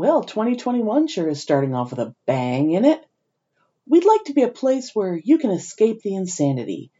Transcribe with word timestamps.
Well, 0.00 0.24
2021 0.24 1.08
sure 1.08 1.28
is 1.28 1.42
starting 1.42 1.74
off 1.74 1.90
with 1.90 1.98
a 1.98 2.14
bang 2.24 2.70
in 2.70 2.86
it. 2.86 3.04
We'd 3.86 4.06
like 4.06 4.24
to 4.24 4.32
be 4.32 4.44
a 4.44 4.48
place 4.48 4.92
where 4.94 5.14
you 5.14 5.36
can 5.36 5.50
escape 5.50 6.00
the 6.00 6.14
insanity 6.14 6.90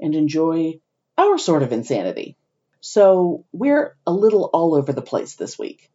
and 0.00 0.12
enjoy 0.12 0.80
our 1.16 1.38
sort 1.38 1.62
of 1.62 1.72
insanity. 1.72 2.36
So 2.80 3.44
we're 3.52 3.96
a 4.04 4.12
little 4.12 4.50
all 4.52 4.74
over 4.74 4.92
the 4.92 5.02
place 5.02 5.36
this 5.36 5.56
week. 5.56 5.88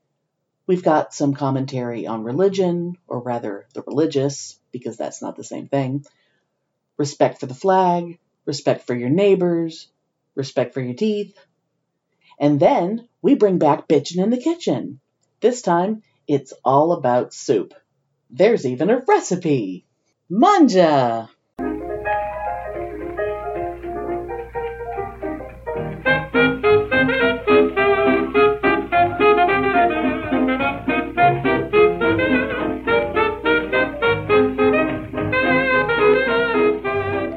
We've 0.66 0.82
got 0.82 1.14
some 1.14 1.34
commentary 1.34 2.08
on 2.08 2.24
religion, 2.24 2.96
or 3.08 3.20
rather 3.20 3.68
the 3.74 3.82
religious, 3.82 4.58
because 4.72 4.96
that's 4.96 5.22
not 5.22 5.36
the 5.36 5.44
same 5.44 5.68
thing, 5.68 6.06
respect 6.96 7.42
for 7.42 7.46
the 7.46 7.54
flag, 7.54 8.20
respect 8.46 8.88
for 8.88 8.96
your 8.96 9.10
neighbors, 9.10 9.90
respect 10.34 10.74
for 10.74 10.80
your 10.80 10.96
teeth. 10.96 11.38
And 12.40 12.58
then 12.58 13.10
we 13.22 13.36
bring 13.36 13.58
back 13.58 13.90
bitchin' 13.90 14.24
in 14.24 14.30
the 14.30 14.38
kitchen. 14.38 15.02
This 15.42 15.62
time 15.62 16.04
it's 16.28 16.54
all 16.64 16.94
about 16.94 17.34
soup. 17.34 17.74
There's 18.30 18.66
even 18.66 18.90
a 18.90 19.02
recipe. 19.08 19.86
Manja! 20.30 21.30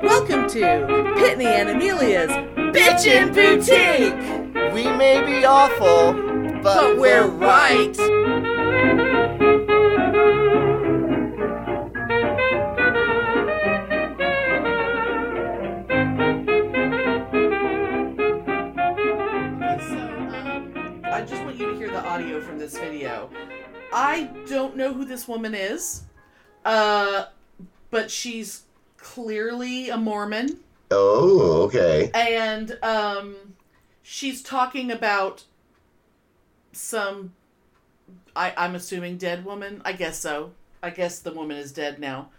Welcome 0.03 0.49
to 0.49 0.61
Pitney 1.17 1.47
and 1.47 1.69
Amelia's 1.69 2.31
Bitchin' 2.75 3.35
Boutique! 3.35 4.73
We 4.73 4.85
may 4.85 5.25
be 5.27 5.45
awful, 5.45 6.13
but, 6.63 6.63
But 6.63 6.99
we're 6.99 7.27
right! 7.27 8.06
Audio 22.17 22.41
from 22.41 22.59
this 22.59 22.79
video. 22.79 23.29
I 23.93 24.31
don't 24.49 24.75
know 24.75 24.95
who 24.95 25.05
this 25.05 25.29
woman 25.29 25.55
is, 25.55 26.05
uh, 26.65 27.27
but 27.91 28.11
she's 28.11 28.63
clearly 28.97 29.91
a 29.91 29.99
Mormon. 29.99 30.61
Oh, 30.91 31.65
okay. 31.65 32.11
and 32.15 32.79
um 32.83 33.37
she's 34.03 34.43
talking 34.43 34.91
about 34.91 35.45
some 36.73 37.35
I, 38.35 38.55
I'm 38.57 38.75
assuming 38.75 39.19
dead 39.19 39.45
woman. 39.45 39.83
I 39.85 39.93
guess 39.93 40.19
so. 40.19 40.53
I 40.83 40.89
guess 40.89 41.19
the 41.19 41.35
woman 41.35 41.59
is 41.59 41.71
dead 41.71 41.99
now. 41.99 42.31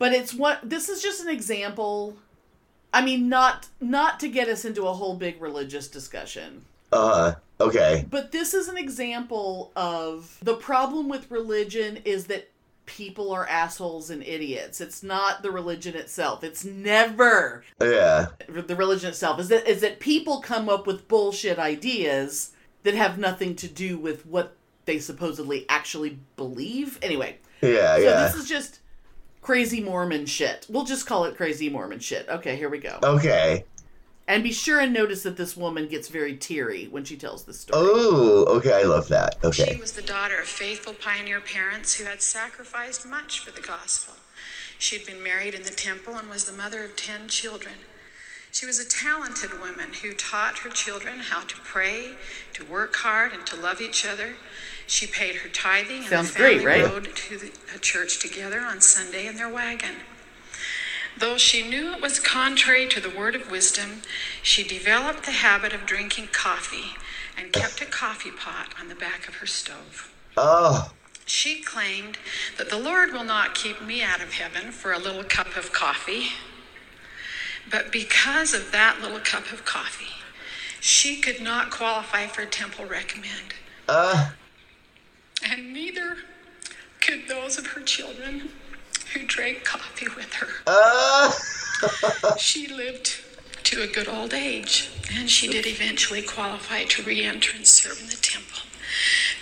But 0.00 0.12
it's 0.12 0.34
what 0.34 0.58
this 0.68 0.88
is 0.88 1.00
just 1.00 1.22
an 1.22 1.28
example. 1.28 2.16
I 2.92 3.04
mean 3.04 3.28
not 3.28 3.68
not 3.80 4.18
to 4.18 4.28
get 4.28 4.48
us 4.48 4.64
into 4.64 4.88
a 4.88 4.92
whole 4.92 5.14
big 5.14 5.40
religious 5.40 5.86
discussion. 5.86 6.64
Uh, 6.92 7.34
okay. 7.60 8.04
But 8.10 8.32
this 8.32 8.54
is 8.54 8.68
an 8.68 8.76
example 8.76 9.72
of 9.76 10.38
the 10.42 10.54
problem 10.54 11.08
with 11.08 11.30
religion 11.30 11.98
is 12.04 12.26
that 12.26 12.50
people 12.86 13.30
are 13.32 13.46
assholes 13.46 14.10
and 14.10 14.22
idiots. 14.24 14.80
It's 14.80 15.02
not 15.02 15.42
the 15.42 15.50
religion 15.52 15.94
itself. 15.94 16.42
It's 16.42 16.64
never 16.64 17.62
Yeah. 17.80 18.26
the 18.48 18.74
religion 18.74 19.10
itself 19.10 19.38
is 19.38 19.48
that 19.48 19.68
is 19.68 19.80
that 19.82 20.00
people 20.00 20.40
come 20.40 20.68
up 20.68 20.86
with 20.88 21.06
bullshit 21.06 21.58
ideas 21.58 22.50
that 22.82 22.94
have 22.94 23.18
nothing 23.18 23.54
to 23.56 23.68
do 23.68 23.96
with 23.98 24.26
what 24.26 24.56
they 24.86 24.98
supposedly 24.98 25.66
actually 25.68 26.18
believe. 26.36 26.98
Anyway, 27.02 27.36
Yeah, 27.60 27.68
yeah. 27.70 27.96
so 27.96 28.02
yeah. 28.02 28.22
this 28.26 28.34
is 28.34 28.48
just 28.48 28.80
crazy 29.40 29.80
Mormon 29.80 30.26
shit. 30.26 30.66
We'll 30.68 30.84
just 30.84 31.06
call 31.06 31.24
it 31.26 31.36
crazy 31.36 31.68
Mormon 31.70 32.00
shit. 32.00 32.28
Okay, 32.28 32.56
here 32.56 32.68
we 32.68 32.78
go. 32.78 32.98
Okay. 33.02 33.64
And 34.30 34.44
be 34.44 34.52
sure 34.52 34.78
and 34.78 34.92
notice 34.92 35.24
that 35.24 35.36
this 35.36 35.56
woman 35.56 35.88
gets 35.88 36.06
very 36.06 36.36
teary 36.36 36.86
when 36.86 37.04
she 37.04 37.16
tells 37.16 37.44
this 37.44 37.58
story. 37.58 37.82
Oh, 37.82 38.44
okay. 38.56 38.72
I 38.72 38.82
love 38.84 39.08
that. 39.08 39.36
Okay. 39.42 39.74
She 39.74 39.80
was 39.80 39.92
the 39.92 40.02
daughter 40.02 40.38
of 40.38 40.46
faithful 40.46 40.94
pioneer 40.94 41.40
parents 41.40 41.94
who 41.94 42.04
had 42.04 42.22
sacrificed 42.22 43.04
much 43.04 43.40
for 43.40 43.50
the 43.50 43.60
gospel. 43.60 44.14
She 44.78 44.96
had 44.96 45.04
been 45.04 45.20
married 45.20 45.54
in 45.54 45.64
the 45.64 45.70
temple 45.70 46.14
and 46.16 46.30
was 46.30 46.44
the 46.44 46.56
mother 46.56 46.84
of 46.84 46.94
10 46.94 47.26
children. 47.26 47.74
She 48.52 48.66
was 48.66 48.78
a 48.78 48.88
talented 48.88 49.60
woman 49.60 49.94
who 50.02 50.12
taught 50.12 50.58
her 50.58 50.70
children 50.70 51.18
how 51.18 51.42
to 51.42 51.56
pray, 51.56 52.12
to 52.54 52.64
work 52.64 52.94
hard, 52.96 53.32
and 53.32 53.44
to 53.46 53.56
love 53.56 53.80
each 53.80 54.06
other. 54.06 54.34
She 54.86 55.06
paid 55.06 55.36
her 55.36 55.48
tithing, 55.48 55.98
and 55.98 56.06
Sounds 56.06 56.32
the 56.32 56.38
family 56.38 56.62
great, 56.62 56.82
right? 56.82 56.90
rode 56.90 57.14
to 57.14 57.38
the, 57.38 57.52
a 57.74 57.78
church 57.78 58.20
together 58.20 58.60
on 58.60 58.80
Sunday 58.80 59.26
in 59.26 59.36
their 59.36 59.48
wagon. 59.48 59.96
Though 61.20 61.36
she 61.36 61.62
knew 61.68 61.92
it 61.92 62.00
was 62.00 62.18
contrary 62.18 62.86
to 62.88 63.00
the 63.00 63.10
word 63.10 63.34
of 63.34 63.50
wisdom, 63.50 64.00
she 64.42 64.62
developed 64.64 65.24
the 65.24 65.32
habit 65.32 65.74
of 65.74 65.84
drinking 65.84 66.28
coffee 66.32 66.96
and 67.36 67.52
kept 67.52 67.82
a 67.82 67.86
coffee 67.86 68.30
pot 68.30 68.68
on 68.80 68.88
the 68.88 68.94
back 68.94 69.28
of 69.28 69.36
her 69.36 69.46
stove. 69.46 70.10
Oh, 70.38 70.92
She 71.26 71.60
claimed 71.60 72.16
that 72.56 72.70
the 72.70 72.78
Lord 72.78 73.12
will 73.12 73.24
not 73.24 73.54
keep 73.54 73.82
me 73.82 74.02
out 74.02 74.22
of 74.22 74.32
heaven 74.32 74.72
for 74.72 74.92
a 74.92 74.98
little 74.98 75.22
cup 75.22 75.56
of 75.56 75.72
coffee. 75.72 76.28
But 77.70 77.92
because 77.92 78.54
of 78.54 78.72
that 78.72 79.00
little 79.02 79.20
cup 79.20 79.52
of 79.52 79.64
coffee, 79.66 80.14
she 80.80 81.20
could 81.20 81.40
not 81.42 81.70
qualify 81.70 82.26
for 82.28 82.46
temple 82.46 82.86
recommend. 82.86 83.54
uh, 83.88 84.30
And 85.42 85.72
neither 85.72 86.16
could 87.00 87.28
those 87.28 87.58
of 87.58 87.68
her 87.68 87.82
children 87.82 88.50
who 89.12 89.20
drank 89.26 89.64
coffee 89.64 90.08
with 90.16 90.32
her. 90.34 90.48
uh. 90.66 91.32
She 92.38 92.68
lived 92.68 93.20
to 93.64 93.82
a 93.82 93.86
good 93.86 94.08
old 94.08 94.34
age, 94.34 94.90
and 95.14 95.30
she 95.30 95.48
did 95.48 95.66
eventually 95.66 96.22
qualify 96.22 96.84
to 96.84 97.02
re 97.02 97.24
enter 97.24 97.56
and 97.56 97.66
serve 97.66 97.98
in 98.00 98.08
the 98.08 98.16
temple. 98.16 98.60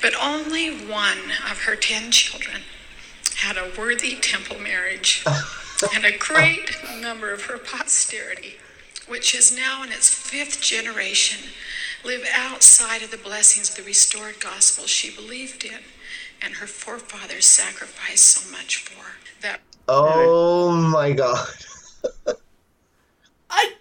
But 0.01 0.15
only 0.21 0.71
one 0.71 1.19
of 1.51 1.63
her 1.63 1.75
ten 1.77 2.11
children 2.11 2.63
had 3.37 3.57
a 3.57 3.71
worthy 3.77 4.15
temple 4.17 4.59
marriage, 4.59 5.25
and 5.95 6.05
a 6.05 6.17
great 6.17 6.77
number 7.01 7.33
of 7.33 7.45
her 7.45 7.59
posterity, 7.59 8.57
which 9.09 9.35
is 9.35 9.57
now 9.57 9.83
in 9.83 9.91
its 9.91 10.09
fifth 10.09 10.61
generation, 10.61 11.51
live 12.05 12.25
outside 12.35 13.03
of 13.03 13.11
the 13.11 13.17
blessings 13.17 13.71
of 13.71 13.77
the 13.77 13.83
restored 13.83 14.39
gospel 14.41 14.87
she 14.87 15.11
believed 15.15 15.65
in 15.65 15.79
and 16.43 16.55
her 16.55 16.67
forefathers 16.67 17.47
sacrificed 17.47 18.25
so 18.25 18.51
much 18.53 18.77
for. 18.85 19.05
That 19.43 19.61
Oh 19.89 20.73
my 20.73 21.13
god. 21.13 21.49
I 23.51 23.73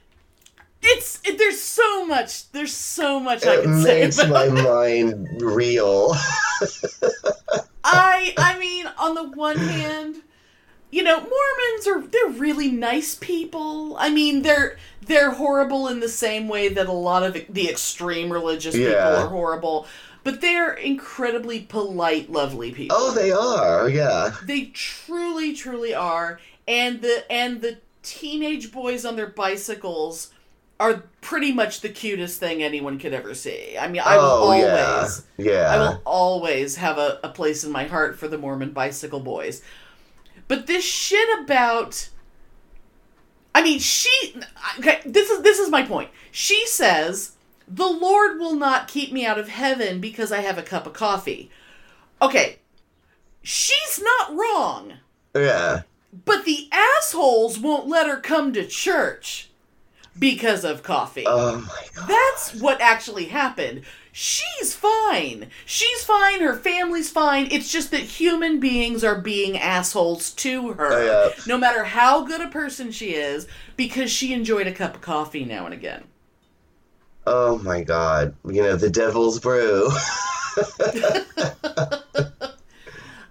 it's 0.81 1.19
it, 1.25 1.37
there's 1.37 1.59
so 1.61 2.05
much 2.05 2.51
there's 2.51 2.73
so 2.73 3.19
much 3.19 3.45
I 3.45 3.55
It 3.55 3.63
can 3.63 3.81
say 3.81 4.01
It 4.01 4.03
makes 4.05 4.19
about 4.23 4.51
my 4.53 4.61
mind 4.63 5.41
reel. 5.41 6.13
I 7.83 8.33
I 8.37 8.57
mean, 8.59 8.87
on 8.97 9.15
the 9.15 9.23
one 9.23 9.57
hand, 9.57 10.17
you 10.91 11.03
know, 11.03 11.17
Mormons 11.17 11.87
are 11.87 12.01
they're 12.07 12.39
really 12.39 12.71
nice 12.71 13.15
people. 13.15 13.95
I 13.99 14.09
mean, 14.09 14.41
they're 14.43 14.77
they're 15.01 15.31
horrible 15.31 15.87
in 15.87 15.99
the 15.99 16.09
same 16.09 16.47
way 16.47 16.69
that 16.69 16.87
a 16.87 16.91
lot 16.93 17.23
of 17.23 17.33
the 17.49 17.69
extreme 17.69 18.31
religious 18.31 18.81
people 18.81 18.91
Yeah. 18.91 19.23
are 19.23 19.29
horrible, 19.29 19.87
but 20.27 20.41
they're 20.41 20.73
incredibly 20.73 21.61
polite, 21.61 22.29
lovely 22.29 22.73
people. 22.73 22.97
Oh, 22.99 23.13
they 23.13 23.31
are. 23.31 23.87
Yeah. 23.87 24.35
They 24.43 24.65
truly, 24.65 25.53
truly 25.53 25.93
are. 25.93 26.41
And 26.67 27.01
the 27.01 27.23
and 27.31 27.61
the 27.61 27.77
teenage 28.03 28.73
boys 28.73 29.05
on 29.05 29.15
their 29.15 29.27
bicycles 29.27 30.33
are 30.81 31.03
pretty 31.21 31.53
much 31.53 31.79
the 31.79 31.87
cutest 31.87 32.41
thing 32.41 32.61
anyone 32.61 32.99
could 32.99 33.13
ever 33.13 33.33
see. 33.33 33.77
I 33.77 33.87
mean, 33.87 34.01
I 34.03 34.17
will 34.17 34.23
oh, 34.25 34.51
always 34.51 35.23
yeah. 35.37 35.51
Yeah. 35.53 35.73
I 35.73 35.77
will 35.77 36.01
always 36.03 36.75
have 36.75 36.97
a, 36.97 37.21
a 37.23 37.29
place 37.29 37.63
in 37.63 37.71
my 37.71 37.85
heart 37.85 38.19
for 38.19 38.27
the 38.27 38.37
Mormon 38.37 38.71
bicycle 38.71 39.21
boys. 39.21 39.61
But 40.49 40.67
this 40.67 40.83
shit 40.83 41.39
about 41.39 42.09
I 43.55 43.63
mean, 43.63 43.79
she 43.79 44.35
okay, 44.79 44.99
this 45.05 45.29
is 45.29 45.41
this 45.41 45.57
is 45.57 45.69
my 45.69 45.83
point. 45.83 46.09
She 46.31 46.67
says, 46.67 47.36
"The 47.67 47.85
Lord 47.85 48.39
will 48.39 48.55
not 48.55 48.87
keep 48.87 49.11
me 49.11 49.25
out 49.25 49.37
of 49.37 49.49
heaven 49.49 49.99
because 49.99 50.31
I 50.31 50.41
have 50.41 50.57
a 50.57 50.63
cup 50.63 50.87
of 50.87 50.93
coffee." 50.93 51.51
Okay. 52.21 52.59
She's 53.41 54.01
not 54.01 54.35
wrong. 54.35 54.93
Yeah. 55.35 55.83
But 56.25 56.45
the 56.45 56.69
assholes 56.71 57.59
won't 57.59 57.87
let 57.87 58.07
her 58.07 58.17
come 58.17 58.53
to 58.53 58.65
church 58.65 59.49
because 60.17 60.63
of 60.63 60.83
coffee. 60.83 61.25
Oh 61.27 61.61
my 61.61 61.85
god. 61.95 62.09
That's 62.09 62.55
what 62.55 62.81
actually 62.81 63.25
happened. 63.25 63.83
She's 64.11 64.73
fine. 64.73 65.51
She's 65.65 66.03
fine. 66.03 66.41
Her 66.41 66.55
family's 66.55 67.09
fine. 67.09 67.49
It's 67.51 67.71
just 67.71 67.91
that 67.91 67.99
human 67.99 68.59
beings 68.59 69.03
are 69.03 69.21
being 69.21 69.57
assholes 69.57 70.31
to 70.31 70.73
her. 70.73 70.91
Oh, 70.91 71.33
yeah. 71.37 71.43
No 71.45 71.55
matter 71.57 71.83
how 71.83 72.23
good 72.23 72.41
a 72.41 72.47
person 72.47 72.91
she 72.91 73.13
is, 73.13 73.47
because 73.75 74.09
she 74.09 74.33
enjoyed 74.33 74.65
a 74.65 74.71
cup 74.71 74.95
of 74.95 75.01
coffee 75.01 75.45
now 75.45 75.65
and 75.65 75.73
again. 75.73 76.05
Oh 77.29 77.57
my 77.59 77.83
god. 77.83 78.33
You 78.45 78.63
know, 78.63 78.77
the 78.77 78.89
devil's 78.89 79.37
brew. 79.39 79.89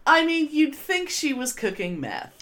I 0.07 0.25
mean, 0.25 0.49
you'd 0.53 0.75
think 0.75 1.09
she 1.09 1.33
was 1.33 1.53
cooking 1.53 1.99
meth. 1.99 2.33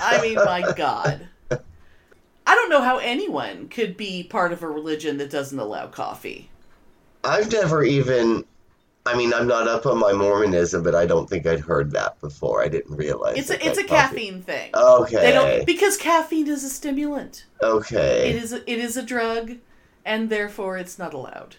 I 0.00 0.20
mean, 0.20 0.34
my 0.34 0.72
God. 0.76 1.28
I 1.50 2.54
don't 2.54 2.68
know 2.70 2.82
how 2.82 2.98
anyone 2.98 3.68
could 3.68 3.96
be 3.96 4.22
part 4.24 4.52
of 4.52 4.62
a 4.62 4.68
religion 4.68 5.16
that 5.18 5.30
doesn't 5.30 5.58
allow 5.58 5.86
coffee. 5.86 6.50
I've 7.24 7.50
never 7.50 7.82
even. 7.84 8.44
I 9.06 9.16
mean, 9.16 9.32
I'm 9.32 9.46
not 9.46 9.68
up 9.68 9.86
on 9.86 9.98
my 9.98 10.12
Mormonism, 10.12 10.82
but 10.82 10.96
I 10.96 11.06
don't 11.06 11.30
think 11.30 11.46
I'd 11.46 11.60
heard 11.60 11.92
that 11.92 12.20
before. 12.20 12.62
I 12.64 12.68
didn't 12.68 12.96
realize. 12.96 13.36
It's 13.38 13.50
a 13.50 13.64
it's 13.66 13.78
a 13.78 13.84
coffee- 13.84 14.16
caffeine 14.26 14.42
thing. 14.42 14.70
Okay. 14.74 15.16
They 15.16 15.32
don't 15.32 15.64
because 15.66 15.96
caffeine 15.96 16.48
is 16.48 16.64
a 16.64 16.68
stimulant. 16.68 17.46
okay. 17.62 18.30
It 18.30 18.36
is 18.42 18.52
a, 18.52 18.68
it 18.70 18.78
is 18.80 18.96
a 18.96 19.02
drug, 19.04 19.52
and 20.06 20.30
therefore 20.30 20.78
it's 20.78 20.98
not 20.98 21.12
allowed. 21.12 21.56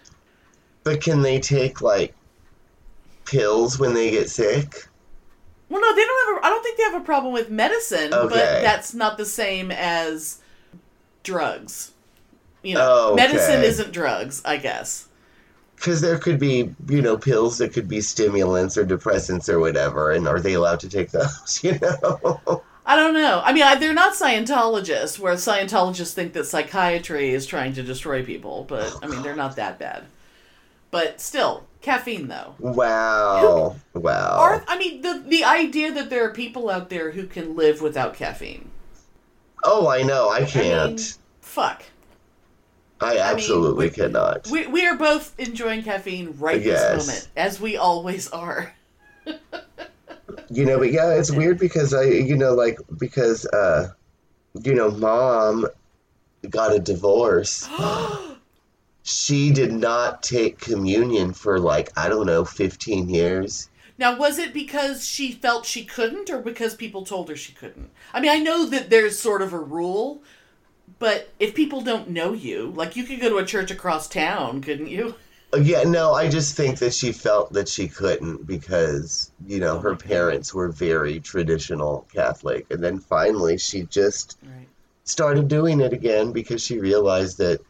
But 0.82 1.00
can 1.02 1.22
they 1.22 1.38
take 1.38 1.80
like 1.82 2.14
pills 3.26 3.78
when 3.78 3.94
they 3.94 4.10
get 4.10 4.28
sick? 4.30 4.88
Well, 5.68 5.80
no, 5.82 5.94
they 5.94 6.04
don't 6.04 6.34
have. 6.34 6.42
A, 6.42 6.46
I 6.46 6.50
don't 6.50 6.62
think 6.62 6.78
they 6.78 6.82
have 6.84 7.00
a 7.00 7.04
problem 7.04 7.32
with 7.34 7.50
medicine, 7.50 8.10
but 8.10 8.30
that's 8.32 8.94
not 8.94 9.18
the 9.18 9.26
same 9.26 9.70
as 9.70 10.40
drugs. 11.22 11.92
You 12.62 12.74
know, 12.74 12.80
Oh, 12.82 13.12
okay. 13.12 13.26
medicine 13.26 13.62
isn't 13.62 13.92
drugs, 13.92 14.42
I 14.44 14.56
guess. 14.56 15.08
Because 15.76 16.00
there 16.00 16.18
could 16.18 16.40
be, 16.40 16.74
you 16.88 17.02
know, 17.02 17.16
pills 17.16 17.58
that 17.58 17.72
could 17.72 17.86
be 17.86 18.00
stimulants 18.00 18.76
or 18.76 18.84
depressants 18.84 19.48
or 19.48 19.60
whatever, 19.60 20.10
and 20.10 20.26
are 20.26 20.40
they 20.40 20.54
allowed 20.54 20.80
to 20.80 20.88
take 20.88 21.10
those? 21.12 21.60
You 21.62 21.78
know? 21.78 22.62
I 22.88 22.96
don't 22.96 23.12
know. 23.12 23.42
I 23.44 23.52
mean, 23.52 23.62
I, 23.64 23.74
they're 23.74 23.92
not 23.92 24.14
Scientologists, 24.14 25.18
where 25.18 25.34
Scientologists 25.34 26.14
think 26.14 26.32
that 26.32 26.46
psychiatry 26.46 27.30
is 27.30 27.44
trying 27.46 27.74
to 27.74 27.82
destroy 27.82 28.24
people, 28.24 28.64
but 28.66 28.90
oh, 28.94 29.00
I 29.02 29.06
mean, 29.08 29.20
they're 29.22 29.36
not 29.36 29.56
that 29.56 29.78
bad. 29.78 30.04
But 30.90 31.20
still, 31.20 31.66
caffeine 31.82 32.28
though. 32.28 32.54
wow, 32.58 33.76
wow. 33.92 34.38
Are 34.40 34.64
I 34.66 34.78
mean 34.78 35.02
the 35.02 35.22
the 35.26 35.44
idea 35.44 35.92
that 35.92 36.08
there 36.08 36.24
are 36.24 36.32
people 36.32 36.70
out 36.70 36.88
there 36.88 37.10
who 37.10 37.26
can 37.26 37.54
live 37.56 37.82
without 37.82 38.14
caffeine. 38.14 38.70
oh, 39.64 39.86
I 39.88 40.02
know. 40.02 40.30
I 40.30 40.38
I 40.38 40.44
can't. 40.46 40.96
mean, 40.96 41.06
fuck. 41.42 41.82
I, 43.02 43.10
mean, 43.10 43.18
absolutely 43.20 43.88
we- 43.88 43.90
cannot. 43.94 44.48
We 44.50 44.66
we 44.66 44.86
are 44.86 44.96
both 44.96 45.38
enjoying 45.38 45.82
caffeine 45.82 46.34
right 46.38 46.62
Yes. 46.62 46.94
this 46.94 47.06
moment, 47.06 47.28
as 47.36 47.60
we 47.60 47.76
always 47.76 48.28
are. 48.30 48.72
You 50.50 50.64
know, 50.64 50.78
but 50.78 50.92
yeah, 50.92 51.12
it's 51.12 51.30
weird 51.30 51.58
because 51.58 51.92
I, 51.92 52.04
you 52.04 52.36
know, 52.36 52.54
like 52.54 52.78
because, 52.98 53.46
uh, 53.46 53.92
you 54.62 54.74
know, 54.74 54.90
mom 54.90 55.66
got 56.48 56.74
a 56.74 56.78
divorce. 56.78 57.68
she 59.02 59.52
did 59.52 59.72
not 59.72 60.22
take 60.22 60.58
communion 60.58 61.32
for 61.32 61.58
like 61.58 61.90
I 61.98 62.08
don't 62.08 62.26
know, 62.26 62.44
fifteen 62.44 63.08
years. 63.08 63.68
Now, 63.98 64.16
was 64.16 64.38
it 64.38 64.54
because 64.54 65.04
she 65.06 65.32
felt 65.32 65.66
she 65.66 65.84
couldn't, 65.84 66.30
or 66.30 66.38
because 66.40 66.74
people 66.74 67.04
told 67.04 67.28
her 67.28 67.36
she 67.36 67.52
couldn't? 67.52 67.90
I 68.14 68.20
mean, 68.20 68.30
I 68.30 68.38
know 68.38 68.64
that 68.66 68.90
there's 68.90 69.18
sort 69.18 69.42
of 69.42 69.52
a 69.52 69.58
rule, 69.58 70.22
but 71.00 71.30
if 71.40 71.54
people 71.54 71.80
don't 71.80 72.08
know 72.08 72.32
you, 72.32 72.72
like 72.76 72.94
you 72.94 73.04
could 73.04 73.20
go 73.20 73.28
to 73.28 73.38
a 73.38 73.44
church 73.44 73.72
across 73.72 74.08
town, 74.08 74.60
couldn't 74.60 74.88
you? 74.88 75.16
Yeah, 75.56 75.82
no, 75.84 76.12
I 76.12 76.28
just 76.28 76.56
think 76.56 76.78
that 76.80 76.92
she 76.92 77.10
felt 77.12 77.52
that 77.54 77.68
she 77.68 77.88
couldn't 77.88 78.46
because, 78.46 79.32
you 79.46 79.60
know, 79.60 79.78
her 79.80 79.96
parents 79.96 80.52
were 80.52 80.68
very 80.70 81.20
traditional 81.20 82.06
Catholic. 82.12 82.66
And 82.70 82.82
then 82.84 82.98
finally 82.98 83.56
she 83.56 83.84
just 83.84 84.36
Right. 84.42 84.68
started 85.04 85.48
doing 85.48 85.80
it 85.80 85.92
again 85.92 86.32
because 86.32 86.62
she 86.62 86.78
realized 86.80 87.38
that, 87.38 87.60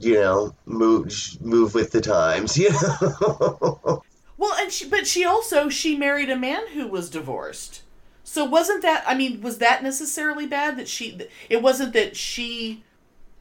you 0.00 0.14
know, 0.14 0.54
move 0.66 1.12
move 1.40 1.74
with 1.74 1.92
the 1.92 2.00
times, 2.00 2.56
you 2.58 2.70
know. 2.70 4.02
Well, 4.36 4.54
and 4.58 4.72
she, 4.72 4.86
but 4.88 5.06
she 5.06 5.24
also 5.24 5.68
she 5.68 5.96
married 5.96 6.30
a 6.30 6.36
man 6.36 6.68
who 6.68 6.86
was 6.88 7.10
divorced. 7.10 7.82
So 8.24 8.44
wasn't 8.44 8.82
that? 8.82 9.04
I 9.06 9.14
mean, 9.14 9.40
was 9.40 9.58
that 9.58 9.82
necessarily 9.82 10.46
bad? 10.46 10.76
That 10.76 10.88
she? 10.88 11.18
It 11.48 11.62
wasn't 11.62 11.92
that 11.94 12.16
she. 12.16 12.84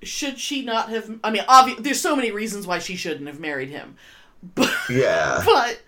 Should 0.04 0.40
she 0.40 0.64
not 0.64 0.90
have? 0.90 1.20
I 1.24 1.32
mean, 1.32 1.44
obvi- 1.44 1.78
there's 1.78 2.02
so 2.02 2.16
many 2.16 2.32
reasons 2.32 2.66
why 2.66 2.80
she 2.80 2.96
shouldn't 2.96 3.28
have 3.28 3.40
married 3.40 3.70
him, 3.70 3.96
but 4.56 4.74
yeah. 4.90 5.44
but 5.46 5.82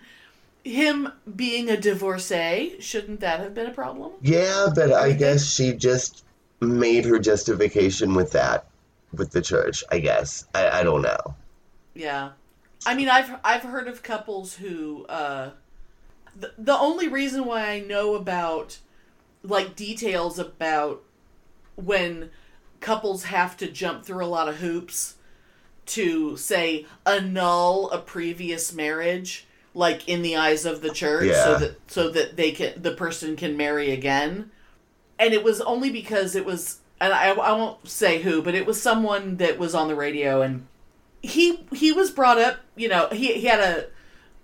him 0.62 1.12
being 1.36 1.68
a 1.68 1.76
divorcee 1.76 2.76
shouldn't 2.80 3.20
that 3.20 3.40
have 3.40 3.54
been 3.54 3.66
a 3.66 3.72
problem? 3.72 4.12
Yeah, 4.22 4.68
but 4.74 4.92
I 4.92 5.12
guess 5.12 5.54
she 5.54 5.74
just 5.74 6.24
made 6.60 7.04
her 7.04 7.18
justification 7.18 8.14
with 8.14 8.32
that 8.32 8.66
with 9.12 9.30
the 9.32 9.42
church, 9.42 9.84
I 9.90 9.98
guess. 9.98 10.46
I, 10.54 10.80
I 10.80 10.82
don't 10.82 11.02
know. 11.02 11.34
Yeah, 11.94 12.30
I 12.86 12.94
mean, 12.94 13.08
I've 13.08 13.38
I've 13.44 13.62
heard 13.62 13.88
of 13.88 14.02
couples 14.02 14.54
who 14.54 15.06
uh, 15.06 15.50
the 16.38 16.52
the 16.58 16.76
only 16.76 17.08
reason 17.08 17.44
why 17.44 17.68
I 17.70 17.80
know 17.80 18.14
about 18.14 18.78
like 19.42 19.76
details 19.76 20.38
about 20.38 21.02
when 21.76 22.30
couples 22.84 23.24
have 23.24 23.56
to 23.56 23.66
jump 23.66 24.04
through 24.04 24.22
a 24.22 24.26
lot 24.26 24.46
of 24.46 24.56
hoops 24.56 25.14
to 25.86 26.36
say 26.36 26.84
annul 27.06 27.90
a 27.90 27.98
previous 27.98 28.74
marriage 28.74 29.46
like 29.72 30.06
in 30.06 30.20
the 30.20 30.36
eyes 30.36 30.66
of 30.66 30.82
the 30.82 30.90
church 30.90 31.32
so 31.32 31.58
that 31.58 31.76
so 31.86 32.10
that 32.10 32.36
they 32.36 32.52
can 32.52 32.80
the 32.80 32.92
person 32.92 33.36
can 33.36 33.56
marry 33.56 33.90
again. 33.90 34.50
And 35.18 35.32
it 35.32 35.42
was 35.42 35.60
only 35.62 35.90
because 35.90 36.36
it 36.36 36.44
was 36.44 36.80
and 37.00 37.12
I, 37.14 37.30
I 37.30 37.52
won't 37.52 37.88
say 37.88 38.20
who 38.20 38.42
but 38.42 38.54
it 38.54 38.66
was 38.66 38.80
someone 38.80 39.38
that 39.38 39.58
was 39.58 39.74
on 39.74 39.88
the 39.88 39.94
radio 39.94 40.42
and 40.42 40.66
he 41.22 41.64
he 41.72 41.90
was 41.90 42.10
brought 42.10 42.38
up 42.38 42.60
you 42.76 42.88
know 42.88 43.08
he, 43.10 43.32
he 43.32 43.46
had 43.46 43.60
a 43.60 43.86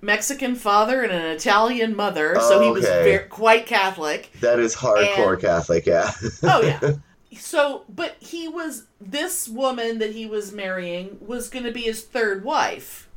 mexican 0.00 0.54
father 0.54 1.02
and 1.02 1.12
an 1.12 1.26
italian 1.26 1.94
mother 1.94 2.36
so 2.40 2.62
he 2.62 2.70
was 2.70 2.86
very, 2.86 3.28
quite 3.28 3.66
catholic. 3.66 4.30
That 4.40 4.58
is 4.58 4.74
hardcore 4.74 5.34
And- 5.34 5.42
Catholic, 5.42 5.84
yeah. 5.84 6.10
oh 6.42 6.62
yeah 6.62 6.92
so 7.36 7.84
but 7.88 8.16
he 8.20 8.48
was 8.48 8.86
this 9.00 9.48
woman 9.48 9.98
that 9.98 10.12
he 10.12 10.26
was 10.26 10.52
marrying 10.52 11.18
was 11.20 11.48
going 11.48 11.64
to 11.64 11.72
be 11.72 11.82
his 11.82 12.02
third 12.02 12.44
wife. 12.44 13.08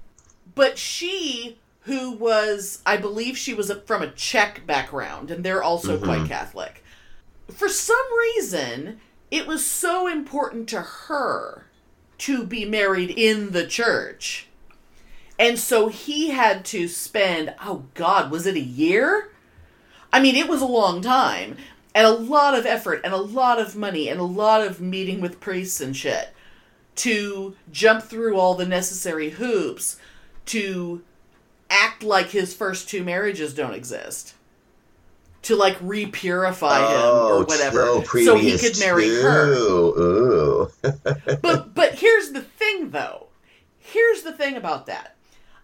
But 0.55 0.77
she 0.77 1.57
who 1.81 2.11
was 2.11 2.81
i 2.85 2.95
believe 2.95 3.37
she 3.37 3.53
was 3.53 3.71
from 3.85 4.01
a 4.01 4.11
czech 4.11 4.65
background 4.65 5.29
and 5.29 5.43
they're 5.43 5.63
also 5.63 5.95
mm-hmm. 5.95 6.05
quite 6.05 6.27
catholic. 6.27 6.83
For 7.51 7.67
some 7.69 8.05
reason 8.17 8.99
it 9.31 9.47
was 9.47 9.65
so 9.65 10.07
important 10.07 10.69
to 10.69 10.81
her 10.81 11.65
to 12.19 12.45
be 12.45 12.65
married 12.65 13.09
in 13.09 13.51
the 13.51 13.65
church. 13.65 14.47
And 15.39 15.57
so 15.57 15.87
he 15.87 16.29
had 16.29 16.63
to 16.65 16.87
spend 16.87 17.55
oh 17.61 17.85
god 17.95 18.31
was 18.31 18.45
it 18.45 18.55
a 18.55 18.61
year? 18.61 19.29
I 20.13 20.19
mean, 20.19 20.35
it 20.35 20.47
was 20.47 20.61
a 20.61 20.67
long 20.67 21.01
time 21.01 21.57
and 21.95 22.05
a 22.07 22.11
lot 22.11 22.57
of 22.57 22.65
effort 22.65 23.01
and 23.03 23.13
a 23.13 23.17
lot 23.17 23.59
of 23.59 23.75
money 23.75 24.09
and 24.09 24.19
a 24.19 24.23
lot 24.23 24.61
of 24.61 24.81
meeting 24.81 25.21
with 25.21 25.39
priests 25.39 25.79
and 25.79 25.95
shit 25.95 26.29
to 26.95 27.55
jump 27.71 28.03
through 28.03 28.37
all 28.37 28.55
the 28.55 28.65
necessary 28.65 29.31
hoops 29.31 29.97
to 30.45 31.03
act 31.69 32.03
like 32.03 32.29
his 32.29 32.53
first 32.53 32.89
two 32.89 33.03
marriages 33.03 33.53
don't 33.53 33.73
exist. 33.73 34.35
To 35.43 35.55
like 35.55 35.77
repurify 35.79 36.77
him 36.89 37.01
or 37.01 37.33
oh, 37.33 37.45
whatever 37.45 37.81
oh, 37.81 38.03
so 38.03 38.37
he 38.37 38.57
could 38.57 38.79
marry 38.79 39.05
two. 39.05 39.21
her. 39.21 39.53
Ooh. 39.53 40.71
But 41.41 41.73
but 41.73 41.95
here's 41.95 42.31
the 42.31 42.41
thing 42.41 42.91
though. 42.91 43.27
Here's 43.77 44.21
the 44.21 44.31
thing 44.31 44.55
about 44.55 44.85
that. 44.85 45.17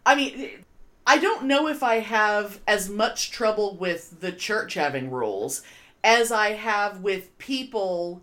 I 0.05 0.15
mean, 0.15 0.65
I 1.07 1.17
don't 1.17 1.45
know 1.45 1.67
if 1.67 1.81
I 1.81 1.99
have 1.99 2.59
as 2.67 2.89
much 2.89 3.31
trouble 3.31 3.77
with 3.77 4.19
the 4.19 4.33
church 4.33 4.73
having 4.73 5.09
rules 5.09 5.63
as 6.03 6.31
I 6.31 6.49
have 6.53 7.01
with 7.01 7.37
people 7.37 8.21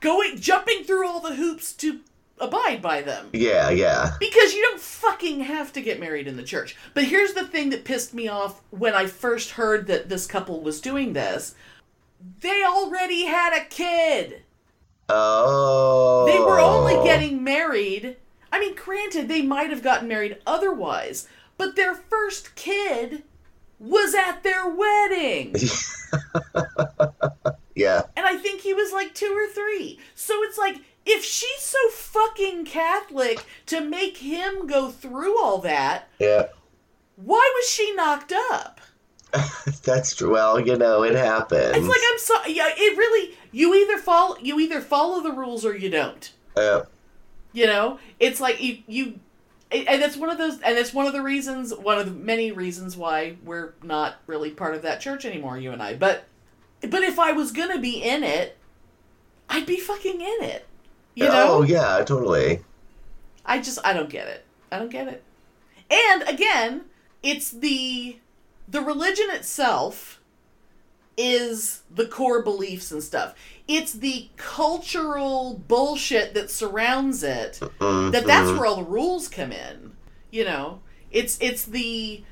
going 0.00 0.38
jumping 0.38 0.84
through 0.84 1.06
all 1.06 1.20
the 1.20 1.34
hoops 1.34 1.72
to 1.74 2.00
abide 2.38 2.82
by 2.82 3.02
them. 3.02 3.30
Yeah, 3.32 3.70
yeah. 3.70 4.12
Because 4.20 4.54
you 4.54 4.62
don't 4.62 4.80
fucking 4.80 5.40
have 5.40 5.72
to 5.72 5.80
get 5.80 6.00
married 6.00 6.26
in 6.26 6.36
the 6.36 6.42
church. 6.42 6.76
But 6.94 7.04
here's 7.04 7.32
the 7.32 7.46
thing 7.46 7.70
that 7.70 7.84
pissed 7.84 8.14
me 8.14 8.28
off 8.28 8.60
when 8.70 8.94
I 8.94 9.06
first 9.06 9.52
heard 9.52 9.86
that 9.86 10.08
this 10.08 10.26
couple 10.26 10.60
was 10.60 10.80
doing 10.80 11.12
this. 11.12 11.54
They 12.40 12.62
already 12.64 13.26
had 13.26 13.56
a 13.56 13.64
kid. 13.64 14.42
Oh. 15.08 16.26
They 16.26 16.38
were 16.38 16.58
only 16.58 16.96
oh. 16.96 17.04
getting 17.04 17.44
married. 17.44 18.16
I 18.52 18.60
mean, 18.60 18.74
granted, 18.74 19.28
they 19.28 19.42
might 19.42 19.70
have 19.70 19.82
gotten 19.82 20.08
married 20.08 20.38
otherwise, 20.46 21.28
but 21.58 21.76
their 21.76 21.94
first 21.94 22.54
kid 22.54 23.22
was 23.78 24.14
at 24.14 24.42
their 24.42 24.68
wedding. 24.68 25.54
Yeah. 27.74 28.04
And 28.16 28.24
I 28.24 28.38
think 28.38 28.62
he 28.62 28.72
was 28.72 28.90
like 28.90 29.14
two 29.14 29.26
or 29.36 29.46
three. 29.52 30.00
So 30.14 30.42
it's 30.44 30.56
like, 30.56 30.76
if 31.04 31.22
she's 31.22 31.60
so 31.60 31.78
fucking 31.90 32.64
Catholic 32.64 33.44
to 33.66 33.82
make 33.82 34.16
him 34.16 34.66
go 34.66 34.88
through 34.90 35.38
all 35.38 35.58
that, 35.58 36.08
Yeah. 36.18 36.46
why 37.16 37.52
was 37.54 37.68
she 37.70 37.94
knocked 37.94 38.32
up? 38.50 38.80
That's 39.84 40.14
true. 40.16 40.32
Well, 40.32 40.58
you 40.58 40.76
know, 40.78 41.02
it 41.02 41.14
happens. 41.14 41.76
It's 41.76 41.86
like 41.86 42.00
I'm 42.12 42.18
sorry. 42.18 42.52
Yeah, 42.54 42.70
it 42.74 42.96
really. 42.96 43.34
You 43.52 43.74
either 43.74 43.98
follow. 43.98 44.38
You 44.40 44.58
either 44.58 44.80
follow 44.80 45.20
the 45.22 45.32
rules 45.32 45.66
or 45.66 45.76
you 45.76 45.90
don't. 45.90 46.32
Yeah. 46.56 46.84
You 47.52 47.66
know, 47.66 47.98
it's 48.18 48.40
like 48.40 48.62
you 48.62 48.78
you 48.86 49.20
And 49.72 50.00
that's 50.00 50.16
one 50.16 50.30
of 50.30 50.38
those, 50.38 50.60
and 50.60 50.78
it's 50.78 50.94
one 50.94 51.06
of 51.06 51.12
the 51.12 51.22
reasons, 51.22 51.74
one 51.74 51.98
of 51.98 52.06
the 52.06 52.12
many 52.12 52.52
reasons 52.52 52.96
why 52.96 53.36
we're 53.44 53.74
not 53.82 54.16
really 54.26 54.50
part 54.50 54.76
of 54.76 54.82
that 54.82 55.00
church 55.00 55.24
anymore, 55.24 55.58
you 55.58 55.72
and 55.72 55.82
I. 55.82 55.94
But, 55.94 56.24
but 56.82 57.02
if 57.02 57.18
I 57.18 57.32
was 57.32 57.50
gonna 57.50 57.80
be 57.80 58.00
in 58.00 58.22
it, 58.22 58.56
I'd 59.48 59.66
be 59.66 59.78
fucking 59.78 60.20
in 60.20 60.44
it. 60.44 60.66
You 61.14 61.24
know? 61.24 61.46
Oh 61.48 61.62
yeah, 61.62 62.04
totally. 62.04 62.60
I 63.44 63.60
just 63.60 63.78
I 63.84 63.92
don't 63.92 64.10
get 64.10 64.28
it. 64.28 64.44
I 64.70 64.78
don't 64.78 64.90
get 64.90 65.08
it. 65.08 65.22
And 65.90 66.22
again, 66.28 66.82
it's 67.22 67.50
the 67.50 68.18
the 68.68 68.80
religion 68.82 69.26
itself 69.30 70.20
is 71.16 71.82
the 71.90 72.06
core 72.06 72.42
beliefs 72.42 72.92
and 72.92 73.02
stuff. 73.02 73.34
It's 73.68 73.92
the 73.92 74.28
cultural 74.36 75.60
bullshit 75.66 76.34
that 76.34 76.50
surrounds 76.50 77.22
it 77.22 77.58
that 77.80 78.22
that's 78.26 78.50
where 78.52 78.66
all 78.66 78.76
the 78.76 78.84
rules 78.84 79.28
come 79.28 79.50
in. 79.52 79.92
You 80.30 80.44
know, 80.44 80.80
it's 81.10 81.36
it's 81.40 81.64
the 81.64 82.22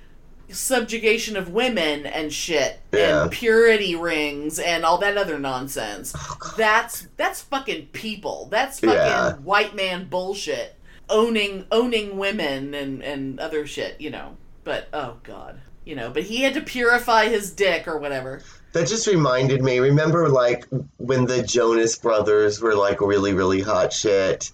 subjugation 0.50 1.36
of 1.36 1.48
women 1.50 2.06
and 2.06 2.32
shit 2.32 2.80
Yeah. 2.92 3.22
and 3.22 3.30
purity 3.32 3.96
rings 3.96 4.58
and 4.58 4.84
all 4.84 4.98
that 4.98 5.16
other 5.16 5.38
nonsense. 5.38 6.14
that's 6.56 7.08
that's 7.16 7.40
fucking 7.42 7.86
people. 7.88 8.46
That's 8.50 8.80
fucking 8.80 8.94
Yeah. 8.94 9.32
white 9.36 9.74
man 9.74 10.06
bullshit. 10.08 10.76
Owning 11.08 11.66
owning 11.72 12.16
women 12.18 12.74
and 12.74 13.02
and 13.02 13.40
other 13.40 13.66
shit, 13.66 14.00
you 14.00 14.10
know. 14.10 14.36
But 14.64 14.88
oh 14.92 15.16
god, 15.22 15.60
you 15.84 15.94
know. 15.96 16.10
But 16.10 16.24
he 16.24 16.42
had 16.42 16.54
to 16.54 16.60
purify 16.60 17.26
his 17.28 17.50
dick 17.50 17.86
or 17.88 17.98
whatever. 17.98 18.42
That 18.74 18.88
just 18.88 19.06
reminded 19.06 19.62
me. 19.62 19.78
Remember, 19.78 20.28
like 20.28 20.66
when 20.98 21.26
the 21.26 21.42
Jonas 21.44 21.96
Brothers 21.96 22.60
were 22.60 22.74
like 22.74 23.00
really, 23.00 23.32
really 23.32 23.60
hot 23.60 23.92
shit, 23.92 24.50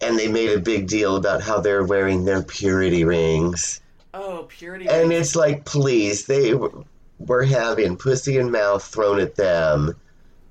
and 0.00 0.18
they 0.18 0.26
made 0.28 0.50
a 0.56 0.58
big 0.60 0.88
deal 0.88 1.16
about 1.16 1.42
how 1.42 1.60
they're 1.60 1.84
wearing 1.84 2.24
their 2.24 2.42
purity 2.42 3.04
rings, 3.04 3.82
Oh, 4.14 4.46
purity. 4.48 4.88
and 4.88 5.10
rings. 5.10 5.20
it's 5.20 5.36
like, 5.36 5.66
please, 5.66 6.24
they 6.26 6.54
were 7.18 7.44
having 7.44 7.98
pussy 7.98 8.38
and 8.38 8.50
mouth 8.50 8.82
thrown 8.82 9.20
at 9.20 9.36
them 9.36 9.94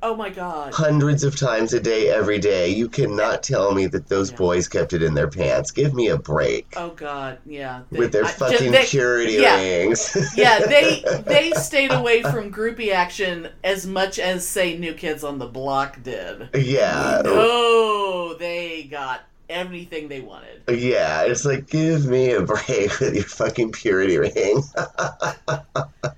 oh 0.05 0.15
my 0.15 0.29
god. 0.29 0.73
hundreds 0.73 1.23
of 1.23 1.35
times 1.35 1.73
a 1.73 1.79
day, 1.79 2.09
every 2.09 2.37
day. 2.39 2.69
You 2.69 2.87
cannot 2.87 3.41
tell 3.43 3.73
me 3.73 3.87
that 3.87 4.07
those 4.07 4.29
Yeah. 4.31 4.37
boys 4.37 4.67
kept 4.67 4.93
it 4.93 5.01
in 5.01 5.13
their 5.15 5.27
pants. 5.27 5.71
Give 5.71 5.93
me 5.93 6.07
a 6.09 6.17
break 6.17 6.73
Oh 6.77 6.89
god, 6.89 7.39
yeah. 7.45 7.81
They- 7.91 7.99
with 7.99 8.11
their 8.11 8.25
I- 8.25 8.31
fucking 8.31 8.71
they- 8.71 8.85
purity 8.85 9.33
yeah. 9.33 9.55
rings. 9.61 10.33
yeah, 10.37 10.59
they 10.59 11.03
they 11.25 11.51
stayed 11.51 11.91
away 11.91 12.21
from 12.21 12.51
groupie 12.51 12.91
action 12.93 13.49
as 13.63 13.85
much 13.87 14.19
as 14.19 14.47
say 14.47 14.77
New 14.77 14.93
Kids 14.93 15.23
on 15.23 15.39
the 15.39 15.47
Block 15.47 16.01
did. 16.03 16.49
yeah. 16.53 17.21
Oh, 17.25 18.35
they 18.39 18.83
got 18.83 19.21
everything 19.49 20.07
they 20.07 20.21
wanted. 20.21 20.61
Yeah, 20.67 21.23
it's 21.23 21.45
like 21.45 21.67
give 21.67 22.05
me 22.05 22.31
a 22.31 22.41
break 22.41 22.99
with 22.99 23.15
your 23.15 23.23
fucking 23.23 23.71
purity 23.71 24.17
ring. 24.17 24.61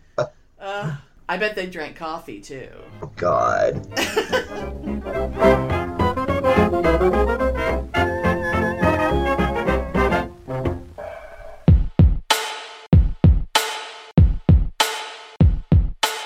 I 1.38 1.40
bet 1.40 1.56
they 1.56 1.68
drank 1.68 1.98
coffee 1.98 2.42
too. 2.42 2.68
Oh, 3.04 3.12
God. 3.16 3.76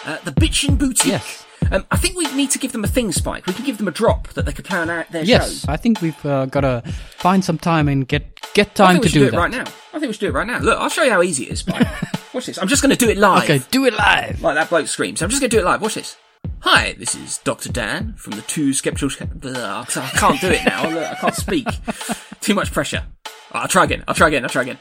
Uh, 0.03 0.17
the 0.23 0.31
Bitchin' 0.31 0.77
Boutique. 0.77 1.11
Yes. 1.11 1.45
Um, 1.71 1.85
I 1.91 1.97
think 1.97 2.15
we 2.17 2.25
need 2.33 2.51
to 2.51 2.57
give 2.57 2.71
them 2.71 2.85
a 2.85 2.87
thing, 2.87 3.11
Spike. 3.11 3.45
We 3.45 3.51
can 3.53 3.65
give 3.65 3.77
them 3.79 3.87
a 3.89 3.91
drop 3.91 4.29
that 4.29 4.45
they 4.45 4.53
could 4.53 4.63
plan 4.65 4.89
out 4.89 5.11
their 5.11 5.23
Yes, 5.25 5.65
show. 5.65 5.71
I 5.73 5.75
think 5.75 6.01
we've 6.01 6.25
uh, 6.25 6.45
got 6.45 6.61
to 6.61 6.83
find 7.17 7.43
some 7.43 7.57
time 7.57 7.89
and 7.89 8.07
get 8.07 8.39
get 8.53 8.69
I 8.69 8.73
time 8.73 8.91
think 8.93 9.03
we 9.03 9.09
to 9.09 9.11
should 9.11 9.19
do, 9.19 9.25
do, 9.25 9.31
that. 9.31 9.37
it 9.37 9.39
right 9.39 9.51
now. 9.51 9.65
I 9.93 9.99
think 9.99 10.03
we 10.07 10.13
should 10.13 10.21
do 10.21 10.27
it 10.27 10.33
right 10.33 10.47
now. 10.47 10.59
Look, 10.59 10.79
I'll 10.79 10.87
show 10.89 11.03
you 11.03 11.11
how 11.11 11.21
easy 11.21 11.43
it 11.47 11.51
is, 11.51 11.59
Spike. 11.59 11.85
Watch 12.33 12.45
this. 12.45 12.57
I'm 12.57 12.67
just 12.67 12.81
going 12.81 12.95
to 12.95 13.05
do 13.05 13.09
it 13.11 13.17
live. 13.17 13.43
Okay, 13.43 13.61
do 13.71 13.85
it 13.85 13.93
live. 13.93 14.41
Like 14.41 14.55
that 14.55 14.69
bloke 14.69 14.87
screams. 14.87 15.21
I'm 15.21 15.29
just 15.29 15.41
going 15.41 15.49
to 15.49 15.55
do 15.57 15.61
it 15.61 15.65
live. 15.65 15.81
Watch 15.81 15.95
this. 15.95 16.15
Hi, 16.59 16.93
this 16.97 17.13
is 17.15 17.39
Dr. 17.39 17.69
Dan 17.71 18.13
from 18.13 18.33
the 18.33 18.41
Two 18.43 18.71
Skeptical... 18.73 19.09
Blah, 19.35 19.81
I 19.81 20.09
can't 20.15 20.39
do 20.39 20.47
it 20.49 20.63
now. 20.65 20.89
Look, 20.89 21.11
I 21.11 21.15
can't 21.15 21.35
speak. 21.35 21.67
Too 22.41 22.53
much 22.55 22.71
pressure. 22.71 23.03
I'll 23.51 23.67
try 23.67 23.83
again. 23.83 24.03
I'll 24.07 24.15
try 24.15 24.27
again. 24.29 24.43
I'll 24.43 24.49
try 24.49 24.61
again. 24.61 24.77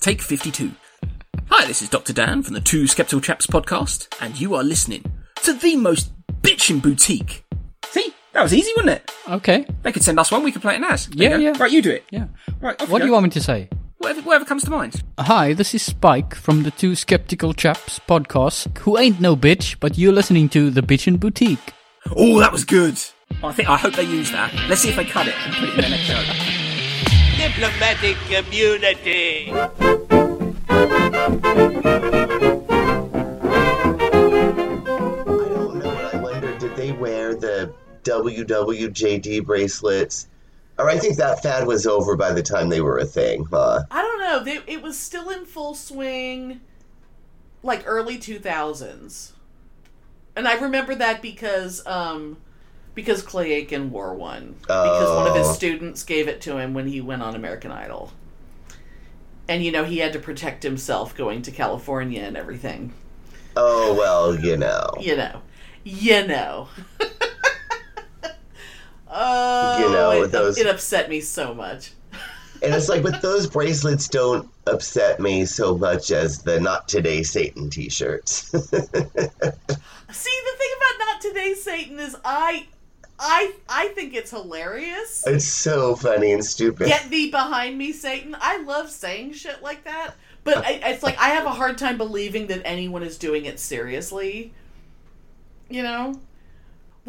Take 0.00 0.20
52. 0.20 0.72
Hi, 1.48 1.66
this 1.66 1.82
is 1.82 1.88
Dr. 1.88 2.12
Dan 2.12 2.42
from 2.42 2.54
the 2.54 2.60
Two 2.60 2.86
Skeptical 2.86 3.20
Chaps 3.20 3.46
podcast, 3.46 4.08
and 4.20 4.38
you 4.40 4.54
are 4.54 4.62
listening 4.62 5.04
to 5.42 5.52
the 5.52 5.76
most 5.76 6.12
bitchin' 6.42 6.82
boutique. 6.82 7.44
See? 7.86 8.12
That 8.32 8.42
was 8.42 8.54
easy, 8.54 8.70
wasn't 8.76 8.96
it? 8.96 9.10
Okay, 9.28 9.66
They 9.82 9.92
could 9.92 10.04
send 10.04 10.20
us 10.20 10.30
one, 10.30 10.42
we 10.42 10.52
could 10.52 10.62
play 10.62 10.76
it 10.76 10.82
as. 10.82 11.06
There 11.08 11.30
Yeah, 11.30 11.36
yeah. 11.38 11.58
Right, 11.58 11.72
you 11.72 11.82
do 11.82 11.90
it. 11.90 12.04
yeah. 12.10 12.26
Right, 12.60 12.80
What 12.88 13.00
do 13.00 13.06
you 13.06 13.12
want 13.12 13.24
me 13.24 13.30
to 13.30 13.40
say? 13.40 13.68
Whatever, 14.00 14.22
whatever 14.22 14.44
comes 14.46 14.64
to 14.64 14.70
mind. 14.70 15.02
Hi, 15.18 15.52
this 15.52 15.74
is 15.74 15.82
Spike 15.82 16.34
from 16.34 16.62
the 16.62 16.70
Two 16.70 16.96
Skeptical 16.96 17.52
Chaps 17.52 17.98
podcast, 18.08 18.78
who 18.78 18.96
ain't 18.96 19.20
no 19.20 19.36
bitch, 19.36 19.76
but 19.78 19.98
you're 19.98 20.10
listening 20.10 20.48
to 20.48 20.70
the 20.70 20.80
Bitchin' 20.80 21.20
Boutique. 21.20 21.74
Oh, 22.16 22.40
that 22.40 22.50
was 22.50 22.64
good. 22.64 22.98
I 23.44 23.52
think 23.52 23.68
I 23.68 23.76
hope 23.76 23.96
they 23.96 24.04
use 24.04 24.30
that. 24.30 24.54
Let's 24.70 24.80
see 24.80 24.88
if 24.88 24.96
they 24.96 25.04
cut 25.04 25.28
it 25.28 25.34
and 25.44 25.54
put 25.54 25.68
it 25.68 25.74
in 25.74 25.80
their 25.82 25.90
next 25.90 26.04
show. 26.04 26.22
diplomatic 27.36 28.16
community. 28.30 29.52
I 29.52 29.68
don't 34.48 35.78
know. 35.78 36.08
I 36.12 36.16
wonder, 36.16 36.58
did 36.58 36.74
they 36.74 36.92
wear 36.92 37.34
the 37.34 37.74
WWJD 38.04 39.44
bracelets? 39.44 40.28
Or 40.80 40.88
I 40.90 40.98
think 40.98 41.16
that 41.16 41.42
fad 41.42 41.66
was 41.66 41.86
over 41.86 42.16
by 42.16 42.32
the 42.32 42.42
time 42.42 42.68
they 42.68 42.80
were 42.80 42.98
a 42.98 43.04
thing, 43.04 43.44
huh? 43.50 43.82
I 43.90 44.02
don't 44.02 44.20
know. 44.20 44.42
They, 44.42 44.60
it 44.72 44.82
was 44.82 44.98
still 44.98 45.28
in 45.30 45.44
full 45.44 45.74
swing, 45.74 46.60
like 47.62 47.82
early 47.86 48.18
two 48.18 48.38
thousands, 48.38 49.34
and 50.34 50.48
I 50.48 50.54
remember 50.60 50.94
that 50.94 51.20
because 51.22 51.86
um, 51.86 52.38
because 52.94 53.22
Clay 53.22 53.52
Aiken 53.52 53.90
wore 53.90 54.14
one 54.14 54.54
because 54.62 55.14
one 55.14 55.26
of 55.26 55.34
his 55.36 55.48
Oh. 55.48 55.52
students 55.52 56.02
gave 56.02 56.28
it 56.28 56.40
to 56.42 56.56
him 56.58 56.72
when 56.74 56.86
he 56.88 57.00
went 57.00 57.22
on 57.22 57.34
American 57.36 57.70
Idol, 57.70 58.12
and 59.48 59.62
you 59.64 59.70
know 59.72 59.84
he 59.84 59.98
had 59.98 60.12
to 60.14 60.18
protect 60.18 60.62
himself 60.62 61.14
going 61.16 61.42
to 61.42 61.50
California 61.50 62.22
and 62.22 62.36
everything. 62.36 62.92
Oh, 63.56 63.94
well, 63.94 64.38
you 64.38 64.56
know. 64.56 64.90
You 65.00 65.16
know, 65.16 65.42
you 65.84 66.26
know. 66.26 66.68
oh, 69.10 69.78
You 69.78 69.92
know, 69.92 70.22
it, 70.22 70.32
those- 70.32 70.58
it 70.58 70.66
upset 70.66 71.08
me 71.08 71.20
so 71.20 71.54
much. 71.54 71.92
And 72.62 72.74
it's 72.74 72.90
like, 72.90 73.02
but 73.02 73.22
those 73.22 73.46
bracelets 73.46 74.06
don't 74.06 74.46
upset 74.66 75.18
me 75.18 75.46
so 75.46 75.78
much 75.78 76.10
as 76.10 76.42
the 76.42 76.60
Not 76.60 76.88
Today 76.88 77.22
Satan 77.22 77.70
t 77.70 77.88
shirts. 77.88 78.50
See, 78.50 78.58
the 78.58 78.68
thing 78.68 80.70
about 80.76 80.98
not 80.98 81.20
today, 81.22 81.54
Satan 81.54 81.98
is 81.98 82.14
I, 82.22 82.66
I, 83.18 83.54
I 83.66 83.88
think 83.88 84.12
it's 84.14 84.30
hilarious. 84.30 85.24
it's 85.26 85.46
so 85.46 85.96
funny 85.96 86.32
and 86.32 86.44
stupid. 86.44 86.88
Get 86.88 87.08
thee 87.08 87.30
behind 87.30 87.78
me, 87.78 87.92
Satan. 87.92 88.36
I 88.38 88.58
love 88.62 88.90
saying 88.90 89.32
shit 89.32 89.62
like 89.62 89.84
that, 89.84 90.10
but 90.44 90.58
I, 90.58 90.72
it's 90.84 91.02
like 91.02 91.18
I 91.18 91.28
have 91.30 91.46
a 91.46 91.52
hard 91.52 91.78
time 91.78 91.96
believing 91.96 92.48
that 92.48 92.60
anyone 92.66 93.02
is 93.02 93.16
doing 93.16 93.46
it 93.46 93.58
seriously. 93.58 94.52
You 95.70 95.82
know? 95.82 96.20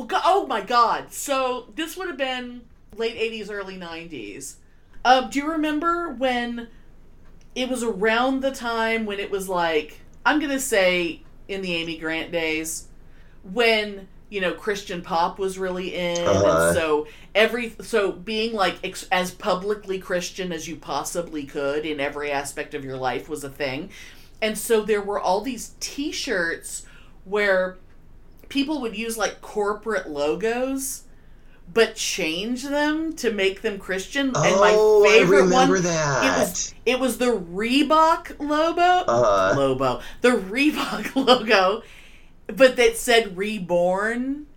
Well, 0.01 0.08
go- 0.08 0.20
oh 0.25 0.48
my 0.48 0.62
God! 0.62 1.13
So 1.13 1.67
this 1.75 1.96
would 1.96 2.08
have 2.08 2.17
been 2.17 2.62
late 2.98 3.15
'80s, 3.15 3.51
early 3.51 3.77
'90s. 3.77 4.55
Um, 5.05 5.29
do 5.29 5.38
you 5.38 5.48
remember 5.51 6.10
when 6.10 6.70
it 7.53 7.70
was 7.70 7.84
around 7.84 8.41
the 8.41 8.50
time 8.50 9.05
when 9.05 9.20
it 9.20 9.29
was 9.29 9.48
like 9.48 10.00
I'm 10.25 10.39
gonna 10.39 10.60
say 10.60 11.22
in 11.48 11.62
the 11.62 11.75
Amy 11.75 11.98
Grant 12.00 12.31
days 12.31 12.88
when 13.43 14.08
you 14.29 14.41
know 14.41 14.53
Christian 14.53 15.03
pop 15.03 15.38
was 15.38 15.60
really 15.60 15.93
in, 15.93 16.17
Uh-huh. 16.27 16.67
and 16.70 16.75
so 16.75 17.05
every 17.36 17.75
so 17.81 18.12
being 18.12 18.53
like 18.53 18.77
ex- 18.84 19.08
as 19.12 19.29
publicly 19.29 20.00
Christian 20.00 20.51
as 20.51 20.67
you 20.67 20.77
possibly 20.77 21.43
could 21.43 21.86
in 21.86 22.00
every 22.00 22.31
aspect 22.31 22.74
of 22.74 22.84
your 22.84 22.98
life 22.98 23.29
was 23.29 23.43
a 23.43 23.50
thing, 23.51 23.91
and 24.41 24.58
so 24.58 24.81
there 24.81 25.01
were 25.01 25.20
all 25.20 25.41
these 25.41 25.75
T-shirts 25.79 26.88
where 27.24 27.77
people 28.51 28.81
would 28.81 28.96
use 28.96 29.17
like 29.17 29.41
corporate 29.41 30.08
logos. 30.08 31.05
But 31.74 31.96
change 31.96 32.63
them 32.63 33.13
to 33.13 33.31
make 33.31 33.62
them 33.62 33.79
Christian, 33.79 34.25
and 34.27 34.36
my 34.36 34.74
Oh, 34.75 35.05
I 35.05 35.20
favorite 35.20 35.43
remember 35.43 35.75
one 35.75 35.84
that. 35.84 36.24
it 36.25 36.39
was 36.41 36.74
it 36.86 37.00
was 37.00 37.17
the 37.17 37.27
Reebok 37.27 38.38
logo. 38.39 38.81
Uh. 39.08 39.53
Logo. 39.55 40.01
The 40.20 40.31
Reebok 40.31 41.15
logo, 41.27 41.81
but 42.48 42.75
that 42.75 42.98
said 42.98 43.38
reborn. 43.38 44.48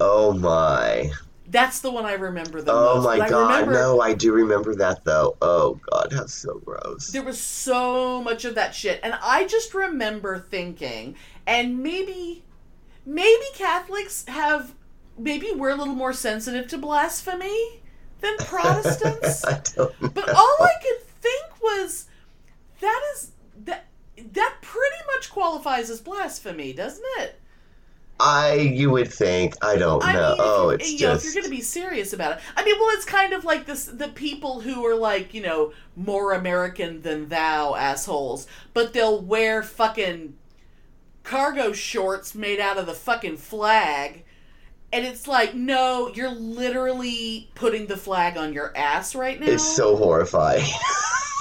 Oh 0.00 0.32
my. 0.32 1.10
That's 1.48 1.80
the 1.80 1.90
one 1.90 2.06
I 2.06 2.14
remember 2.14 2.62
the 2.62 2.72
Oh 2.72 2.94
most. 2.94 3.04
my 3.04 3.18
But 3.18 3.26
I 3.26 3.28
god. 3.28 3.50
remember 3.66 3.72
No, 3.74 4.00
I 4.00 4.14
do 4.14 4.32
remember 4.32 4.74
that 4.76 5.04
though. 5.04 5.36
Oh 5.42 5.78
god, 5.90 6.08
that's 6.12 6.32
so 6.32 6.60
gross. 6.64 7.08
there 7.08 7.22
was 7.22 7.38
so 7.38 8.22
much 8.22 8.46
of 8.46 8.54
that 8.54 8.74
shit, 8.74 9.00
and 9.02 9.14
I 9.22 9.46
just 9.46 9.74
remember 9.74 10.38
thinking, 10.38 11.16
and 11.46 11.82
maybe, 11.82 12.42
maybe 13.04 13.44
Catholics 13.54 14.24
have, 14.28 14.74
maybe 15.18 15.50
we're 15.54 15.70
a 15.70 15.74
little 15.76 15.94
more 15.94 16.12
sensitive 16.12 16.68
to 16.68 16.78
blasphemy 16.78 17.80
than 18.20 18.36
Protestants. 18.38 19.44
I 19.44 19.60
don't 19.74 20.00
know. 20.02 20.08
But 20.08 20.28
all 20.30 20.56
I 20.60 20.72
could 20.82 21.06
think 21.06 21.62
was 21.62 22.06
that 22.80 23.00
is 23.14 23.30
that 23.64 23.86
that 24.32 24.56
pretty 24.62 24.96
much 25.14 25.30
qualifies 25.30 25.90
as 25.90 26.00
blasphemy, 26.00 26.72
doesn't 26.72 27.04
it? 27.18 27.38
I 28.20 28.54
you 28.54 28.90
would 28.90 29.12
think 29.12 29.54
I 29.64 29.76
don't 29.76 30.04
I 30.04 30.12
know. 30.12 30.28
mean, 30.30 30.36
oh, 30.38 30.64
you- 30.68 30.74
it's 30.76 30.92
you 30.92 31.06
know, 31.08 31.14
if 31.14 31.24
you're 31.24 31.32
going 31.32 31.44
to 31.44 31.50
be 31.50 31.60
serious 31.60 32.12
about 32.12 32.32
it. 32.32 32.38
I 32.56 32.64
mean, 32.64 32.76
well, 32.78 32.90
it's 32.90 33.04
kind 33.04 33.32
of 33.32 33.44
like 33.44 33.66
this: 33.66 33.86
the 33.86 34.08
people 34.08 34.60
who 34.60 34.84
are 34.86 34.94
like, 34.94 35.34
you 35.34 35.42
know, 35.42 35.72
more 35.96 36.32
American 36.32 37.02
than 37.02 37.28
thou 37.28 37.74
assholes, 37.74 38.46
but 38.74 38.92
they'll 38.92 39.20
wear 39.20 39.62
fucking 39.64 40.34
cargo 41.22 41.72
shorts 41.72 42.34
made 42.34 42.60
out 42.60 42.78
of 42.78 42.86
the 42.86 42.94
fucking 42.94 43.36
flag. 43.36 44.24
And 44.92 45.06
it's 45.06 45.26
like, 45.26 45.54
no, 45.54 46.10
you're 46.14 46.30
literally 46.30 47.50
putting 47.54 47.86
the 47.86 47.96
flag 47.96 48.36
on 48.36 48.52
your 48.52 48.76
ass 48.76 49.14
right 49.14 49.40
now. 49.40 49.46
it's 49.46 49.64
so 49.64 49.96
horrifying. 49.96 50.66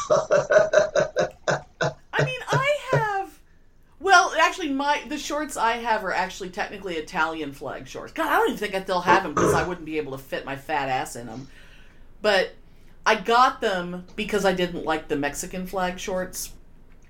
I 0.10 1.60
mean, 2.24 2.40
I 2.50 2.78
have. 2.92 3.40
Well, 4.00 4.34
actually, 4.40 4.70
my 4.70 5.02
the 5.08 5.18
shorts 5.18 5.58
I 5.58 5.74
have 5.74 6.04
are 6.04 6.14
actually 6.14 6.50
technically 6.50 6.96
Italian 6.96 7.52
flag 7.52 7.88
shorts. 7.88 8.14
God, 8.14 8.28
I 8.28 8.38
don't 8.38 8.48
even 8.48 8.58
think 8.58 8.74
I 8.74 8.84
still 8.84 9.02
have 9.02 9.24
them 9.24 9.34
because 9.34 9.54
I 9.54 9.68
wouldn't 9.68 9.86
be 9.86 9.98
able 9.98 10.14
to 10.14 10.18
fit 10.18 10.46
my 10.46 10.56
fat 10.56 10.90
ass 10.90 11.16
in 11.16 11.28
them. 11.28 11.48
But 12.22 12.54
I 13.06 13.16
got 13.16 13.62
them 13.62 14.06
because 14.16 14.46
I 14.46 14.54
didn't 14.54 14.86
like 14.86 15.08
the 15.08 15.16
Mexican 15.16 15.68
flag 15.68 16.00
shorts 16.00 16.54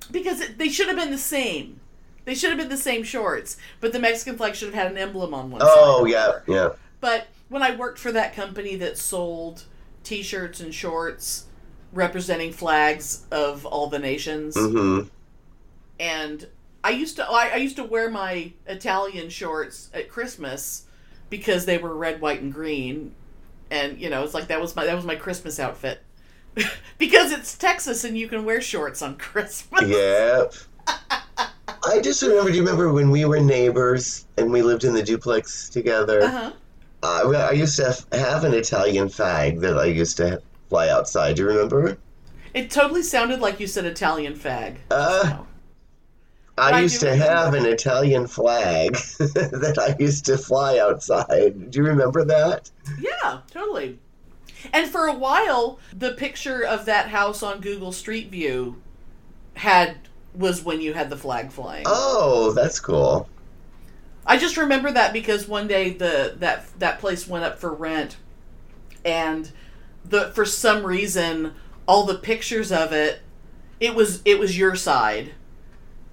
because 0.09 0.41
it, 0.41 0.57
they 0.57 0.69
should 0.69 0.87
have 0.87 0.97
been 0.97 1.11
the 1.11 1.17
same. 1.17 1.79
They 2.25 2.35
should 2.35 2.49
have 2.49 2.59
been 2.59 2.69
the 2.69 2.77
same 2.77 3.03
shorts, 3.03 3.57
but 3.79 3.93
the 3.93 3.99
Mexican 3.99 4.37
flag 4.37 4.55
should 4.55 4.67
have 4.73 4.75
had 4.83 4.91
an 4.91 4.97
emblem 4.97 5.33
on 5.33 5.49
one 5.51 5.61
side. 5.61 5.69
oh 5.71 6.05
yeah, 6.05 6.39
yeah. 6.47 6.69
But 6.99 7.27
when 7.49 7.63
I 7.63 7.75
worked 7.75 7.97
for 7.99 8.11
that 8.11 8.35
company 8.35 8.75
that 8.77 8.97
sold 8.97 9.63
T-shirts 10.03 10.59
and 10.59 10.73
shorts 10.73 11.45
representing 11.91 12.51
flags 12.53 13.25
of 13.31 13.65
all 13.65 13.87
the 13.87 13.99
nations, 13.99 14.55
Mm-hmm. 14.55 15.07
and 15.99 16.47
I 16.83 16.91
used 16.91 17.15
to 17.17 17.25
I, 17.27 17.49
I 17.53 17.55
used 17.57 17.75
to 17.77 17.83
wear 17.83 18.09
my 18.09 18.53
Italian 18.67 19.29
shorts 19.29 19.89
at 19.93 20.09
Christmas 20.09 20.85
because 21.29 21.65
they 21.65 21.77
were 21.77 21.95
red, 21.95 22.21
white, 22.21 22.41
and 22.41 22.53
green, 22.53 23.13
and 23.69 23.99
you 23.99 24.09
know 24.09 24.23
it's 24.23 24.33
like 24.33 24.47
that 24.47 24.61
was 24.61 24.75
my 24.75 24.85
that 24.85 24.95
was 24.95 25.05
my 25.05 25.15
Christmas 25.15 25.59
outfit 25.59 26.01
because 26.97 27.31
it's 27.31 27.57
Texas 27.57 28.03
and 28.03 28.17
you 28.17 28.27
can 28.27 28.45
wear 28.45 28.61
shorts 28.61 29.01
on 29.01 29.17
Christmas. 29.17 29.81
Yep. 29.87 30.53
I 31.83 31.99
just 31.99 32.21
remember. 32.21 32.49
Do 32.51 32.57
you 32.57 32.63
remember 32.63 32.91
when 32.93 33.09
we 33.09 33.25
were 33.25 33.39
neighbors 33.39 34.25
and 34.37 34.51
we 34.51 34.61
lived 34.61 34.83
in 34.83 34.93
the 34.93 35.03
duplex 35.03 35.69
together? 35.69 36.21
Uh-huh. 36.23 36.51
Uh, 37.03 37.47
I 37.49 37.51
used 37.51 37.75
to 37.77 37.85
have, 37.85 38.05
have 38.11 38.43
an 38.43 38.53
Italian 38.53 39.09
flag 39.09 39.59
that 39.61 39.77
I 39.77 39.85
used 39.85 40.17
to 40.17 40.41
fly 40.69 40.89
outside. 40.89 41.35
Do 41.35 41.41
you 41.43 41.47
remember? 41.47 41.97
It 42.53 42.69
totally 42.69 43.01
sounded 43.01 43.39
like 43.39 43.59
you 43.59 43.65
said 43.67 43.85
Italian 43.85 44.35
fag. 44.35 44.77
Uh, 44.91 45.23
So, 45.23 45.47
I 46.57 46.73
I 46.73 46.79
used 46.81 46.99
to 46.99 47.07
remember. 47.07 47.25
have 47.25 47.53
an 47.55 47.65
Italian 47.65 48.27
flag 48.27 48.93
that 49.19 49.77
I 49.79 49.95
used 49.99 50.25
to 50.25 50.37
fly 50.37 50.77
outside. 50.77 51.71
Do 51.71 51.79
you 51.79 51.85
remember 51.85 52.23
that? 52.25 52.69
yeah, 52.99 53.39
totally. 53.49 53.97
And 54.71 54.87
for 54.87 55.07
a 55.07 55.13
while, 55.15 55.79
the 55.91 56.11
picture 56.11 56.61
of 56.63 56.85
that 56.85 57.07
house 57.09 57.41
on 57.41 57.61
Google 57.61 57.91
Street 57.91 58.29
View 58.29 58.79
had 59.55 59.97
was 60.33 60.63
when 60.63 60.81
you 60.81 60.93
had 60.93 61.09
the 61.09 61.17
flag 61.17 61.51
flying. 61.51 61.83
Oh, 61.85 62.53
that's 62.53 62.79
cool. 62.79 63.29
I 64.25 64.37
just 64.37 64.57
remember 64.57 64.91
that 64.91 65.13
because 65.13 65.47
one 65.47 65.67
day 65.67 65.91
the 65.91 66.35
that 66.37 66.67
that 66.79 66.99
place 66.99 67.27
went 67.27 67.43
up 67.43 67.59
for 67.59 67.73
rent, 67.73 68.17
and 69.03 69.51
the 70.05 70.31
for 70.31 70.45
some 70.45 70.85
reason 70.85 71.53
all 71.87 72.05
the 72.05 72.15
pictures 72.15 72.71
of 72.71 72.93
it, 72.93 73.21
it 73.79 73.95
was 73.95 74.21
it 74.25 74.39
was 74.39 74.57
your 74.57 74.75
side. 74.75 75.31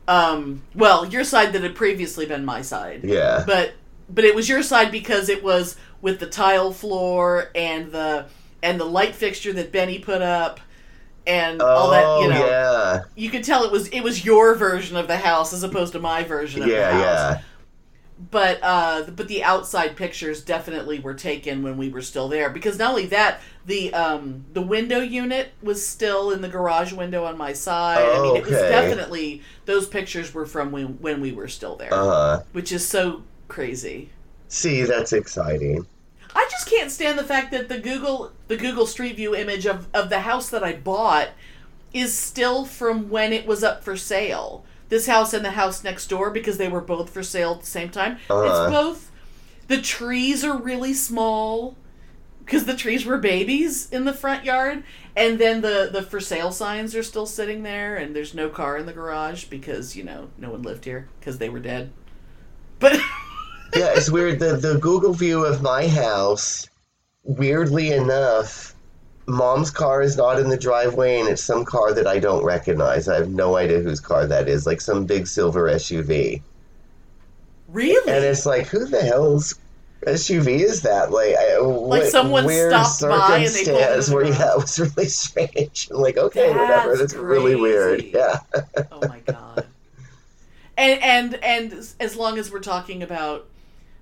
Um, 0.06 0.62
well, 0.75 1.06
your 1.06 1.22
side 1.22 1.52
that 1.52 1.62
had 1.62 1.75
previously 1.75 2.25
been 2.25 2.44
my 2.44 2.62
side. 2.62 3.04
Yeah. 3.04 3.44
But 3.46 3.75
but 4.08 4.25
it 4.25 4.34
was 4.34 4.48
your 4.48 4.62
side 4.62 4.90
because 4.90 5.28
it 5.28 5.44
was 5.44 5.76
with 6.00 6.18
the 6.18 6.26
tile 6.26 6.72
floor 6.72 7.50
and 7.54 7.92
the 7.92 8.26
and 8.62 8.81
the 8.81 8.85
light 8.85 9.14
fixture 9.14 9.52
that 9.52 9.70
Benny 9.70 9.98
put 9.98 10.22
up 10.22 10.61
and 11.29 11.69
all 11.75 11.91
that. 11.91 12.05
oh, 12.07 12.23
You 12.23 12.29
know, 12.29 12.47
yeah. 12.47 13.05
you 13.17 13.31
could 13.31 13.45
tell 13.45 13.64
it 13.64 13.73
was 13.73 13.88
it 13.91 14.03
was 14.03 14.25
your 14.25 14.57
version 14.57 14.97
of 14.97 15.09
the 15.09 15.19
house 15.19 15.53
as 15.55 15.62
opposed 15.64 15.93
to 15.95 16.01
my 16.01 16.25
version 16.25 16.62
of 16.64 16.75
the 16.75 16.75
Yeah, 16.75 16.91
house 16.91 17.27
yeah. 17.27 17.43
but 18.31 18.59
uh 18.62 19.05
but 19.14 19.29
the 19.29 19.45
outside 19.45 19.97
pictures 19.97 20.43
definitely 20.45 20.99
were 20.99 21.14
taken 21.14 21.62
when 21.62 21.77
we 21.77 21.88
were 21.88 22.03
still 22.03 22.29
there 22.29 22.51
because 22.51 22.77
not 22.79 22.91
only 22.91 23.07
that 23.07 23.41
the 23.64 23.95
um 23.95 24.45
the 24.55 24.62
window 24.62 25.01
unit 25.01 25.53
was 25.62 25.87
still 25.87 26.33
in 26.33 26.41
the 26.41 26.49
garage 26.49 26.93
window 26.93 27.25
on 27.25 27.38
my 27.38 27.53
side 27.53 28.11
i 28.12 28.19
mean 28.19 28.35
it 28.35 28.45
was 28.45 28.64
definitely 28.64 29.43
those 29.67 29.87
pictures 29.87 30.35
were 30.35 30.47
from 30.47 30.73
when 30.73 30.99
when 31.01 31.21
we 31.21 31.33
were 31.33 31.49
still 31.49 31.77
there 31.77 31.95
Uh 31.95 32.05
huh. 32.05 32.43
which 32.53 32.73
is 32.73 32.87
so 32.88 33.23
crazy 33.47 34.11
See, 34.49 34.83
that's 34.85 35.12
exciting. 35.12 35.87
I 36.38 36.48
just 36.51 36.70
can't 36.70 36.90
stand 36.90 37.18
the 37.18 37.24
fact 37.24 37.51
that 37.51 37.68
the 37.68 37.79
google 37.79 38.33
the 38.46 38.57
google 38.57 38.87
street 38.87 39.16
view 39.16 39.35
image 39.35 39.66
of 39.66 39.88
of 39.92 40.09
the 40.09 40.20
house 40.20 40.48
that 40.48 40.62
i 40.64 40.72
bought 40.72 41.31
is 41.92 42.16
still 42.16 42.64
from 42.64 43.09
when 43.09 43.33
it 43.33 43.46
was 43.46 43.64
up 43.64 43.83
for 43.83 43.96
sale. 43.96 44.64
This 44.88 45.07
house 45.07 45.35
and 45.35 45.44
the 45.44 45.53
house 45.53 45.85
next 45.85 46.07
door 46.09 46.31
because 46.31 46.59
they 46.59 46.68
were 46.68 46.81
both 46.81 47.11
for 47.11 47.22
sale 47.22 47.53
at 47.53 47.61
the 47.61 47.66
same 47.66 47.90
time. 47.90 48.18
Uh-huh. 48.31 48.42
it's 48.42 48.72
both 48.72 49.11
the 49.66 49.81
trees 49.81 50.44
are 50.44 50.57
really 50.57 50.94
small 50.94 51.77
because 52.44 52.64
the 52.64 52.77
trees 52.77 53.05
were 53.05 53.18
babies 53.18 53.90
in 53.90 54.07
the 54.07 54.14
front 54.14 54.44
yard 54.44 54.83
and 55.14 55.38
then 55.38 55.61
the 55.61 55.90
the 55.92 56.03
for 56.03 56.20
sale 56.20 56.51
signs 56.51 56.94
are 56.94 57.03
still 57.03 57.27
sitting 57.27 57.62
there 57.62 57.96
and 57.96 58.16
there's 58.16 58.33
no 58.33 58.48
car 58.48 58.79
in 58.79 58.87
the 58.87 58.94
garage 58.94 59.44
because 59.44 59.94
you 59.94 60.03
know 60.03 60.31
no 60.38 60.51
one 60.51 60.62
lived 60.62 60.87
here 60.87 61.09
because 61.20 61.37
they 61.37 61.51
were 61.51 61.61
dead. 61.61 61.92
But 62.79 62.98
Yeah, 63.74 63.92
it's 63.94 64.11
weird. 64.11 64.38
The 64.38 64.57
the 64.57 64.78
Google 64.78 65.12
view 65.12 65.44
of 65.44 65.62
my 65.62 65.87
house, 65.87 66.68
weirdly 67.22 67.92
enough, 67.92 68.74
mom's 69.26 69.70
car 69.70 70.02
is 70.02 70.16
not 70.16 70.38
in 70.38 70.48
the 70.48 70.57
driveway, 70.57 71.20
and 71.20 71.28
it's 71.28 71.42
some 71.42 71.64
car 71.64 71.92
that 71.92 72.07
I 72.07 72.18
don't 72.18 72.44
recognize. 72.44 73.09
I 73.09 73.16
have 73.16 73.28
no 73.28 73.57
idea 73.57 73.81
whose 73.81 74.00
car 74.00 74.26
that 74.26 74.48
is. 74.48 74.66
Like 74.66 74.81
some 74.81 75.04
big 75.04 75.26
silver 75.26 75.68
SUV, 75.68 76.40
really 77.68 78.12
and 78.12 78.24
it's 78.24 78.46
like, 78.46 78.66
who 78.68 78.87
the 78.87 79.02
hell's 79.02 79.54
SUV 80.07 80.61
is 80.61 80.83
that? 80.83 81.11
Like, 81.11 81.35
I, 81.37 81.59
like 81.59 82.04
someone 82.04 82.46
weird 82.46 82.72
stopped 82.72 83.02
by 83.02 83.38
and 83.38 83.46
they 83.46 83.64
pulled 83.64 83.76
it 83.83 83.96
in 83.96 84.02
circumstance 84.02 84.11
where 84.11 84.24
yeah, 84.24 84.52
it 84.52 84.59
was 84.59 84.78
really 84.78 85.09
strange. 85.09 85.88
I'm 85.90 85.96
like, 86.00 86.16
okay, 86.16 86.50
whatever. 86.50 86.96
That's 86.96 87.12
That's 87.12 87.14
really 87.14 87.54
weird. 87.54 88.02
Yeah. 88.02 88.38
oh 88.92 89.07
my 89.07 89.20
god 89.26 89.66
and 90.78 91.02
and 91.02 91.35
and 91.44 91.94
as 92.00 92.16
long 92.16 92.38
as 92.38 92.50
we're 92.50 92.61
talking 92.61 93.02
about 93.02 93.46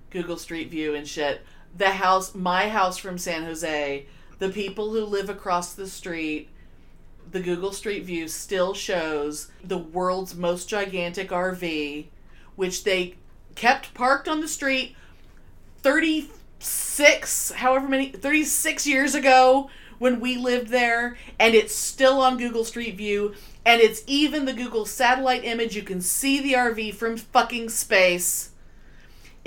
google 0.09 0.37
street 0.37 0.69
view 0.69 0.95
and 0.95 1.07
shit. 1.07 1.41
The 1.75 1.91
house 1.91 2.33
my 2.33 2.69
house 2.69 2.97
from 2.97 3.17
san 3.17 3.43
jose 3.43 4.05
the 4.39 4.49
people 4.49 4.91
who 4.91 5.03
live 5.03 5.29
across 5.29 5.73
the 5.73 5.87
street 5.87 6.49
the 7.29 7.41
google 7.41 7.71
street 7.71 8.03
view 8.03 8.27
still 8.27 8.73
shows 8.73 9.51
the 9.63 9.77
world's 9.77 10.35
most 10.35 10.69
gigantic 10.69 11.29
rv 11.29 12.05
which 12.55 12.83
they 12.83 13.15
kept 13.55 13.93
parked 13.93 14.27
on 14.27 14.41
the 14.41 14.47
street 14.47 14.95
36 15.79 17.51
however 17.51 17.87
many 17.87 18.09
36 18.09 18.87
years 18.87 19.13
ago 19.13 19.69
when 19.99 20.19
we 20.19 20.37
lived 20.37 20.69
there 20.69 21.17
and 21.39 21.55
it's 21.55 21.75
still 21.75 22.21
on 22.21 22.37
Google 22.37 22.63
Street 22.63 22.95
View 22.95 23.33
and 23.65 23.81
it's 23.81 24.03
even 24.07 24.45
the 24.45 24.53
Google 24.53 24.85
satellite 24.85 25.43
image. 25.43 25.75
You 25.75 25.81
can 25.81 26.01
see 26.01 26.39
the 26.39 26.53
RV 26.53 26.95
from 26.95 27.17
fucking 27.17 27.69
space 27.69 28.51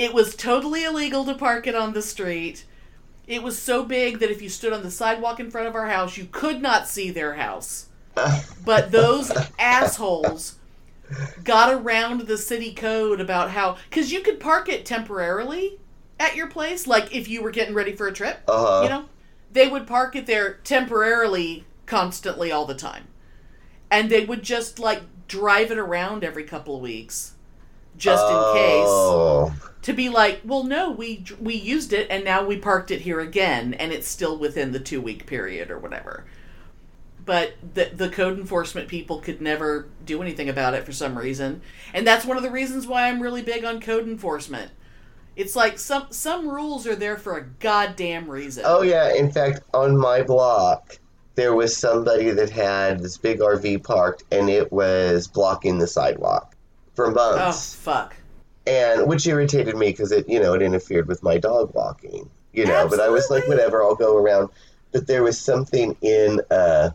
it 0.01 0.15
was 0.15 0.35
totally 0.35 0.83
illegal 0.85 1.25
to 1.27 1.35
park 1.35 1.67
it 1.67 1.75
on 1.75 1.93
the 1.93 2.01
street. 2.01 2.65
It 3.27 3.43
was 3.43 3.59
so 3.59 3.85
big 3.85 4.19
that 4.21 4.31
if 4.31 4.41
you 4.41 4.49
stood 4.49 4.73
on 4.73 4.83
the 4.83 4.91
sidewalk 4.91 5.39
in 5.39 5.51
front 5.51 5.69
of 5.69 5.75
our 5.75 5.89
house 5.89 6.17
you 6.17 6.27
could 6.33 6.63
not 6.63 6.89
see 6.89 7.11
their 7.11 7.35
house. 7.35 7.87
But 8.65 8.91
those 8.91 9.31
assholes 9.59 10.57
got 11.45 11.73
around 11.75 12.23
the 12.23 12.39
city 12.39 12.73
code 12.73 13.21
about 13.21 13.51
how 13.51 13.77
because 13.91 14.11
you 14.11 14.21
could 14.21 14.41
park 14.41 14.69
it 14.71 14.87
temporarily 14.87 15.79
at 16.19 16.35
your 16.37 16.47
place 16.47 16.87
like 16.87 17.15
if 17.15 17.29
you 17.29 17.43
were 17.43 17.51
getting 17.51 17.75
ready 17.75 17.95
for 17.95 18.07
a 18.07 18.13
trip 18.13 18.41
Uh-huh. 18.49 18.83
you 18.85 18.89
know? 18.89 19.05
They 19.53 19.69
would 19.69 19.87
park 19.87 20.17
it 20.17 20.27
there 20.27 20.55
temporarily 20.65 21.65
constantly 21.87 22.51
all 22.53 22.65
the 22.67 22.75
time. 22.75 23.09
And 23.91 24.09
they 24.09 24.25
would 24.25 24.43
just 24.43 24.79
like 24.79 25.03
drive 25.29 25.71
it 25.71 25.79
around 25.79 26.25
every 26.25 26.45
couple 26.45 26.77
of 26.77 26.83
weeks 26.83 27.35
just 27.99 28.25
in 28.25 28.37
case. 28.55 28.89
Oh. 28.89 29.53
To 29.83 29.93
be 29.93 30.09
like 30.09 30.41
well 30.45 30.63
no 30.63 30.91
we 30.91 31.25
we 31.41 31.55
used 31.55 31.93
it 31.93 32.07
and 32.11 32.25
now 32.25 32.45
we 32.45 32.57
parked 32.57 32.91
it 32.91 33.01
here 33.03 33.21
again 33.21 33.75
and 33.75 33.93
it's 33.93 34.09
still 34.09 34.37
within 34.37 34.73
the 34.73 34.81
two 34.81 35.01
week 35.01 35.27
period 35.27 35.71
or 35.71 35.79
whatever. 35.79 36.25
But 37.25 37.55
the 37.75 37.91
the 37.95 38.09
code 38.09 38.39
enforcement 38.39 38.89
people 38.89 39.21
could 39.21 39.41
never 39.41 39.89
do 40.05 40.23
anything 40.23 40.49
about 40.49 40.75
it 40.75 40.85
for 40.85 40.93
some 40.93 41.17
reason. 41.17 41.63
And 41.95 42.07
that's 42.07 42.25
one 42.25 42.37
of 42.37 42.43
the 42.43 42.51
reasons 42.51 42.87
why 42.87 43.09
I'm 43.09 43.23
really 43.23 43.43
big 43.43 43.65
on 43.65 43.81
code 43.81 44.07
enforcement. 44.07 44.73
It's 45.37 45.55
like 45.55 45.79
some 45.79 46.07
some 46.11 46.49
rules 46.49 46.87
are 46.87 46.97
there 46.97 47.17
for 47.17 47.37
a 47.37 47.45
goddamn 47.45 48.29
reason. 48.29 48.65
Oh 48.67 48.83
yeah, 48.83 49.15
in 49.15 49.31
fact, 49.31 49.61
on 49.73 49.97
my 49.97 50.23
block, 50.23 50.99
there 51.35 51.55
was 51.55 51.77
somebody 51.77 52.31
that 52.31 52.51
had 52.51 53.01
this 53.01 53.17
big 53.17 53.39
RV 53.39 53.85
parked 53.85 54.25
and 54.31 54.51
it 54.51 54.71
was 54.73 55.29
blocking 55.29 55.79
the 55.79 55.87
sidewalk 55.87 56.55
for 56.95 57.11
months. 57.11 57.77
Oh 57.79 57.81
fuck. 57.83 58.17
And 58.67 59.07
which 59.07 59.27
irritated 59.27 59.77
me 59.77 59.87
because 59.91 60.13
it 60.13 60.29
you 60.29 60.39
know 60.41 60.55
it 60.55 60.63
interfered 60.63 61.07
with 61.09 61.23
my 61.23 61.39
dog 61.39 61.73
walking 61.75 62.29
you 62.53 62.65
know 62.67 62.87
but 62.89 63.01
i 63.01 63.09
was 63.09 63.29
like 63.31 63.47
whatever 63.49 63.83
i'll 63.83 63.95
go 63.95 64.17
around 64.17 64.49
but 64.93 65.07
there 65.07 65.23
was 65.23 65.39
something 65.39 65.97
in 66.03 66.41
uh 66.51 66.91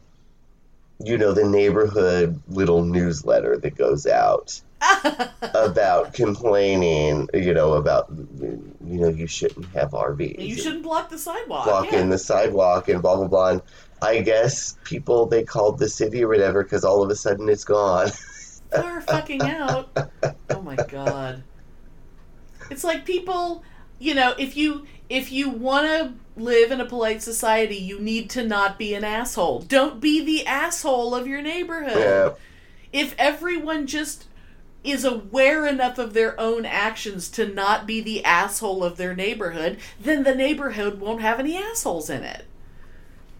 you 1.03 1.17
know 1.17 1.33
the 1.33 1.43
neighborhood 1.43 2.39
little 2.49 2.83
newsletter 2.83 3.57
that 3.57 3.75
goes 3.75 4.05
out 4.05 4.61
about 5.55 6.13
complaining 6.13 7.27
you 7.33 7.53
know 7.53 7.73
about 7.73 8.07
you 8.11 8.71
know 8.99 9.07
you 9.09 9.25
shouldn't 9.25 9.65
have 9.73 9.91
rvs 9.91 10.39
You 10.39 10.55
shouldn't 10.55 10.83
block 10.83 11.09
the 11.09 11.17
sidewalk. 11.17 11.65
blocking 11.65 11.93
yeah. 11.93 12.05
the 12.05 12.17
sidewalk 12.19 12.87
and 12.89 13.01
blah 13.01 13.15
blah 13.15 13.27
blah 13.27 13.49
and 13.49 13.61
i 14.01 14.21
guess 14.21 14.77
people 14.83 15.25
they 15.25 15.43
called 15.43 15.79
the 15.79 15.89
city 15.89 16.23
or 16.23 16.27
whatever 16.27 16.63
because 16.63 16.83
all 16.85 17.01
of 17.01 17.09
a 17.09 17.15
sudden 17.15 17.49
it's 17.49 17.63
gone 17.63 18.09
They're 18.71 19.01
fucking 19.01 19.41
out. 19.41 19.89
Oh 20.49 20.61
my 20.61 20.75
god. 20.75 21.43
It's 22.69 22.83
like 22.83 23.05
people, 23.05 23.63
you 23.99 24.13
know, 24.15 24.33
if 24.37 24.57
you 24.57 24.85
if 25.09 25.31
you 25.31 25.49
want 25.49 25.87
to 25.87 26.13
live 26.41 26.71
in 26.71 26.81
a 26.81 26.85
polite 26.85 27.21
society, 27.21 27.75
you 27.75 27.99
need 27.99 28.29
to 28.31 28.45
not 28.45 28.77
be 28.77 28.93
an 28.93 29.03
asshole. 29.03 29.61
Don't 29.61 29.99
be 29.99 30.23
the 30.23 30.45
asshole 30.45 31.13
of 31.13 31.27
your 31.27 31.41
neighborhood. 31.41 31.97
yeah 31.97 32.29
If 32.91 33.15
everyone 33.17 33.87
just 33.87 34.25
is 34.83 35.03
aware 35.03 35.65
enough 35.65 35.97
of 35.97 36.13
their 36.13 36.39
own 36.39 36.65
actions 36.65 37.29
to 37.29 37.47
not 37.47 37.87
be 37.87 38.01
the 38.01 38.23
asshole 38.23 38.83
of 38.83 38.97
their 38.97 39.15
neighborhood, 39.15 39.79
then 39.99 40.23
the 40.23 40.35
neighborhood 40.35 40.99
won't 40.99 41.21
have 41.21 41.39
any 41.39 41.57
assholes 41.57 42.09
in 42.09 42.23
it. 42.23 42.45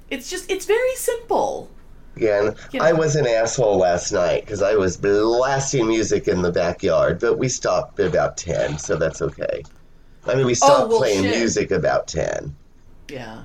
It's 0.10 0.30
just 0.30 0.50
it's 0.50 0.66
very 0.66 0.96
simple. 0.96 1.70
You 2.18 2.56
I 2.80 2.94
was 2.94 3.16
an 3.16 3.28
asshole 3.28 3.78
last 3.78 4.12
night 4.12 4.46
because 4.46 4.62
I 4.62 4.76
was 4.76 4.98
blasting 4.98 5.88
music 5.88 6.28
in 6.28 6.42
the 6.42 6.52
backyard, 6.52 7.20
but 7.20 7.38
we 7.38 7.50
stopped 7.50 8.00
at 8.00 8.08
about 8.08 8.38
10, 8.38 8.78
so 8.78 8.96
that's 8.96 9.22
okay. 9.22 9.64
I 10.28 10.36
mean, 10.36 10.46
we 10.46 10.54
oh, 10.54 10.56
stopped 10.56 10.84
Oh, 10.84 10.88
well, 10.88 11.00
playing 11.00 11.24
shit. 11.24 11.38
music 11.38 11.72
about 11.72 12.08
10. 12.08 12.56
Yeah. 13.10 13.44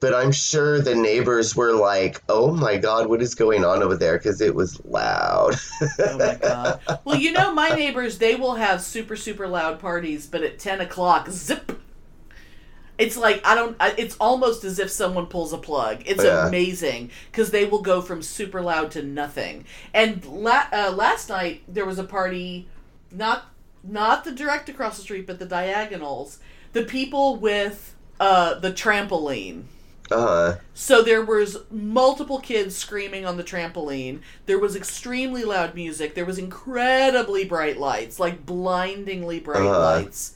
But 0.00 0.14
I'm 0.14 0.32
sure 0.32 0.80
the 0.80 0.94
neighbors 0.94 1.56
were 1.56 1.72
like, 1.72 2.22
oh 2.28 2.52
my 2.52 2.76
God, 2.76 3.08
what 3.08 3.22
is 3.22 3.34
going 3.34 3.64
on 3.64 3.82
over 3.82 3.96
there? 3.96 4.18
Because 4.18 4.40
it 4.40 4.54
was 4.54 4.84
loud. 4.84 5.54
Oh 5.98 6.18
my 6.18 6.34
god. 6.42 6.80
Well, 7.04 7.16
you 7.16 7.32
know, 7.32 7.54
my 7.54 7.70
neighbors, 7.70 8.18
they 8.18 8.34
will 8.34 8.56
have 8.56 8.82
super, 8.82 9.16
super 9.16 9.48
loud 9.48 9.80
parties, 9.80 10.26
but 10.26 10.42
at 10.42 10.58
10 10.58 10.80
o'clock, 10.82 11.30
zip! 11.30 11.80
It's 12.96 13.16
like, 13.16 13.44
I 13.44 13.54
don't, 13.56 13.76
I- 13.80 13.94
it's 13.98 14.16
almost 14.20 14.62
as 14.64 14.78
if 14.78 14.90
someone 14.90 15.26
pulls 15.26 15.52
a 15.52 15.58
plug. 15.58 16.02
It's 16.06 16.22
Yeah. 16.22 16.46
amazing 16.46 17.10
because 17.30 17.50
they 17.50 17.64
will 17.64 17.82
go 17.82 18.00
from 18.00 18.22
super 18.22 18.60
loud 18.60 18.90
to 18.92 19.02
nothing. 19.02 19.64
And 19.92 20.24
la- 20.24 20.66
uh, 20.72 20.92
last 20.94 21.28
night, 21.28 21.62
there 21.66 21.84
was 21.86 21.98
a 21.98 22.04
party, 22.04 22.68
not 23.10 23.46
not 23.86 24.24
the 24.24 24.32
direct 24.32 24.68
across 24.70 24.96
the 24.96 25.02
street, 25.02 25.26
but 25.26 25.38
the 25.38 25.44
diagonals. 25.44 26.38
The 26.72 26.84
people 26.84 27.36
with 27.36 27.94
uh, 28.18 28.54
the 28.60 28.70
trampoline. 28.72 29.64
Uh-huh. 30.10 30.56
So 30.72 31.02
there 31.02 31.22
was 31.24 31.58
multiple 31.70 32.38
kids 32.38 32.76
screaming 32.76 33.26
on 33.26 33.36
the 33.36 33.44
trampoline. 33.44 34.20
There 34.46 34.58
was 34.58 34.76
extremely 34.76 35.44
loud 35.44 35.74
music. 35.74 36.14
There 36.14 36.24
was 36.24 36.38
incredibly 36.38 37.44
bright 37.44 37.78
lights, 37.78 38.18
like 38.20 38.46
blindingly 38.46 39.40
bright 39.40 39.62
Uh-huh. 39.62 39.78
lights. 39.80 40.34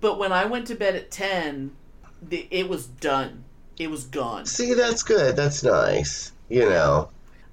But 0.00 0.18
when 0.18 0.32
I 0.32 0.44
went 0.44 0.66
to 0.66 0.74
bed 0.74 0.94
at 0.94 1.10
10, 1.10 1.70
the, 1.74 1.83
it 2.30 2.68
was 2.68 2.86
done. 2.86 3.44
It 3.78 3.90
was 3.90 4.04
gone. 4.04 4.46
see, 4.46 4.74
that's 4.74 5.02
good. 5.02 5.36
That's 5.36 5.62
nice. 5.62 6.32
You 6.48 6.68
know. 6.68 7.10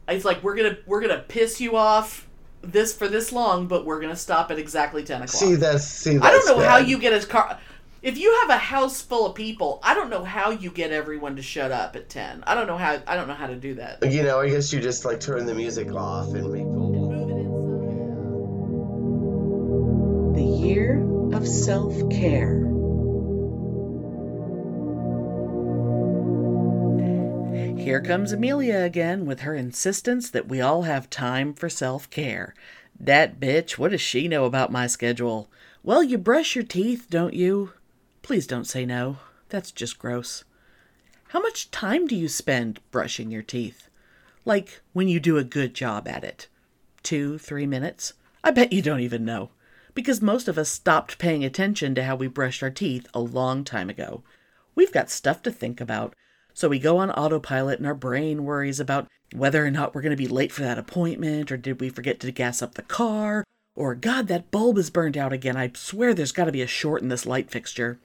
It's 0.08 0.26
like 0.26 0.44
we're 0.44 0.56
going 0.56 0.76
to 0.76 0.82
we're 0.86 1.02
going 1.02 1.16
to 1.16 1.24
piss 1.24 1.62
you 1.62 1.78
off 1.78 2.28
this 2.62 2.94
for 2.94 3.08
this 3.08 3.32
long, 3.32 3.68
but 3.68 3.86
we're 3.86 4.00
going 4.00 4.12
to 4.12 4.20
stop 4.20 4.52
at 4.52 4.60
exactly 4.60 5.04
10 5.04 5.24
o'clock. 5.24 5.30
See, 5.30 5.56
that's, 5.56 5.84
see, 5.84 6.18
that's 6.18 6.26
I 6.26 6.32
don't 6.32 6.46
know 6.46 6.64
how 6.64 6.78
you 6.78 7.00
get 7.00 7.12
a 7.12 7.26
car 7.26 7.58
if 8.02 8.18
you 8.18 8.36
have 8.42 8.50
a 8.50 8.58
house 8.58 9.02
full 9.02 9.28
of 9.28 9.36
people, 9.36 9.80
I 9.84 9.94
don't 9.94 10.10
know 10.10 10.24
how 10.24 10.50
you 10.50 10.72
get 10.72 10.92
everyone 10.92 11.36
to 11.36 11.42
shut 11.42 11.72
up 11.72 11.96
at 11.96 12.10
10. 12.10 12.44
I 12.48 12.56
don't 12.56 12.68
know 12.68 12.78
how 12.78 13.00
I 13.06 13.16
don't 13.16 13.28
know 13.28 13.36
how 13.36 13.48
to 13.48 13.56
do 13.56 13.76
that. 13.76 14.12
You 14.12 14.24
know, 14.24 14.40
I 14.40 14.50
guess 14.50 14.74
you 14.74 14.82
just 14.82 15.06
like 15.06 15.20
turn 15.20 15.46
the 15.46 15.54
music 15.54 15.94
off 15.94 16.34
and 16.34 16.52
make 16.52 16.64
people. 16.64 17.12
The 20.34 20.42
year 20.42 21.00
of 21.34 21.48
self 21.48 21.94
care. 22.10 22.71
Here 27.52 28.00
comes 28.00 28.32
Amelia 28.32 28.78
again 28.78 29.26
with 29.26 29.42
her 29.42 29.56
insistence 29.56 30.30
that 30.30 30.48
we 30.48 30.62
all 30.62 30.84
have 30.84 31.10
time 31.10 31.54
for 31.54 31.68
self 31.68 32.10
care. 32.10 32.54
That 32.98 33.40
bitch, 33.40 33.78
what 33.78 33.92
does 33.92 34.00
she 34.00 34.28
know 34.28 34.46
about 34.46 34.72
my 34.72 34.88
schedule? 34.88 35.50
Well, 35.84 36.02
you 36.02 36.18
brush 36.18 36.56
your 36.56 36.64
teeth, 36.64 37.08
don't 37.10 37.34
you? 37.34 37.74
Please 38.22 38.48
don't 38.48 38.68
say 38.68 38.86
no. 38.86 39.18
That's 39.50 39.72
just 39.72 40.00
gross. 40.00 40.46
How 41.30 41.42
much 41.42 41.72
time 41.72 42.08
do 42.08 42.16
you 42.16 42.30
spend 42.30 42.80
brushing 42.92 43.32
your 43.32 43.42
teeth? 43.42 43.90
Like 44.46 44.82
when 44.94 45.08
you 45.08 45.20
do 45.20 45.38
a 45.38 45.44
good 45.44 45.74
job 45.74 46.08
at 46.08 46.24
it? 46.24 46.48
Two, 47.04 47.38
three 47.38 47.66
minutes? 47.66 48.14
I 48.44 48.52
bet 48.52 48.72
you 48.72 48.82
don't 48.82 49.02
even 49.02 49.26
know. 49.26 49.50
Because 49.94 50.22
most 50.22 50.48
of 50.48 50.58
us 50.58 50.70
stopped 50.70 51.18
paying 51.18 51.44
attention 51.44 51.96
to 51.96 52.04
how 52.04 52.16
we 52.16 52.28
brushed 52.28 52.64
our 52.64 52.70
teeth 52.70 53.08
a 53.14 53.20
long 53.20 53.64
time 53.66 53.90
ago. 53.90 54.24
We've 54.74 54.94
got 54.94 55.10
stuff 55.10 55.42
to 55.44 55.52
think 55.52 55.82
about. 55.82 56.16
So 56.54 56.70
we 56.70 56.80
go 56.80 56.98
on 56.98 57.12
autopilot 57.12 57.80
and 57.80 57.88
our 57.88 57.96
brain 57.96 58.44
worries 58.44 58.80
about 58.80 59.08
whether 59.34 59.66
or 59.66 59.72
not 59.72 59.96
we're 59.96 60.02
going 60.02 60.12
to 60.12 60.18
be 60.18 60.28
late 60.28 60.52
for 60.52 60.62
that 60.62 60.78
appointment, 60.78 61.52
or 61.52 61.58
did 61.58 61.80
we 61.80 61.90
forget 61.90 62.20
to 62.20 62.32
gas 62.32 62.62
up 62.62 62.76
the 62.76 62.82
car, 62.82 63.46
or 63.76 63.96
God, 63.96 64.28
that 64.28 64.52
bulb 64.52 64.78
is 64.78 64.90
burned 64.90 65.18
out 65.18 65.32
again. 65.32 65.56
I 65.56 65.72
swear 65.74 66.14
there's 66.14 66.34
got 66.34 66.46
to 66.46 66.52
be 66.52 66.62
a 66.62 66.68
short 66.68 67.02
in 67.02 67.08
this 67.08 67.26
light 67.26 67.50
fixture. 67.50 68.00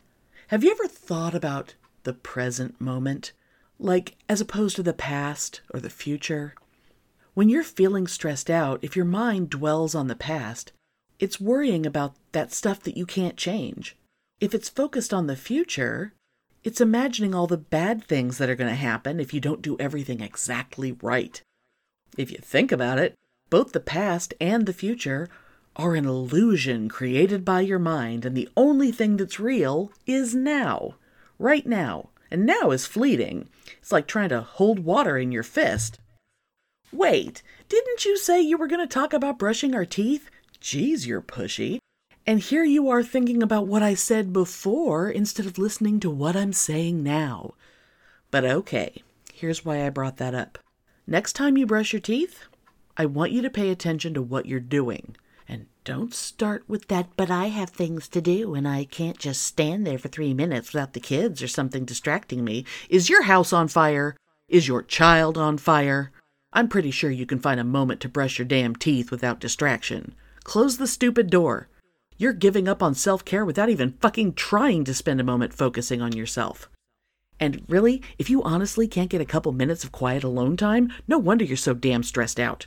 Have 0.48 0.62
you 0.62 0.70
ever 0.70 0.87
thought 0.87 1.35
about 1.35 1.74
the 2.04 2.12
present 2.12 2.80
moment? 2.80 3.32
Like, 3.78 4.16
as 4.28 4.40
opposed 4.40 4.76
to 4.76 4.82
the 4.82 4.92
past 4.92 5.61
or 5.74 5.80
the 5.80 5.90
future? 5.90 6.54
When 7.35 7.48
you're 7.48 7.64
feeling 7.64 8.06
stressed 8.06 8.48
out, 8.48 8.78
if 8.82 8.96
your 8.96 9.04
mind 9.04 9.50
dwells 9.50 9.94
on 9.94 10.06
the 10.06 10.14
past, 10.14 10.72
it's 11.18 11.40
worrying 11.40 11.85
about 11.85 12.14
that 12.32 12.52
stuff 12.52 12.80
that 12.85 12.96
you 12.96 13.04
can't 13.04 13.37
change. 13.37 13.96
If 14.40 14.54
it's 14.54 14.68
focused 14.68 15.12
on 15.12 15.26
the 15.26 15.37
future, 15.37 16.12
it's 16.66 16.81
imagining 16.81 17.33
all 17.33 17.46
the 17.46 17.57
bad 17.57 18.02
things 18.02 18.38
that 18.38 18.50
are 18.50 18.57
going 18.57 18.68
to 18.68 18.74
happen 18.74 19.20
if 19.20 19.33
you 19.33 19.38
don't 19.38 19.62
do 19.62 19.76
everything 19.79 20.20
exactly 20.20 20.90
right. 21.00 21.40
If 22.18 22.33
you 22.33 22.38
think 22.38 22.72
about 22.72 22.98
it, 22.98 23.14
both 23.50 23.70
the 23.70 23.79
past 23.79 24.35
and 24.40 24.66
the 24.66 24.72
future 24.72 25.29
are 25.76 25.94
an 25.94 26.07
illusion 26.07 26.88
created 26.88 27.44
by 27.44 27.61
your 27.61 27.79
mind, 27.79 28.24
and 28.24 28.37
the 28.37 28.48
only 28.57 28.90
thing 28.90 29.16
that's 29.16 29.38
real 29.38 29.92
is 30.07 30.35
now. 30.35 30.96
Right 31.38 31.64
now. 31.64 32.09
And 32.33 32.44
now 32.44 32.72
is 32.72 32.85
fleeting. 32.85 33.48
It's 33.79 33.92
like 33.92 34.09
trying 34.09 34.31
to 34.31 34.40
hold 34.40 34.81
water 34.81 35.16
in 35.16 35.31
your 35.31 35.44
fist. 35.44 36.00
Wait, 36.90 37.44
didn't 37.68 38.05
you 38.05 38.18
say 38.18 38.40
you 38.40 38.59
were 38.59 38.66
going 38.66 38.81
to 38.81 38.92
talk 38.92 39.12
about 39.12 39.38
brushing 39.38 39.72
our 39.72 39.85
teeth? 39.85 40.29
Geez, 40.59 41.07
you're 41.07 41.22
pushy. 41.22 41.79
And 42.28 42.40
here 42.40 42.64
you 42.64 42.90
are 42.90 43.04
thinking 43.04 43.40
about 43.40 43.68
what 43.68 43.84
I 43.84 43.94
said 43.94 44.32
before 44.32 45.08
instead 45.08 45.46
of 45.46 45.58
listening 45.58 46.00
to 46.00 46.10
what 46.10 46.34
I'm 46.34 46.52
saying 46.52 47.04
now. 47.04 47.54
But 48.32 48.44
okay, 48.44 49.04
here's 49.32 49.64
why 49.64 49.86
I 49.86 49.90
brought 49.90 50.16
that 50.16 50.34
up. 50.34 50.58
Next 51.06 51.34
time 51.34 51.56
you 51.56 51.66
brush 51.66 51.92
your 51.92 52.00
teeth, 52.00 52.42
I 52.96 53.06
want 53.06 53.30
you 53.30 53.42
to 53.42 53.50
pay 53.50 53.70
attention 53.70 54.12
to 54.14 54.22
what 54.22 54.46
you're 54.46 54.58
doing. 54.58 55.16
And 55.48 55.66
don't 55.84 56.12
start 56.12 56.64
with 56.66 56.88
that, 56.88 57.10
but 57.16 57.30
I 57.30 57.46
have 57.46 57.70
things 57.70 58.08
to 58.08 58.20
do 58.20 58.56
and 58.56 58.66
I 58.66 58.86
can't 58.86 59.18
just 59.18 59.42
stand 59.42 59.86
there 59.86 59.98
for 59.98 60.08
three 60.08 60.34
minutes 60.34 60.72
without 60.72 60.94
the 60.94 61.00
kids 61.00 61.40
or 61.44 61.48
something 61.48 61.84
distracting 61.84 62.42
me. 62.42 62.64
Is 62.88 63.08
your 63.08 63.22
house 63.22 63.52
on 63.52 63.68
fire? 63.68 64.16
Is 64.48 64.66
your 64.66 64.82
child 64.82 65.38
on 65.38 65.58
fire? 65.58 66.10
I'm 66.52 66.66
pretty 66.66 66.90
sure 66.90 67.12
you 67.12 67.24
can 67.24 67.38
find 67.38 67.60
a 67.60 67.64
moment 67.64 68.00
to 68.00 68.08
brush 68.08 68.36
your 68.36 68.46
damn 68.46 68.74
teeth 68.74 69.12
without 69.12 69.38
distraction. 69.38 70.16
Close 70.42 70.78
the 70.78 70.88
stupid 70.88 71.30
door. 71.30 71.68
You're 72.18 72.33
giving 72.33 72.68
up 72.68 72.83
on 72.83 72.94
self 72.94 73.24
care 73.24 73.44
without 73.44 73.68
even 73.68 73.92
fucking 74.00 74.35
trying 74.35 74.85
to 74.85 74.94
spend 74.94 75.20
a 75.20 75.24
moment 75.24 75.52
focusing 75.52 76.00
on 76.00 76.12
yourself. 76.16 76.68
And 77.38 77.62
really, 77.68 78.02
if 78.18 78.31
you 78.31 78.42
honestly 78.42 78.88
can't 78.88 79.11
get 79.11 79.20
a 79.20 79.26
couple 79.26 79.52
minutes 79.52 79.85
of 79.85 79.92
quiet 79.92 80.24
alone 80.24 80.57
time, 80.57 80.92
no 81.07 81.18
wonder 81.18 81.44
you're 81.44 81.57
so 81.57 81.74
damn 81.74 82.02
stressed 82.02 82.40
out. 82.40 82.66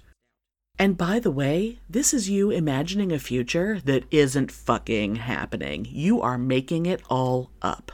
And 0.78 0.98
by 0.98 1.20
the 1.20 1.32
way, 1.32 1.80
this 1.90 2.14
is 2.14 2.30
you 2.30 2.52
imagining 2.52 3.12
a 3.12 3.20
future 3.20 3.82
that 3.86 4.06
isn't 4.12 4.52
fucking 4.52 5.18
happening. 5.18 5.86
You 5.90 6.22
are 6.22 6.38
making 6.38 6.86
it 6.86 7.02
all 7.10 7.50
up. 7.62 7.92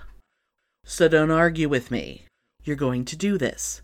So 0.84 1.08
don't 1.08 1.32
argue 1.32 1.68
with 1.68 1.90
me. 1.90 2.26
You're 2.64 2.76
going 2.76 3.06
to 3.06 3.16
do 3.16 3.38
this. 3.38 3.82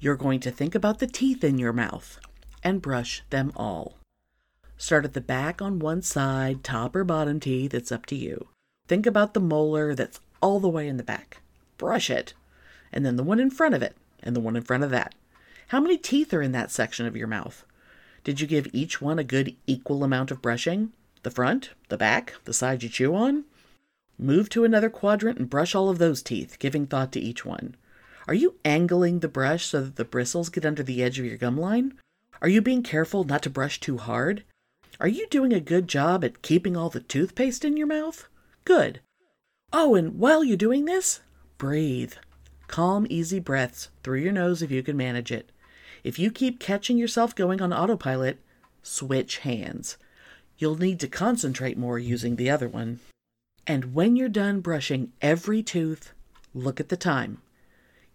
You're 0.00 0.16
going 0.16 0.40
to 0.40 0.50
think 0.50 0.74
about 0.74 0.98
the 0.98 1.06
teeth 1.06 1.44
in 1.44 1.58
your 1.58 1.72
mouth 1.72 2.18
and 2.64 2.82
brush 2.82 3.22
them 3.30 3.52
all. 3.54 3.98
Start 4.82 5.04
at 5.04 5.12
the 5.12 5.20
back 5.20 5.62
on 5.62 5.78
one 5.78 6.02
side, 6.02 6.64
top 6.64 6.96
or 6.96 7.04
bottom 7.04 7.38
teeth, 7.38 7.72
it's 7.72 7.92
up 7.92 8.04
to 8.06 8.16
you. 8.16 8.48
Think 8.88 9.06
about 9.06 9.32
the 9.32 9.38
molar 9.38 9.94
that's 9.94 10.18
all 10.40 10.58
the 10.58 10.68
way 10.68 10.88
in 10.88 10.96
the 10.96 11.04
back. 11.04 11.40
Brush 11.78 12.10
it. 12.10 12.34
And 12.92 13.06
then 13.06 13.14
the 13.14 13.22
one 13.22 13.38
in 13.38 13.48
front 13.48 13.76
of 13.76 13.82
it, 13.82 13.94
and 14.24 14.34
the 14.34 14.40
one 14.40 14.56
in 14.56 14.64
front 14.64 14.82
of 14.82 14.90
that. 14.90 15.14
How 15.68 15.78
many 15.78 15.96
teeth 15.96 16.34
are 16.34 16.42
in 16.42 16.50
that 16.50 16.72
section 16.72 17.06
of 17.06 17.16
your 17.16 17.28
mouth? 17.28 17.64
Did 18.24 18.40
you 18.40 18.48
give 18.48 18.66
each 18.72 19.00
one 19.00 19.20
a 19.20 19.24
good 19.24 19.54
equal 19.68 20.02
amount 20.02 20.32
of 20.32 20.42
brushing? 20.42 20.90
The 21.22 21.30
front, 21.30 21.70
the 21.88 21.96
back, 21.96 22.34
the 22.44 22.52
side 22.52 22.82
you 22.82 22.88
chew 22.88 23.14
on? 23.14 23.44
Move 24.18 24.48
to 24.48 24.64
another 24.64 24.90
quadrant 24.90 25.38
and 25.38 25.48
brush 25.48 25.76
all 25.76 25.90
of 25.90 25.98
those 25.98 26.24
teeth, 26.24 26.58
giving 26.58 26.88
thought 26.88 27.12
to 27.12 27.20
each 27.20 27.44
one. 27.44 27.76
Are 28.26 28.34
you 28.34 28.56
angling 28.64 29.20
the 29.20 29.28
brush 29.28 29.64
so 29.64 29.82
that 29.82 29.94
the 29.94 30.04
bristles 30.04 30.48
get 30.48 30.66
under 30.66 30.82
the 30.82 31.04
edge 31.04 31.20
of 31.20 31.24
your 31.24 31.36
gum 31.36 31.56
line? 31.56 31.94
Are 32.40 32.48
you 32.48 32.60
being 32.60 32.82
careful 32.82 33.22
not 33.22 33.42
to 33.42 33.48
brush 33.50 33.78
too 33.78 33.98
hard? 33.98 34.42
Are 35.00 35.08
you 35.08 35.26
doing 35.28 35.52
a 35.52 35.60
good 35.60 35.88
job 35.88 36.22
at 36.22 36.42
keeping 36.42 36.76
all 36.76 36.90
the 36.90 37.00
toothpaste 37.00 37.64
in 37.64 37.76
your 37.76 37.86
mouth? 37.86 38.28
Good. 38.64 39.00
Oh, 39.72 39.94
and 39.94 40.18
while 40.18 40.44
you're 40.44 40.56
doing 40.56 40.84
this, 40.84 41.20
breathe. 41.58 42.14
Calm, 42.68 43.06
easy 43.08 43.40
breaths 43.40 43.88
through 44.02 44.20
your 44.20 44.32
nose 44.32 44.62
if 44.62 44.70
you 44.70 44.82
can 44.82 44.96
manage 44.96 45.32
it. 45.32 45.50
If 46.04 46.18
you 46.18 46.30
keep 46.30 46.60
catching 46.60 46.98
yourself 46.98 47.34
going 47.34 47.60
on 47.62 47.72
autopilot, 47.72 48.38
switch 48.82 49.38
hands. 49.38 49.96
You'll 50.58 50.76
need 50.76 51.00
to 51.00 51.08
concentrate 51.08 51.78
more 51.78 51.98
using 51.98 52.36
the 52.36 52.50
other 52.50 52.68
one. 52.68 53.00
And 53.66 53.94
when 53.94 54.16
you're 54.16 54.28
done 54.28 54.60
brushing 54.60 55.12
every 55.20 55.62
tooth, 55.62 56.12
look 56.54 56.80
at 56.80 56.88
the 56.88 56.96
time. 56.96 57.40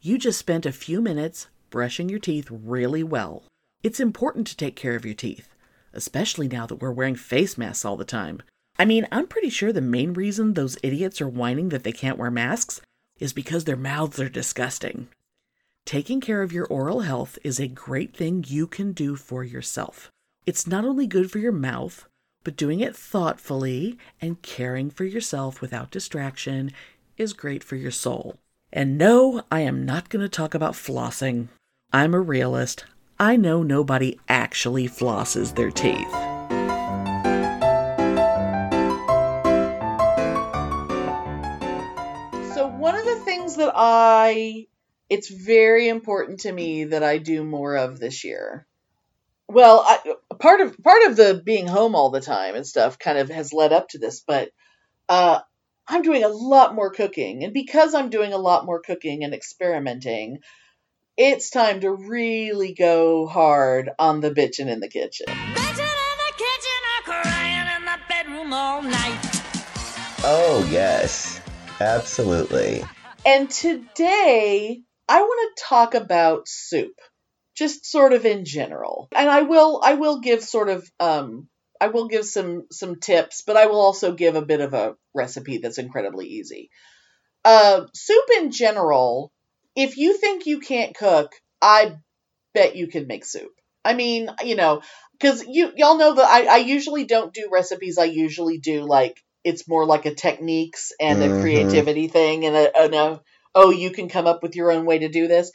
You 0.02 0.18
just 0.18 0.40
spent 0.40 0.66
a 0.66 0.72
few 0.72 1.02
minutes 1.02 1.48
brushing 1.70 2.08
your 2.08 2.20
teeth 2.20 2.48
really 2.52 3.04
well. 3.04 3.44
It's 3.84 4.00
important 4.00 4.48
to 4.48 4.58
take 4.58 4.76
care 4.76 4.96
of 4.96 5.06
your 5.06 5.16
teeth, 5.16 5.50
especially 5.98 6.48
now 6.48 6.66
that 6.66 6.76
we're 6.76 6.92
wearing 6.92 7.16
face 7.16 7.58
masks 7.58 7.84
all 7.84 7.98
the 7.98 8.06
time. 8.06 8.42
I 8.80 8.86
mean, 8.86 9.08
I'm 9.12 9.28
pretty 9.28 9.50
sure 9.50 9.74
the 9.74 9.82
main 9.82 10.14
reason 10.14 10.54
those 10.54 10.78
idiots 10.84 11.20
are 11.20 11.28
whining 11.28 11.70
that 11.70 11.84
they 11.84 11.92
can't 11.92 12.18
wear 12.18 12.32
masks 12.32 12.80
is 13.20 13.34
because 13.34 13.66
their 13.66 13.76
mouths 13.76 14.20
are 14.20 14.30
disgusting. 14.30 15.08
Taking 15.86 16.22
care 16.22 16.42
of 16.42 16.54
your 16.54 16.66
oral 16.68 17.02
health 17.02 17.40
is 17.44 17.60
a 17.60 17.68
great 17.68 18.16
thing 18.16 18.46
you 18.48 18.68
can 18.68 18.92
do 18.92 19.16
for 19.16 19.44
yourself. 19.44 20.12
It's 20.46 20.68
not 20.68 20.86
only 20.86 21.08
good 21.08 21.32
for 21.32 21.40
your 21.40 21.52
mouth, 21.52 22.06
but 22.44 22.56
doing 22.56 22.80
it 22.80 22.96
thoughtfully 22.96 23.98
and 24.22 24.42
caring 24.42 24.90
for 24.90 25.06
yourself 25.06 25.60
without 25.60 25.92
distraction 25.92 26.72
is 27.18 27.34
great 27.34 27.64
for 27.64 27.76
your 27.76 27.92
soul. 27.92 28.38
And 28.72 28.98
no, 28.98 29.44
I 29.52 29.62
am 29.62 29.86
not 29.86 30.10
going 30.10 30.22
to 30.22 30.30
talk 30.30 30.54
about 30.54 30.74
flossing. 30.74 31.48
I'm 31.92 32.14
a 32.14 32.20
realist. 32.20 32.86
I 33.20 33.36
know 33.36 33.64
nobody 33.64 34.20
actually 34.30 34.88
flosses 34.88 35.56
their 35.56 35.72
teeth. 35.72 36.12
So 42.54 42.68
one 42.68 42.94
of 42.94 43.06
the 43.06 43.22
things 43.26 43.56
that 43.56 43.72
I 43.76 44.68
it's 45.10 45.30
very 45.30 45.88
important 45.88 46.42
to 46.42 46.52
me 46.52 46.84
that 46.86 47.02
I 47.02 47.18
do 47.18 47.44
more 47.44 47.76
of 47.76 48.00
this 48.00 48.24
year. 48.24 48.68
Well, 49.48 49.84
I, 49.88 50.14
part 50.40 50.62
of 50.62 50.78
part 50.84 51.08
of 51.08 51.16
the 51.16 51.42
being 51.44 51.66
home 51.66 51.96
all 51.96 52.12
the 52.12 52.22
time 52.22 52.54
and 52.54 52.68
stuff 52.68 53.00
kind 53.00 53.18
of 53.18 53.30
has 53.30 53.52
led 53.52 53.74
up 53.74 53.90
to 53.90 53.98
this, 53.98 54.22
but 54.28 54.52
uh, 55.10 55.40
I'm 55.88 56.04
doing 56.04 56.24
a 56.24 56.30
lot 56.30 56.76
more 56.76 56.92
cooking, 56.92 57.44
and 57.44 57.54
because 57.54 57.96
I'm 57.96 58.12
doing 58.12 58.34
a 58.34 58.38
lot 58.38 58.66
more 58.66 58.82
cooking 58.82 59.24
and 59.24 59.34
experimenting, 59.34 60.40
it's 61.18 61.50
time 61.50 61.82
to 61.82 61.92
really 61.92 62.74
go 62.74 63.26
hard 63.26 63.90
on 63.98 64.22
the 64.22 64.30
bitchin' 64.30 64.68
in 64.68 64.80
the 64.80 64.88
kitchen. 64.88 65.26
Oh, 70.24 70.68
yes. 70.72 71.42
Absolutely. 71.80 72.84
And 73.26 73.50
today 73.50 74.82
I 75.10 75.22
want 75.22 75.58
to 75.58 75.64
talk 75.64 75.94
about 75.96 76.48
soup, 76.48 77.00
just 77.56 77.86
sort 77.86 78.14
of 78.14 78.26
in 78.26 78.46
general. 78.46 79.08
And 79.16 79.30
I 79.30 79.44
will 79.44 79.82
I 79.84 79.94
will 79.94 80.22
give 80.22 80.44
sort 80.44 80.70
of 80.70 80.90
um 81.00 81.48
I 81.80 81.88
will 81.88 82.08
give 82.08 82.26
some 82.26 82.64
some 82.72 83.00
tips, 83.00 83.44
but 83.46 83.58
I 83.58 83.68
will 83.68 83.80
also 83.80 84.14
give 84.14 84.36
a 84.36 84.46
bit 84.46 84.62
of 84.62 84.74
a 84.74 84.96
recipe 85.14 85.60
that's 85.60 85.78
incredibly 85.78 86.28
easy. 86.28 86.70
Uh, 87.46 87.86
soup 87.94 88.26
in 88.40 88.52
general, 88.52 89.32
if 89.78 89.98
you 89.98 90.18
think 90.18 90.48
you 90.48 90.62
can't 90.62 90.96
cook, 90.98 91.34
I 91.62 91.98
bet 92.54 92.76
you 92.76 92.88
can 92.88 93.08
make 93.08 93.26
soup. 93.26 93.52
I 93.86 93.94
mean, 93.94 94.30
you 94.44 94.56
know, 94.56 94.82
because 95.14 95.46
you 95.48 95.72
y'all 95.78 95.98
know 95.98 96.16
that 96.16 96.28
I, 96.28 96.46
I 96.56 96.58
usually 96.58 97.06
don't 97.06 97.34
do 97.34 97.50
recipes. 97.52 97.98
I 97.98 98.06
usually 98.06 98.60
do 98.60 98.84
like 98.84 99.22
it's 99.44 99.68
more 99.68 99.86
like 99.86 100.06
a 100.06 100.16
techniques 100.16 100.92
and 101.00 101.24
a 101.24 101.30
Mhm. 101.30 101.40
creativity 101.40 102.08
thing, 102.10 102.46
and 102.46 102.56
a, 102.56 102.78
and 102.78 102.96
a 102.96 103.22
oh 103.56 103.72
you 103.72 103.92
can 103.92 104.10
come 104.10 104.28
up 104.28 104.44
with 104.44 104.56
your 104.56 104.72
own 104.72 104.86
way 104.86 105.00
to 105.00 105.10
do 105.10 105.28
this. 105.28 105.52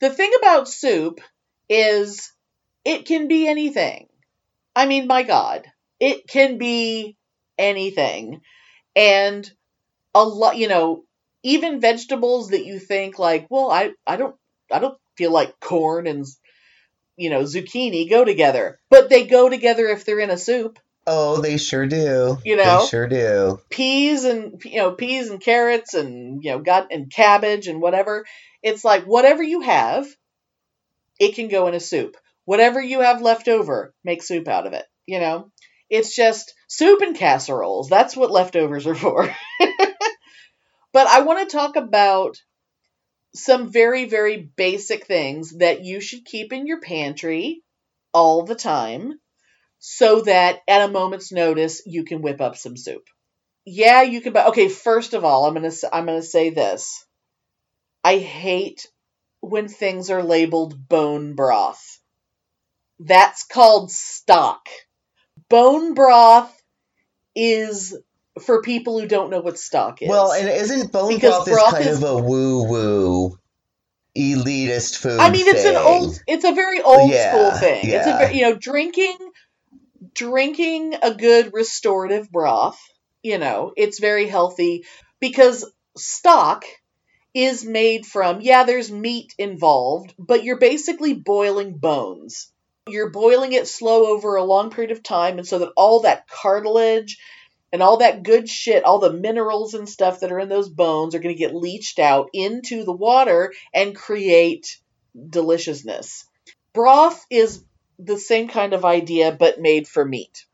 The 0.00 0.10
thing 0.10 0.32
about 0.38 0.68
soup 0.68 1.20
is 1.68 2.32
it 2.84 3.06
can 3.06 3.28
be 3.28 3.48
anything. 3.48 4.08
I 4.76 4.86
mean, 4.86 5.06
my 5.06 5.22
God, 5.24 5.66
it 6.00 6.28
can 6.28 6.58
be 6.58 7.16
anything. 7.58 8.42
And 8.96 9.50
a 10.14 10.24
lot, 10.24 10.56
you 10.58 10.68
know, 10.68 11.04
even 11.42 11.80
vegetables 11.80 12.50
that 12.50 12.64
you 12.64 12.78
think 12.78 13.18
like, 13.18 13.46
well, 13.50 13.70
I, 13.70 13.92
I 14.06 14.16
don't, 14.16 14.36
I 14.72 14.78
don't 14.78 14.98
feel 15.16 15.32
like 15.32 15.58
corn 15.60 16.06
and, 16.06 16.26
you 17.16 17.30
know, 17.30 17.42
zucchini 17.42 18.08
go 18.08 18.24
together, 18.24 18.78
but 18.90 19.08
they 19.08 19.26
go 19.26 19.48
together 19.48 19.86
if 19.86 20.04
they're 20.04 20.20
in 20.20 20.30
a 20.30 20.38
soup. 20.38 20.78
Oh, 21.06 21.40
they 21.40 21.56
sure 21.56 21.86
do. 21.86 22.36
You 22.44 22.56
know? 22.56 22.80
They 22.80 22.86
sure 22.86 23.08
do. 23.08 23.60
Peas 23.70 24.24
and, 24.24 24.62
you 24.64 24.76
know, 24.76 24.92
peas 24.92 25.30
and 25.30 25.40
carrots 25.40 25.94
and, 25.94 26.44
you 26.44 26.50
know, 26.50 26.58
got, 26.58 26.92
and 26.92 27.10
cabbage 27.10 27.66
and 27.66 27.80
whatever. 27.80 28.26
It's 28.62 28.84
like 28.84 29.04
whatever 29.04 29.42
you 29.42 29.62
have, 29.62 30.06
it 31.18 31.34
can 31.34 31.48
go 31.48 31.66
in 31.66 31.74
a 31.74 31.80
soup. 31.80 32.16
Whatever 32.44 32.80
you 32.80 33.00
have 33.00 33.22
left 33.22 33.48
over, 33.48 33.94
make 34.04 34.22
soup 34.22 34.48
out 34.48 34.66
of 34.66 34.72
it. 34.72 34.84
You 35.06 35.20
know, 35.20 35.50
it's 35.90 36.14
just 36.14 36.54
soup 36.66 37.00
and 37.00 37.16
casseroles. 37.16 37.88
That's 37.88 38.16
what 38.16 38.30
leftovers 38.30 38.86
are 38.86 38.94
for. 38.94 39.34
but 40.92 41.06
I 41.06 41.22
want 41.22 41.48
to 41.48 41.56
talk 41.56 41.76
about 41.76 42.36
some 43.34 43.70
very, 43.70 44.04
very 44.06 44.36
basic 44.56 45.06
things 45.06 45.58
that 45.58 45.84
you 45.84 46.00
should 46.00 46.24
keep 46.24 46.52
in 46.52 46.66
your 46.66 46.80
pantry 46.80 47.62
all 48.12 48.42
the 48.44 48.54
time 48.54 49.20
so 49.80 50.22
that 50.22 50.60
at 50.68 50.88
a 50.88 50.92
moment's 50.92 51.32
notice 51.32 51.82
you 51.86 52.04
can 52.04 52.22
whip 52.22 52.40
up 52.40 52.56
some 52.56 52.76
soup. 52.76 53.04
Yeah, 53.66 54.02
you 54.02 54.20
can 54.22 54.32
buy. 54.34 54.46
Okay, 54.46 54.68
first 54.68 55.14
of 55.14 55.24
all, 55.24 55.46
I'm 55.46 55.54
gonna 55.54 55.68
s- 55.68 55.84
I'm 55.92 56.06
gonna 56.06 56.22
say 56.22 56.50
this. 56.50 57.04
I 58.02 58.18
hate 58.18 58.88
when 59.40 59.68
things 59.68 60.10
are 60.10 60.22
labeled 60.24 60.88
bone 60.88 61.34
broth. 61.36 62.00
That's 63.00 63.44
called 63.44 63.90
stock. 63.90 64.68
Bone 65.50 65.94
broth 65.94 66.54
is 67.36 67.96
for 68.38 68.62
people 68.62 69.00
who 69.00 69.06
don't 69.06 69.30
know 69.30 69.40
what 69.40 69.58
stock 69.58 70.02
is. 70.02 70.08
Well, 70.08 70.32
and 70.32 70.48
isn't 70.48 70.92
bone 70.92 71.08
Because 71.14 71.44
broth 71.48 71.72
is 71.72 71.74
kind 71.78 71.88
is- 71.88 72.02
of 72.02 72.08
a 72.08 72.16
woo 72.22 72.62
woo 72.64 73.38
elitist 74.16 74.96
food? 74.96 75.20
I 75.20 75.30
mean, 75.30 75.46
it's 75.46 75.64
an 75.64 75.76
old, 75.76 76.18
it's 76.26 76.44
a 76.44 76.52
very 76.52 76.80
old 76.82 77.10
Yeah, 77.10 77.30
school 77.30 77.50
thing. 77.52 77.84
It's 77.84 78.06
a, 78.06 78.34
you 78.34 78.42
know, 78.42 78.54
drinking, 78.56 79.16
drinking 80.14 80.94
a 81.02 81.14
good 81.14 81.52
restorative 81.52 82.30
broth. 82.30 82.80
You 83.22 83.38
know, 83.38 83.72
it's 83.76 83.98
very 83.98 84.26
healthy 84.26 84.84
because 85.20 85.70
stock 85.96 86.64
is 87.34 87.64
made 87.64 88.06
from. 88.06 88.40
Yeah, 88.40 88.64
there's 88.64 88.90
meat 88.90 89.34
involved, 89.38 90.14
but 90.18 90.44
you're 90.44 90.58
basically 90.58 91.14
boiling 91.14 91.76
bones. 91.76 92.50
You're 92.86 93.10
boiling 93.10 93.52
it 93.52 93.68
slow 93.68 94.06
over 94.06 94.36
a 94.36 94.44
long 94.44 94.70
period 94.70 94.92
of 94.92 95.02
time, 95.02 95.38
and 95.38 95.46
so 95.46 95.58
that 95.58 95.72
all 95.76 96.00
that 96.00 96.26
cartilage 96.28 97.18
and 97.72 97.82
all 97.82 97.98
that 97.98 98.22
good 98.22 98.48
shit, 98.48 98.84
all 98.84 98.98
the 98.98 99.12
minerals 99.12 99.74
and 99.74 99.88
stuff 99.88 100.20
that 100.20 100.32
are 100.32 100.38
in 100.38 100.48
those 100.48 100.68
bones 100.68 101.14
are 101.14 101.18
going 101.18 101.34
to 101.34 101.38
get 101.38 101.54
leached 101.54 101.98
out 101.98 102.30
into 102.32 102.84
the 102.84 102.92
water 102.92 103.52
and 103.74 103.94
create 103.94 104.78
deliciousness. 105.28 106.24
Broth 106.72 107.24
is 107.30 107.64
the 107.98 108.18
same 108.18 108.48
kind 108.48 108.72
of 108.72 108.84
idea, 108.84 109.32
but 109.32 109.60
made 109.60 109.86
for 109.88 110.04
meat. 110.04 110.46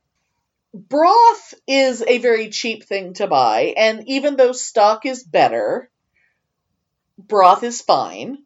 Broth 0.72 1.55
is 1.68 2.03
a 2.03 2.18
very 2.18 2.50
cheap 2.50 2.85
thing 2.85 3.14
to 3.14 3.29
buy, 3.29 3.74
and 3.77 4.09
even 4.09 4.37
though 4.37 4.53
stock 4.53 5.07
is 5.07 5.22
better, 5.22 5.88
broth 7.16 7.62
is 7.62 7.81
fine 7.81 8.38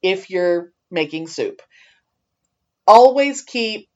if 0.00 0.30
you're 0.30 0.72
making 0.90 1.26
soup. 1.26 1.60
Always 2.86 3.42
keep 3.42 3.88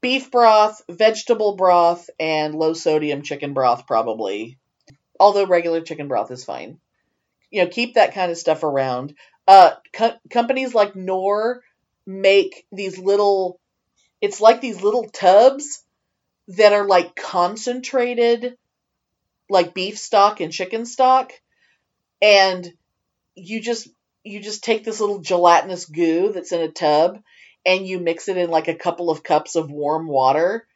beef 0.00 0.30
broth, 0.30 0.82
vegetable 0.88 1.56
broth, 1.56 2.08
and 2.18 2.54
low 2.54 2.72
sodium 2.72 3.22
chicken 3.22 3.54
broth, 3.54 3.86
probably. 3.86 4.58
Although 5.20 5.46
regular 5.46 5.80
chicken 5.80 6.08
broth 6.08 6.30
is 6.30 6.44
fine. 6.44 6.78
You 7.50 7.64
know, 7.64 7.70
keep 7.70 7.94
that 7.94 8.14
kind 8.14 8.30
of 8.30 8.38
stuff 8.38 8.62
around. 8.62 9.14
Uh, 9.46 9.72
co- 9.92 10.18
companies 10.30 10.74
like 10.74 10.94
Knorr 10.94 11.62
make 12.06 12.66
these 12.70 12.98
little, 12.98 13.58
it's 14.20 14.40
like 14.40 14.60
these 14.60 14.82
little 14.82 15.08
tubs 15.08 15.82
that 16.48 16.72
are 16.72 16.86
like 16.86 17.16
concentrated, 17.16 18.56
like 19.48 19.74
beef 19.74 19.98
stock 19.98 20.40
and 20.40 20.52
chicken 20.52 20.86
stock. 20.86 21.32
And 22.20 22.70
you 23.34 23.60
just, 23.60 23.88
you 24.24 24.40
just 24.40 24.64
take 24.64 24.84
this 24.84 25.00
little 25.00 25.20
gelatinous 25.20 25.86
goo 25.86 26.32
that's 26.32 26.52
in 26.52 26.60
a 26.60 26.68
tub 26.68 27.20
and 27.68 27.86
you 27.86 28.00
mix 28.00 28.28
it 28.28 28.38
in 28.38 28.48
like 28.48 28.68
a 28.68 28.74
couple 28.74 29.10
of 29.10 29.22
cups 29.22 29.54
of 29.54 29.70
warm 29.70 30.08
water. 30.08 30.66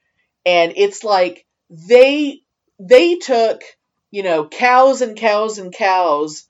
And 0.45 0.75
it's 0.77 1.03
like 1.03 1.47
they 1.71 2.43
they 2.79 3.17
took 3.17 3.63
you 4.11 4.23
know 4.23 4.47
cows 4.47 5.01
and 5.01 5.17
cows 5.17 5.59
and 5.59 5.73
cows 5.73 6.47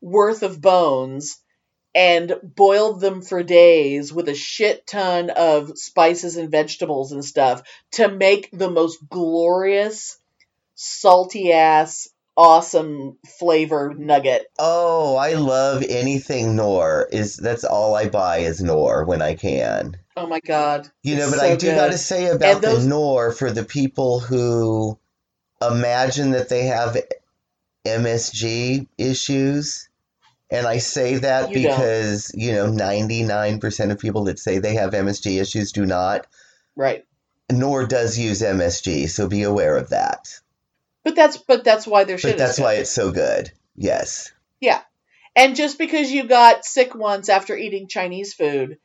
worth 0.00 0.42
of 0.42 0.60
bones 0.60 1.40
and 1.94 2.34
boiled 2.42 3.00
them 3.00 3.22
for 3.22 3.42
days 3.44 4.12
with 4.12 4.28
a 4.28 4.34
shit 4.34 4.86
ton 4.88 5.30
of 5.30 5.78
spices 5.78 6.36
and 6.36 6.50
vegetables 6.50 7.12
and 7.12 7.24
stuff 7.24 7.62
to 7.92 8.08
make 8.08 8.50
the 8.52 8.70
most 8.70 8.98
glorious 9.08 10.18
salty 10.74 11.52
ass 11.52 12.08
awesome 12.36 13.18
flavor 13.38 13.94
nugget 13.96 14.46
Oh, 14.58 15.16
I 15.16 15.34
love 15.34 15.82
anything 15.88 16.54
Knorr. 16.56 17.08
Is 17.10 17.36
that's 17.36 17.64
all 17.64 17.94
I 17.94 18.08
buy 18.08 18.38
is 18.38 18.62
Knorr 18.62 19.04
when 19.04 19.22
I 19.22 19.34
can. 19.34 19.96
oh 20.16 20.26
my 20.26 20.40
god 20.40 20.88
You 21.02 21.16
know, 21.16 21.30
but 21.30 21.38
so 21.40 21.46
I 21.46 21.56
do 21.56 21.66
good. 21.68 21.76
got 21.76 21.92
to 21.92 21.98
say 21.98 22.26
about 22.28 22.60
those- 22.62 22.82
the 22.84 22.88
Knorr 22.88 23.32
for 23.32 23.50
the 23.50 23.64
people 23.64 24.20
who 24.20 24.98
imagine 25.62 26.32
that 26.32 26.48
they 26.48 26.64
have 26.66 26.96
MSG 27.86 28.86
issues. 28.98 29.88
And 30.50 30.66
I 30.66 30.78
say 30.78 31.16
that 31.16 31.50
You 31.50 31.62
don't. 31.62 31.76
because, 31.76 32.30
you 32.34 32.52
know, 32.52 32.66
99% 32.70 33.90
of 33.90 33.98
people 33.98 34.24
that 34.24 34.38
say 34.38 34.58
they 34.58 34.74
have 34.74 34.92
MSG 34.94 35.40
issues 35.40 35.72
do 35.72 35.84
not. 35.86 36.26
right 36.76 37.04
Knorr 37.50 37.86
does 37.86 38.18
use 38.18 38.42
MSG, 38.42 39.08
so 39.08 39.28
be 39.28 39.42
aware 39.44 39.76
of 39.76 39.90
that. 39.90 40.28
But 41.06 41.14
that's 41.14 41.36
but 41.36 41.62
that's 41.62 41.86
why 41.86 42.02
their 42.02 42.18
shit 42.18 42.32
But 42.32 42.38
that's 42.38 42.58
why 42.58 42.74
it's 42.74 42.90
so 42.90 43.12
good. 43.12 43.52
Yes. 43.76 44.32
Yeah. 44.60 44.80
And 45.36 45.54
just 45.54 45.78
because 45.78 46.10
you 46.10 46.24
got 46.24 46.64
sick 46.64 46.96
once 46.96 47.28
after 47.28 47.56
eating 47.56 47.86
Chinese 47.86 48.34
food, 48.34 48.78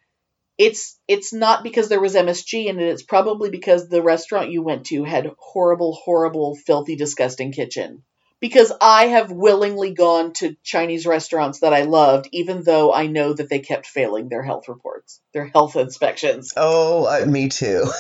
it's 0.56 1.00
it's 1.08 1.34
not 1.34 1.64
because 1.64 1.90
there 1.90 2.00
was 2.00 2.14
MSG 2.14 2.68
in 2.68 2.80
it. 2.80 2.90
It's 2.90 3.02
probably 3.02 3.50
because 3.50 3.90
the 3.90 4.04
restaurant 4.04 4.52
you 4.52 4.62
went 4.62 4.86
to 4.88 5.04
had 5.04 5.32
horrible, 5.40 5.94
horrible, 5.94 6.56
filthy, 6.56 6.96
disgusting 6.96 7.54
kitchen. 7.54 8.04
Because 8.40 8.72
I 8.80 9.08
have 9.08 9.32
willingly 9.32 9.96
gone 9.96 10.34
to 10.34 10.56
Chinese 10.62 11.08
restaurants 11.08 11.62
that 11.62 11.74
I 11.74 11.84
loved, 11.84 12.30
even 12.32 12.62
though 12.62 12.94
I 12.94 13.08
know 13.08 13.34
that 13.34 13.50
they 13.50 13.62
kept 13.62 13.88
failing 13.88 14.30
their 14.30 14.44
health 14.44 14.68
reports, 14.68 15.20
their 15.34 15.48
health 15.48 15.76
inspections. 15.76 16.54
Oh, 16.56 17.06
uh, 17.06 17.26
me 17.26 17.50
too. 17.50 17.92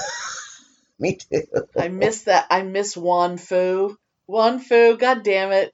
me 1.00 1.16
too. 1.16 1.42
I 1.76 1.88
miss 1.88 2.24
that. 2.24 2.46
I 2.52 2.62
miss 2.62 2.96
Wan 2.96 3.38
Fu. 3.38 3.98
Wan 4.32 4.60
Fu, 4.60 4.98
god 4.98 5.24
damn 5.24 5.52
it. 5.52 5.74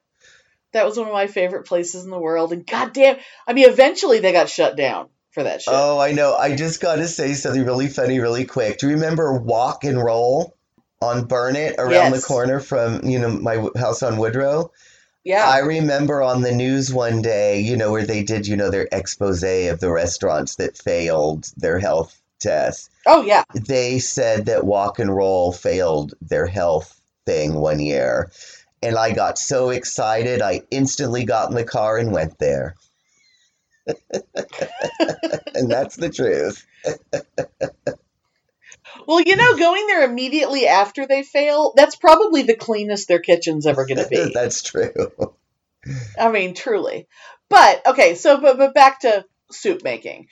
That 0.74 0.86
was 0.86 0.98
one 0.98 1.08
of 1.08 1.14
my 1.14 1.28
favorite 1.28 1.68
places 1.68 2.04
in 2.04 2.10
the 2.10 2.20
world. 2.20 2.52
And 2.52 2.66
god 2.66 2.92
damn, 2.92 3.18
I 3.48 3.54
mean, 3.54 3.70
eventually 3.70 4.20
they 4.20 4.32
got 4.32 4.50
shut 4.50 4.76
down 4.76 5.10
for 5.32 5.44
that 5.44 5.62
shit. 5.62 5.74
Oh, 5.76 6.00
I 6.00 6.12
know. 6.12 6.36
I 6.36 6.56
just 6.56 6.82
got 6.82 6.96
to 6.96 7.08
say 7.08 7.34
something 7.34 7.64
really 7.64 7.88
funny, 7.88 8.20
really 8.20 8.46
quick. 8.46 8.80
Do 8.80 8.88
you 8.88 8.96
remember 8.96 9.34
Walk 9.34 9.84
and 9.84 10.04
Roll 10.04 10.58
on 11.02 11.26
Burnet 11.26 11.76
around 11.78 12.12
the 12.12 12.22
corner 12.22 12.60
from 12.60 13.06
you 13.06 13.20
know 13.20 13.30
my 13.30 13.68
house 13.78 14.02
on 14.02 14.18
Woodrow? 14.18 14.72
yeah. 15.24 15.46
I 15.46 15.60
remember 15.60 16.24
on 16.24 16.42
the 16.42 16.54
news 16.54 16.92
one 16.92 17.22
day, 17.22 17.60
you 17.60 17.76
know, 17.76 17.92
where 17.92 18.06
they 18.06 18.24
did, 18.24 18.48
you 18.48 18.56
know, 18.56 18.72
their 18.72 18.88
expose 18.92 19.44
of 19.44 19.80
the 19.80 19.92
restaurants 19.92 20.56
that 20.56 20.78
failed 20.78 21.52
their 21.58 21.80
health 21.80 22.20
tests. 22.40 22.90
oh, 23.06 23.24
yeah. 23.24 23.44
They 23.54 24.00
said 24.00 24.46
that 24.46 24.64
Walk 24.64 25.00
and 25.00 25.14
Roll 25.14 25.52
failed 25.52 26.14
their 26.22 26.48
health 26.48 26.97
thing 27.28 27.54
one 27.54 27.80
year. 27.80 28.32
And 28.82 28.96
I 28.96 29.12
got 29.12 29.38
so 29.38 29.70
excited, 29.70 30.42
I 30.42 30.62
instantly 30.72 31.26
got 31.26 31.50
in 31.50 31.56
the 31.56 31.64
car 31.64 31.98
and 31.98 32.12
went 32.12 32.40
there. 32.40 32.76
and 35.56 35.70
that's 35.72 35.96
the 35.96 36.10
truth. 36.10 36.66
Well, 39.08 39.22
you 39.22 39.36
know, 39.36 39.58
going 39.58 39.88
there 39.88 40.04
immediately 40.04 40.68
after 40.68 41.08
they 41.08 41.24
fail, 41.24 41.74
that's 41.76 41.96
probably 41.96 42.44
the 42.44 42.56
cleanest 42.56 43.08
their 43.08 43.20
kitchen's 43.20 43.66
ever 43.66 43.86
going 43.86 44.04
to 44.04 44.08
be. 44.08 44.32
that's 44.34 44.62
true. 44.62 45.12
I 46.20 46.30
mean, 46.30 46.54
truly. 46.54 47.08
But 47.50 47.86
okay, 47.88 48.16
so 48.16 48.40
but 48.42 48.58
but 48.58 48.74
back 48.74 49.02
to 49.02 49.26
soup 49.52 49.84
making. 49.84 50.28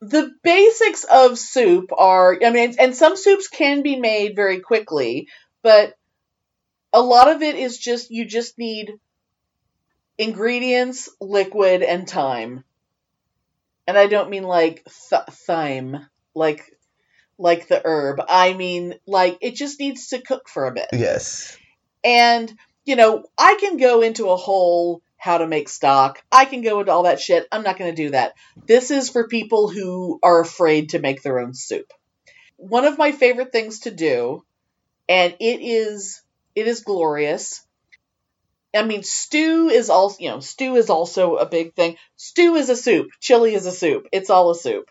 The 0.00 0.30
basics 0.44 1.04
of 1.04 1.38
soup 1.38 1.90
are 1.96 2.38
I 2.44 2.50
mean 2.50 2.74
and 2.78 2.94
some 2.94 3.16
soups 3.16 3.48
can 3.48 3.82
be 3.82 3.96
made 3.96 4.36
very 4.36 4.60
quickly, 4.60 5.28
but 5.62 5.94
a 6.98 7.02
lot 7.02 7.30
of 7.30 7.42
it 7.42 7.54
is 7.54 7.78
just 7.78 8.10
you 8.10 8.24
just 8.24 8.58
need 8.58 8.98
ingredients, 10.18 11.08
liquid 11.20 11.82
and 11.82 12.08
time. 12.08 12.64
And 13.86 13.96
I 13.96 14.08
don't 14.08 14.30
mean 14.30 14.42
like 14.42 14.84
th- 15.08 15.22
thyme, 15.30 16.04
like 16.34 16.64
like 17.38 17.68
the 17.68 17.80
herb. 17.84 18.20
I 18.28 18.52
mean 18.54 18.96
like 19.06 19.38
it 19.40 19.54
just 19.54 19.78
needs 19.78 20.08
to 20.08 20.20
cook 20.20 20.48
for 20.48 20.66
a 20.66 20.72
bit. 20.72 20.88
Yes. 20.92 21.56
And, 22.02 22.52
you 22.84 22.96
know, 22.96 23.24
I 23.38 23.56
can 23.60 23.76
go 23.76 24.02
into 24.02 24.30
a 24.30 24.36
whole 24.36 25.00
how 25.16 25.38
to 25.38 25.46
make 25.46 25.68
stock. 25.68 26.20
I 26.32 26.46
can 26.46 26.62
go 26.62 26.80
into 26.80 26.90
all 26.90 27.04
that 27.04 27.20
shit. 27.20 27.46
I'm 27.52 27.62
not 27.62 27.78
going 27.78 27.94
to 27.94 28.02
do 28.02 28.10
that. 28.10 28.34
This 28.66 28.90
is 28.90 29.08
for 29.08 29.28
people 29.28 29.68
who 29.68 30.18
are 30.22 30.40
afraid 30.40 30.90
to 30.90 30.98
make 30.98 31.22
their 31.22 31.38
own 31.38 31.54
soup. 31.54 31.92
One 32.56 32.84
of 32.84 32.98
my 32.98 33.12
favorite 33.12 33.52
things 33.52 33.80
to 33.80 33.92
do, 33.92 34.44
and 35.08 35.34
it 35.38 35.60
is 35.60 36.22
it 36.54 36.66
is 36.66 36.80
glorious. 36.82 37.62
I 38.74 38.82
mean, 38.82 39.02
stew 39.02 39.70
is 39.70 39.90
also, 39.90 40.16
you 40.20 40.30
know, 40.30 40.40
stew 40.40 40.76
is 40.76 40.90
also 40.90 41.36
a 41.36 41.46
big 41.46 41.74
thing. 41.74 41.96
Stew 42.16 42.54
is 42.56 42.68
a 42.68 42.76
soup. 42.76 43.08
Chili 43.20 43.54
is 43.54 43.66
a 43.66 43.72
soup. 43.72 44.06
It's 44.12 44.30
all 44.30 44.50
a 44.50 44.54
soup. 44.54 44.90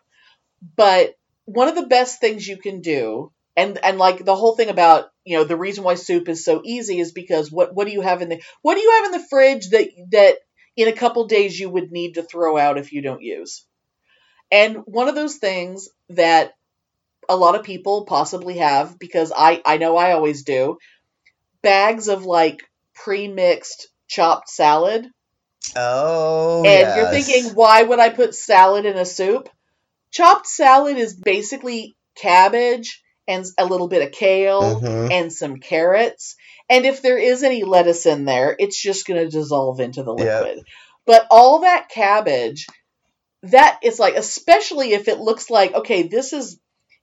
But 0.76 1.16
one 1.46 1.68
of 1.68 1.76
the 1.76 1.86
best 1.86 2.20
things 2.20 2.48
you 2.48 2.58
can 2.58 2.82
do 2.82 3.32
and 3.56 3.78
and 3.84 3.98
like 3.98 4.24
the 4.24 4.36
whole 4.36 4.56
thing 4.56 4.70
about 4.70 5.10
you 5.26 5.38
know 5.38 5.44
the 5.44 5.58
reason 5.58 5.84
why 5.84 5.96
soup 5.96 6.30
is 6.30 6.46
so 6.46 6.62
easy 6.64 7.00
is 7.00 7.12
because 7.12 7.52
what 7.52 7.74
what 7.74 7.88
do 7.88 7.94
you 7.94 8.02
have 8.02 8.22
in 8.22 8.30
the 8.30 8.42
what 8.62 8.76
do 8.76 8.82
you 8.82 8.92
have 8.92 9.06
in 9.14 9.20
the 9.20 9.28
fridge 9.28 9.70
that 9.70 9.88
that 10.12 10.38
in 10.78 10.88
a 10.88 10.94
couple 10.94 11.26
days 11.26 11.60
you 11.60 11.70
would 11.70 11.92
need 11.92 12.14
to 12.14 12.24
throw 12.24 12.58
out 12.58 12.78
if 12.78 12.94
you 12.94 13.02
don't 13.02 13.24
use 13.24 13.66
and 14.52 14.78
one 14.86 15.08
of 15.10 15.16
those 15.16 15.38
things 15.38 15.90
that 16.10 16.54
a 17.30 17.36
lot 17.36 17.56
of 17.56 17.64
people 17.64 18.06
possibly 18.06 18.58
have 18.58 18.98
because 19.00 19.34
i 19.36 19.62
i 19.66 19.78
know 19.78 19.98
i 19.98 20.12
always 20.14 20.44
do 20.44 20.78
bags 21.68 22.08
of 22.08 22.26
like 22.26 22.60
pre-mixed 22.96 23.88
chopped 24.08 24.50
salad 24.50 25.08
Oh, 25.76 26.64
and 26.66 26.96
you're 26.96 27.08
thinking, 27.08 27.54
why 27.54 27.84
would 27.84 28.00
I 28.00 28.10
put 28.10 28.34
salad 28.34 28.86
in 28.86 28.98
a 28.98 29.06
soup? 29.06 29.50
Chopped 30.12 30.48
salad 30.48 30.98
is 30.98 31.14
basically 31.14 31.96
cabbage 32.16 33.04
and 33.28 33.46
a 33.58 33.66
little 33.66 33.88
bit 33.90 34.02
of 34.02 34.12
kale 34.12 34.82
Mhm. 34.82 35.12
and 35.12 35.34
some 35.34 35.58
carrots. 35.58 36.36
And 36.70 36.86
if 36.86 37.02
there 37.02 37.18
is 37.18 37.44
any 37.44 37.64
lettuce 37.64 38.06
in 38.06 38.26
there, 38.26 38.56
it's 38.58 38.82
just 38.82 39.06
going 39.06 39.20
to 39.24 39.30
dissolve 39.30 39.80
into 39.80 40.04
the 40.04 40.16
Yep. 40.16 40.42
liquid. 40.42 40.66
But 41.06 41.28
all 41.30 41.60
that 41.60 41.90
cabbage, 41.90 42.66
that 43.44 43.80
is 43.84 44.00
like, 44.00 44.16
especially 44.16 44.94
if 44.94 45.08
it 45.08 45.20
looks 45.20 45.50
like, 45.50 45.74
okay, 45.74 46.04
this 46.04 46.34
is, 46.34 46.60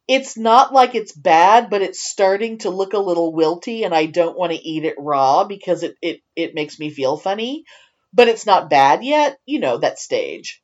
it's 0.07 0.37
not 0.37 0.73
like 0.73 0.95
it's 0.95 1.13
bad, 1.13 1.71
but 1.71 1.83
it's 1.83 2.01
starting 2.03 2.59
to 2.59 2.71
look 2.71 2.93
a 2.93 2.99
little 2.99 3.33
wilty 3.33 3.85
and 3.85 3.95
I 3.95 4.07
don't 4.07 4.39
want 4.39 4.53
to 4.53 4.59
eat 4.59 4.85
it 4.85 4.97
raw 4.99 5.45
because 5.45 5.83
it, 5.83 5.97
it, 6.03 6.21
it 6.37 6.55
makes 6.55 6.79
me 6.79 6.91
feel 6.91 7.17
funny 7.17 7.65
but 8.15 8.29
it's 8.29 8.47
not 8.47 8.71
bad 8.71 9.05
yet. 9.05 9.39
You 9.45 9.61
know, 9.61 9.79
that 9.79 9.99
stage. 9.99 10.63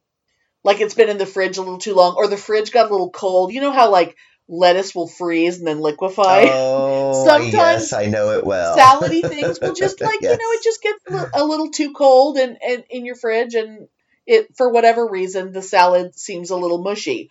Like 0.62 0.80
it's 0.80 0.94
been 0.94 1.08
in 1.08 1.18
the 1.18 1.26
fridge 1.26 1.58
a 1.58 1.62
little 1.62 1.78
too 1.78 1.94
long, 1.94 2.14
or 2.16 2.28
the 2.28 2.36
fridge 2.36 2.70
got 2.70 2.88
a 2.88 2.92
little 2.92 3.10
cold. 3.10 3.52
You 3.52 3.60
know 3.60 3.72
how 3.72 3.90
like 3.90 4.16
lettuce 4.48 4.94
will 4.94 5.08
freeze 5.08 5.58
and 5.58 5.66
then 5.66 5.80
liquefy? 5.80 6.22
Oh, 6.22 7.24
Sometimes 7.26 7.52
yes, 7.52 7.92
I 7.92 8.06
know 8.06 8.30
it 8.30 8.46
well. 8.46 8.76
Salady 8.76 9.22
things 9.22 9.58
will 9.60 9.74
just 9.74 10.00
like, 10.04 10.20
you 10.20 10.28
know, 10.28 10.36
it 10.38 10.62
just 10.62 10.82
gets 10.82 11.04
a 11.08 11.42
a 11.42 11.44
little 11.44 11.70
too 11.70 11.92
cold 11.92 12.36
and, 12.38 12.56
and 12.62 12.84
in 12.90 13.04
your 13.04 13.16
fridge 13.16 13.54
and 13.54 13.88
it 14.26 14.54
for 14.56 14.70
whatever 14.70 15.08
reason 15.08 15.52
the 15.52 15.62
salad 15.62 16.14
seems 16.14 16.50
a 16.50 16.56
little 16.56 16.82
mushy. 16.82 17.30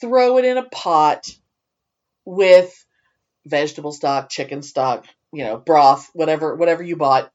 Throw 0.00 0.36
it 0.38 0.44
in 0.44 0.58
a 0.58 0.64
pot 0.64 1.26
with 2.26 2.74
vegetable 3.46 3.92
stock, 3.92 4.28
chicken 4.28 4.60
stock, 4.60 5.06
you 5.32 5.44
know, 5.44 5.56
broth, 5.56 6.10
whatever 6.12 6.54
whatever 6.54 6.82
you 6.82 6.96
bought 6.96 7.30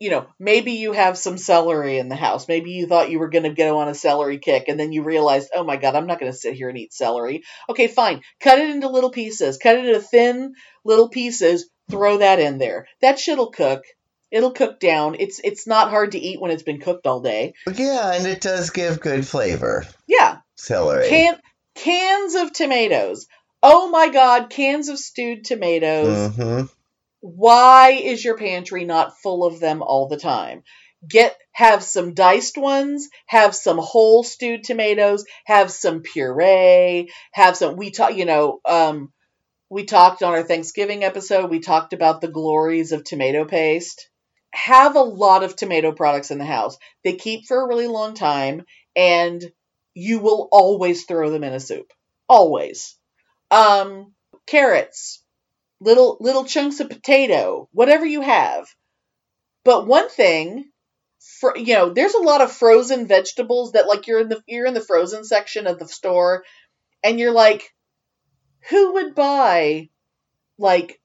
you 0.00 0.08
know, 0.08 0.26
maybe 0.38 0.72
you 0.72 0.92
have 0.92 1.18
some 1.18 1.36
celery 1.36 1.98
in 1.98 2.08
the 2.08 2.16
house. 2.16 2.48
Maybe 2.48 2.70
you 2.70 2.86
thought 2.86 3.10
you 3.10 3.18
were 3.18 3.28
going 3.28 3.44
to 3.44 3.50
go 3.50 3.78
on 3.78 3.88
a 3.88 3.94
celery 3.94 4.38
kick 4.38 4.64
and 4.68 4.80
then 4.80 4.92
you 4.92 5.02
realized, 5.02 5.50
oh 5.54 5.62
my 5.62 5.76
God, 5.76 5.94
I'm 5.94 6.06
not 6.06 6.18
going 6.18 6.32
to 6.32 6.36
sit 6.36 6.54
here 6.54 6.70
and 6.70 6.78
eat 6.78 6.94
celery. 6.94 7.42
Okay, 7.68 7.86
fine. 7.86 8.22
Cut 8.40 8.58
it 8.58 8.70
into 8.70 8.88
little 8.88 9.10
pieces. 9.10 9.58
Cut 9.58 9.76
it 9.76 9.84
into 9.84 10.00
thin 10.00 10.54
little 10.86 11.10
pieces. 11.10 11.68
Throw 11.90 12.16
that 12.18 12.40
in 12.40 12.56
there. 12.56 12.88
That 13.02 13.18
shit'll 13.18 13.50
cook. 13.50 13.82
It'll 14.30 14.52
cook 14.52 14.80
down. 14.80 15.16
It's 15.18 15.40
it's 15.42 15.66
not 15.66 15.90
hard 15.90 16.12
to 16.12 16.18
eat 16.18 16.40
when 16.40 16.50
it's 16.50 16.62
been 16.62 16.80
cooked 16.80 17.06
all 17.06 17.20
day. 17.20 17.52
Yeah, 17.74 18.14
and 18.14 18.26
it 18.26 18.40
does 18.40 18.70
give 18.70 19.00
good 19.00 19.26
flavor. 19.26 19.84
Yeah. 20.06 20.38
Celery. 20.56 21.08
Can 21.08 21.38
cans 21.74 22.36
of 22.36 22.52
tomatoes. 22.52 23.26
Oh 23.62 23.90
my 23.90 24.08
God, 24.08 24.50
cans 24.50 24.88
of 24.88 24.98
stewed 24.98 25.44
tomatoes. 25.44 26.34
hmm 26.36 26.62
why 27.22 27.90
is 27.90 28.24
your 28.24 28.38
pantry 28.38 28.84
not 28.84 29.18
full 29.20 29.44
of 29.44 29.60
them 29.60 29.82
all 29.82 30.08
the 30.08 30.16
time? 30.16 30.62
get 31.08 31.36
have 31.52 31.82
some 31.82 32.14
diced 32.14 32.58
ones, 32.58 33.08
have 33.26 33.54
some 33.54 33.78
whole 33.78 34.22
stewed 34.22 34.64
tomatoes, 34.64 35.24
have 35.44 35.70
some 35.70 36.02
puree, 36.02 37.10
have 37.32 37.56
some 37.56 37.76
we 37.76 37.90
talk, 37.90 38.14
you 38.14 38.24
know, 38.24 38.60
um 38.66 39.12
we 39.70 39.84
talked 39.84 40.22
on 40.22 40.32
our 40.32 40.42
Thanksgiving 40.42 41.04
episode, 41.04 41.50
we 41.50 41.60
talked 41.60 41.92
about 41.92 42.20
the 42.20 42.28
glories 42.28 42.92
of 42.92 43.04
tomato 43.04 43.44
paste. 43.44 44.08
Have 44.52 44.96
a 44.96 45.00
lot 45.02 45.44
of 45.44 45.56
tomato 45.56 45.92
products 45.92 46.30
in 46.30 46.38
the 46.38 46.44
house. 46.44 46.76
They 47.04 47.14
keep 47.14 47.46
for 47.46 47.62
a 47.62 47.68
really 47.68 47.86
long 47.86 48.14
time 48.14 48.64
and 48.96 49.42
you 49.94 50.18
will 50.18 50.48
always 50.50 51.04
throw 51.04 51.30
them 51.30 51.44
in 51.44 51.54
a 51.54 51.60
soup. 51.60 51.92
Always. 52.28 52.96
Um 53.50 54.14
carrots, 54.46 55.22
little 55.80 56.16
little 56.20 56.44
chunks 56.44 56.80
of 56.80 56.88
potato, 56.88 57.68
whatever 57.72 58.06
you 58.06 58.20
have. 58.20 58.66
But 59.64 59.86
one 59.86 60.08
thing, 60.08 60.70
for 61.40 61.56
you 61.56 61.74
know, 61.74 61.90
there's 61.90 62.14
a 62.14 62.22
lot 62.22 62.40
of 62.40 62.52
frozen 62.52 63.06
vegetables 63.06 63.72
that 63.72 63.86
like 63.86 64.06
you're 64.06 64.20
in 64.20 64.28
the 64.28 64.42
you're 64.46 64.66
in 64.66 64.74
the 64.74 64.80
frozen 64.80 65.24
section 65.24 65.66
of 65.66 65.78
the 65.78 65.88
store, 65.88 66.44
and 67.02 67.18
you're 67.18 67.32
like, 67.32 67.72
who 68.68 68.94
would 68.94 69.14
buy 69.14 69.88
like 70.58 71.00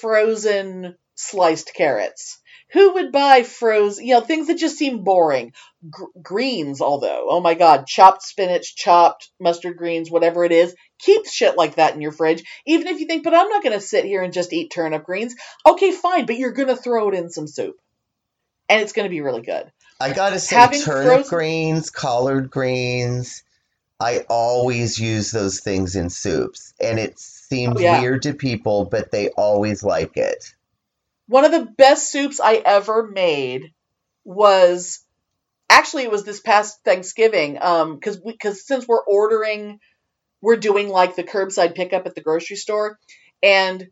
frozen 0.00 0.96
sliced 1.14 1.74
carrots? 1.74 2.38
Who 2.72 2.94
would 2.94 3.10
buy 3.10 3.42
frozen, 3.42 4.06
you 4.06 4.14
know, 4.14 4.20
things 4.20 4.46
that 4.46 4.58
just 4.58 4.78
seem 4.78 5.02
boring? 5.02 5.52
Gr- 5.90 6.04
greens, 6.22 6.80
although, 6.80 7.26
oh 7.28 7.40
my 7.40 7.54
god, 7.54 7.86
chopped 7.86 8.22
spinach, 8.22 8.76
chopped 8.76 9.28
mustard 9.40 9.76
greens, 9.76 10.08
whatever 10.10 10.44
it 10.44 10.52
is, 10.52 10.74
keep 11.00 11.26
shit 11.26 11.56
like 11.56 11.76
that 11.76 11.94
in 11.94 12.00
your 12.00 12.12
fridge. 12.12 12.44
Even 12.66 12.86
if 12.88 13.00
you 13.00 13.06
think, 13.06 13.24
but 13.24 13.34
I'm 13.34 13.48
not 13.48 13.62
going 13.62 13.74
to 13.78 13.80
sit 13.80 14.04
here 14.04 14.22
and 14.22 14.32
just 14.32 14.52
eat 14.52 14.70
turnip 14.70 15.04
greens. 15.04 15.34
Okay, 15.66 15.92
fine, 15.92 16.26
but 16.26 16.36
you're 16.36 16.52
going 16.52 16.68
to 16.68 16.76
throw 16.76 17.08
it 17.08 17.14
in 17.14 17.30
some 17.30 17.46
soup. 17.46 17.76
And 18.68 18.80
it's 18.80 18.92
going 18.92 19.06
to 19.06 19.10
be 19.10 19.20
really 19.20 19.42
good. 19.42 19.70
I 20.02 20.12
gotta 20.14 20.38
say, 20.38 20.56
Having 20.56 20.80
turnip 20.82 21.06
frozen- 21.26 21.28
greens, 21.38 21.90
collard 21.90 22.50
greens, 22.50 23.42
I 23.98 24.24
always 24.30 24.98
use 24.98 25.30
those 25.30 25.60
things 25.60 25.94
in 25.94 26.08
soups. 26.08 26.72
And 26.80 26.98
it 26.98 27.18
seems 27.18 27.76
Oh, 27.76 27.80
yeah. 27.80 28.00
weird 28.00 28.22
to 28.22 28.32
people, 28.32 28.86
but 28.86 29.10
they 29.10 29.28
always 29.30 29.82
like 29.82 30.16
it. 30.16 30.54
One 31.26 31.44
of 31.44 31.52
the 31.52 31.66
best 31.66 32.10
soups 32.10 32.40
I 32.40 32.54
ever 32.64 33.06
made 33.08 33.72
was 34.24 35.00
actually 35.68 36.04
it 36.04 36.10
was 36.10 36.24
this 36.24 36.40
past 36.40 36.78
Thanksgiving 36.84 37.58
um 37.60 38.00
cuz 38.00 38.16
because 38.16 38.66
since 38.66 38.88
we're 38.88 39.04
ordering 39.04 39.80
we're 40.40 40.56
doing 40.56 40.88
like 40.88 41.16
the 41.16 41.24
curbside 41.24 41.74
pickup 41.74 42.06
at 42.06 42.14
the 42.14 42.20
grocery 42.20 42.56
store 42.56 42.98
and 43.42 43.88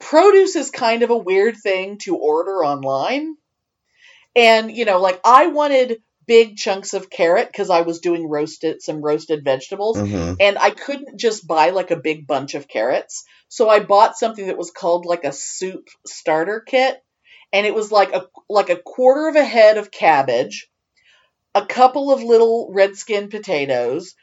produce 0.00 0.56
is 0.56 0.70
kind 0.70 1.02
of 1.02 1.10
a 1.10 1.16
weird 1.16 1.56
thing 1.56 1.98
to 1.98 2.16
order 2.16 2.64
online. 2.64 3.36
And 4.36 4.70
you 4.70 4.84
know, 4.84 5.00
like 5.00 5.20
I 5.24 5.46
wanted 5.48 6.02
big 6.26 6.56
chunks 6.56 6.94
of 6.94 7.10
carrot 7.10 7.52
cuz 7.52 7.68
I 7.68 7.82
was 7.82 8.00
doing 8.00 8.28
roasted 8.28 8.82
some 8.82 9.02
roasted 9.02 9.44
vegetables 9.44 9.98
hmm 9.98 10.32
and 10.40 10.58
I 10.58 10.70
couldn't 10.70 11.18
just 11.20 11.46
buy 11.46 11.70
like 11.70 11.90
a 11.90 11.96
big 11.96 12.26
bunch 12.26 12.54
of 12.54 12.66
carrots. 12.68 13.24
So 13.48 13.68
I 13.68 13.80
bought 13.80 14.18
something 14.18 14.46
that 14.46 14.58
was 14.58 14.70
called 14.70 15.06
like 15.06 15.24
a 15.24 15.32
soup 15.32 15.88
starter 16.06 16.60
kit 16.60 17.00
and 17.52 17.66
it 17.66 17.74
was 17.74 17.92
like 17.92 18.12
a 18.12 18.26
like 18.48 18.70
a 18.70 18.76
quarter 18.76 19.28
of 19.28 19.36
a 19.36 19.44
head 19.44 19.78
of 19.78 19.90
cabbage, 19.90 20.68
a 21.54 21.64
couple 21.64 22.12
of 22.12 22.22
little 22.22 22.70
red 22.72 22.96
skin 22.96 23.28
potatoes, 23.28 24.14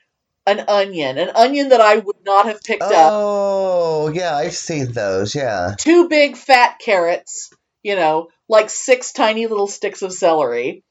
an 0.45 0.65
onion, 0.67 1.17
an 1.17 1.29
onion 1.35 1.69
that 1.69 1.81
I 1.81 1.97
would 1.97 2.17
not 2.25 2.47
have 2.47 2.63
picked 2.63 2.81
up, 2.81 3.11
Oh, 3.13 4.09
yeah, 4.13 4.35
I've 4.35 4.55
seen 4.55 4.91
those. 4.91 5.35
Yeah. 5.35 5.75
two 5.77 6.09
big 6.09 6.35
fat 6.35 6.79
carrots, 6.79 7.51
you 7.83 7.95
know, 7.95 8.29
like 8.49 8.69
six 8.69 9.11
tiny 9.11 9.47
little 9.47 9.67
sticks 9.67 10.01
of 10.01 10.13
celery. 10.13 10.83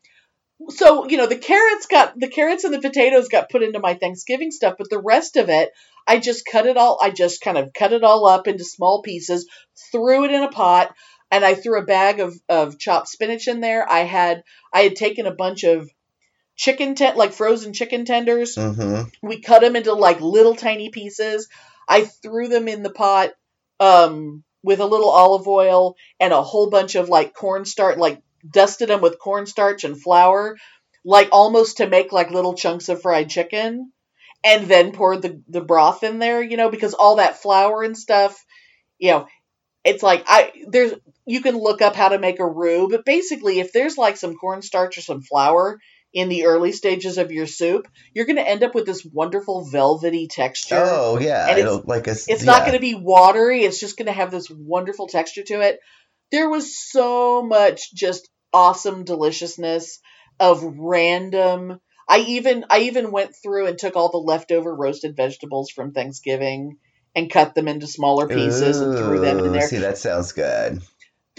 So, 0.69 1.09
you 1.09 1.17
know, 1.17 1.27
the 1.27 1.37
carrots 1.39 1.87
got 1.87 2.19
the 2.19 2.29
carrots 2.29 2.65
and 2.65 2.75
the 2.75 2.81
potatoes 2.81 3.29
got 3.29 3.49
put 3.51 3.63
into 3.63 3.81
my 3.81 3.95
Thanksgiving 3.95 4.51
stuff, 4.51 4.75
but 4.79 4.91
the 4.91 5.01
rest 5.01 5.37
of 5.37 5.49
it, 5.49 5.71
I 6.07 6.19
just 6.19 6.45
cut 6.45 6.67
it 6.67 6.77
all 6.77 6.99
I 7.03 7.11
just 7.11 7.41
kind 7.41 7.57
of 7.57 7.73
cut 7.73 7.93
it 7.93 8.05
all 8.05 8.27
up 8.27 8.47
into 8.47 8.65
small 8.65 9.03
pieces, 9.03 9.49
threw 9.91 10.25
it 10.25 10.33
in 10.33 10.43
a 10.43 10.51
pot, 10.51 10.95
and 11.31 11.45
I 11.45 11.55
threw 11.55 11.81
a 11.81 11.85
bag 11.87 12.21
of 12.21 12.35
of 12.49 12.79
chopped 12.79 13.09
spinach 13.09 13.49
in 13.49 13.61
there. 13.61 13.91
I 13.91 14.01
had 14.01 14.43
I 14.73 14.83
had 14.83 14.97
taken 14.97 15.27
a 15.27 15.35
bunch 15.35 15.65
of 15.65 15.89
chicken 16.61 16.95
ten 16.95 17.17
like 17.17 17.33
frozen 17.33 17.73
chicken 17.73 18.05
tenders 18.05 18.55
hmm 18.55 19.03
we 19.23 19.41
cut 19.41 19.61
them 19.61 19.77
into 19.77 19.93
like 19.93 20.21
little 20.21 20.55
tiny 20.55 20.91
pieces. 20.91 21.49
I 21.89 22.05
threw 22.05 22.49
them 22.49 22.69
in 22.69 22.83
the 22.83 22.91
pot 22.91 23.31
um, 23.79 24.45
with 24.63 24.81
a 24.81 24.87
little 24.87 25.11
olive 25.11 25.47
oil 25.49 25.97
and 26.19 26.33
a 26.33 26.43
whole 26.43 26.71
bunch 26.71 26.95
of 26.95 27.09
like 27.09 27.35
cornstarch, 27.35 27.99
like 27.99 28.23
dusted 28.49 28.89
them 28.89 29.01
with 29.01 29.19
cornstarch 29.19 29.85
and 29.85 30.01
flour, 30.01 30.57
like 31.05 31.29
almost 31.33 31.79
to 31.79 31.89
make 31.89 32.13
like 32.13 32.31
little 32.31 32.55
chunks 32.55 32.89
of 32.89 33.03
fried 33.03 33.29
chicken, 33.29 33.93
and 34.45 34.67
then 34.67 34.93
poured 34.93 35.23
the 35.23 35.43
the 35.49 35.61
broth 35.61 36.03
in 36.03 36.19
there. 36.19 36.43
You 36.43 36.57
know, 36.57 36.71
because 36.71 36.95
all 36.95 37.17
that 37.17 37.43
flour 37.43 37.83
and 37.83 37.97
stuff, 37.97 38.43
you 38.99 39.11
know, 39.11 39.27
it's 39.85 40.03
like 40.03 40.25
I 40.27 40.53
there's 40.69 40.95
you 41.27 41.43
can 41.43 41.57
look 41.57 41.83
up 41.83 41.95
how 41.95 42.09
to 42.09 42.19
make 42.19 42.41
a 42.41 42.47
roux, 42.47 42.89
but 42.89 43.05
basically 43.05 43.61
if 43.61 43.73
there's 43.73 43.99
like 43.99 44.17
some 44.17 44.35
cornstarch 44.35 44.99
or 44.99 45.03
some 45.03 45.23
flour 45.23 45.79
in 46.13 46.29
the 46.29 46.47
early 46.47 46.73
stages 46.73 47.19
of 47.19 47.31
your 47.31 47.47
soup, 47.47 47.87
you're 48.15 48.27
going 48.27 48.37
to 48.37 48.49
end 48.49 48.63
up 48.65 48.75
with 48.75 48.87
this 48.87 49.05
wonderful 49.05 49.65
velvety 49.71 50.27
texture. 50.27 50.83
Oh, 50.83 51.19
yeah. 51.21 51.47
And 51.49 51.59
it's- 51.59 51.85
like 51.87 52.07
a, 52.07 52.11
It's 52.11 52.45
not 52.45 52.61
going 52.63 52.73
to 52.75 52.81
be 52.81 52.95
watery. 52.95 53.63
It's 53.63 53.79
just 53.81 53.97
going 53.97 54.07
to 54.07 54.13
have 54.13 54.31
this 54.31 54.51
wonderful 54.51 55.07
texture 55.07 55.43
to 55.45 55.61
it. 55.61 55.79
There 56.33 56.49
was 56.49 56.77
so 56.79 57.43
much 57.43 57.93
just 57.95 58.29
awesome 58.53 59.05
deliciousness 59.05 60.01
of 60.39 60.63
random. 60.63 61.81
I 62.09 62.19
even 62.21 62.65
I 62.71 62.81
even 62.81 63.11
went 63.13 63.35
through 63.41 63.67
and 63.67 63.79
took 63.79 63.95
all 63.97 64.11
the 64.11 64.19
leftover 64.19 64.75
roasted 64.75 65.17
vegetables 65.17 65.71
from 65.71 65.93
Thanksgiving 65.93 66.79
and 67.15 67.31
cut 67.31 67.55
them 67.55 67.69
into 67.69 67.87
smaller 67.87 68.27
pieces 68.29 68.81
and 68.81 68.97
threw 68.97 69.21
them 69.21 69.39
in 69.41 69.53
there. 69.53 69.69
See, 69.69 69.79
that 69.79 69.99
sounds 69.99 70.33
good. 70.33 70.81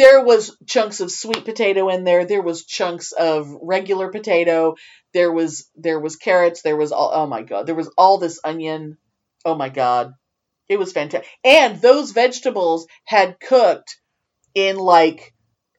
There 0.01 0.23
was 0.23 0.57
chunks 0.65 0.99
of 0.99 1.11
sweet 1.11 1.45
potato 1.45 1.89
in 1.89 2.03
there. 2.03 2.25
There 2.25 2.41
was 2.41 2.65
chunks 2.65 3.11
of 3.11 3.55
regular 3.61 4.09
potato. 4.09 4.75
There 5.13 5.31
was 5.31 5.69
there 5.75 5.99
was 5.99 6.15
carrots. 6.15 6.63
There 6.63 6.75
was 6.77 6.91
all 6.91 7.11
oh 7.13 7.27
my 7.27 7.43
god. 7.43 7.67
There 7.67 7.75
was 7.75 7.91
all 7.97 8.17
this 8.17 8.39
onion. 8.43 8.97
Oh 9.45 9.53
my 9.55 9.69
god. 9.69 10.13
It 10.67 10.79
was 10.79 10.91
fantastic. 10.91 11.29
And 11.43 11.79
those 11.81 12.13
vegetables 12.13 12.87
had 13.05 13.39
cooked 13.39 13.99
in 14.55 14.77
like 14.77 15.33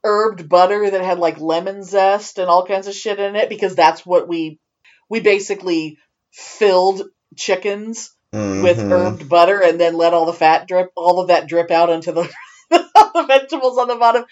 herbed 0.05 0.49
butter 0.49 0.91
that 0.91 1.03
had 1.03 1.19
like 1.19 1.41
lemon 1.41 1.83
zest 1.83 2.39
and 2.39 2.49
all 2.49 2.65
kinds 2.67 2.87
of 2.87 2.95
shit 2.95 3.19
in 3.19 3.35
it 3.37 3.49
because 3.49 3.75
that's 3.75 4.07
what 4.07 4.29
we 4.29 4.61
we 5.09 5.19
basically 5.21 5.99
filled 6.31 7.03
chickens 7.37 8.15
with 8.33 8.79
Mhm. 8.79 8.89
herbed 8.91 9.29
butter 9.29 9.61
and 9.63 9.81
then 9.81 9.95
let 9.97 10.15
all 10.15 10.27
the 10.27 10.33
fat 10.33 10.69
drip 10.69 10.91
all 10.97 11.21
of 11.21 11.29
that 11.29 11.49
drip 11.49 11.71
out 11.71 11.91
into 11.91 12.13
the, 12.13 12.29
the 13.15 13.25
vegetables 13.27 13.79
on 13.79 13.89
the 13.89 13.97
bottom. 13.97 14.25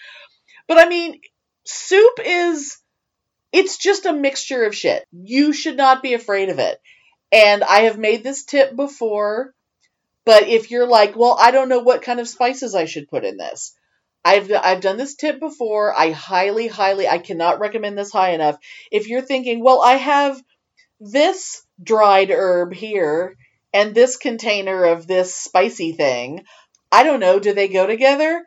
But 0.67 0.79
I 0.79 0.87
mean, 0.87 1.19
soup 1.65 2.19
is 2.25 2.77
it's 3.51 3.77
just 3.77 4.05
a 4.05 4.13
mixture 4.13 4.63
of 4.65 4.75
shit. 4.75 5.05
You 5.11 5.53
should 5.53 5.77
not 5.77 6.01
be 6.01 6.13
afraid 6.13 6.49
of 6.49 6.59
it. 6.59 6.79
And 7.31 7.63
I 7.63 7.81
have 7.81 7.97
made 7.97 8.23
this 8.23 8.43
tip 8.43 8.75
before, 8.75 9.53
but 10.25 10.47
if 10.47 10.71
you're 10.71 10.87
like, 10.87 11.15
well, 11.15 11.37
I 11.39 11.51
don't 11.51 11.69
know 11.69 11.79
what 11.79 12.01
kind 12.01 12.19
of 12.19 12.27
spices 12.27 12.75
I 12.75 12.85
should 12.85 13.09
put 13.09 13.25
in 13.25 13.37
this. 13.37 13.73
I've 14.23 14.51
I've 14.51 14.81
done 14.81 14.97
this 14.97 15.15
tip 15.15 15.39
before. 15.39 15.97
I 15.97 16.11
highly 16.11 16.67
highly 16.67 17.07
I 17.07 17.17
cannot 17.17 17.59
recommend 17.59 17.97
this 17.97 18.11
high 18.11 18.31
enough. 18.31 18.57
If 18.91 19.07
you're 19.07 19.21
thinking, 19.21 19.63
well, 19.63 19.81
I 19.81 19.93
have 19.93 20.41
this 20.99 21.63
dried 21.81 22.29
herb 22.29 22.73
here 22.73 23.35
and 23.73 23.95
this 23.95 24.17
container 24.17 24.85
of 24.85 25.07
this 25.07 25.35
spicy 25.35 25.93
thing. 25.93 26.45
I 26.91 27.03
don't 27.03 27.19
know, 27.19 27.39
do 27.39 27.53
they 27.53 27.67
go 27.67 27.87
together? 27.87 28.43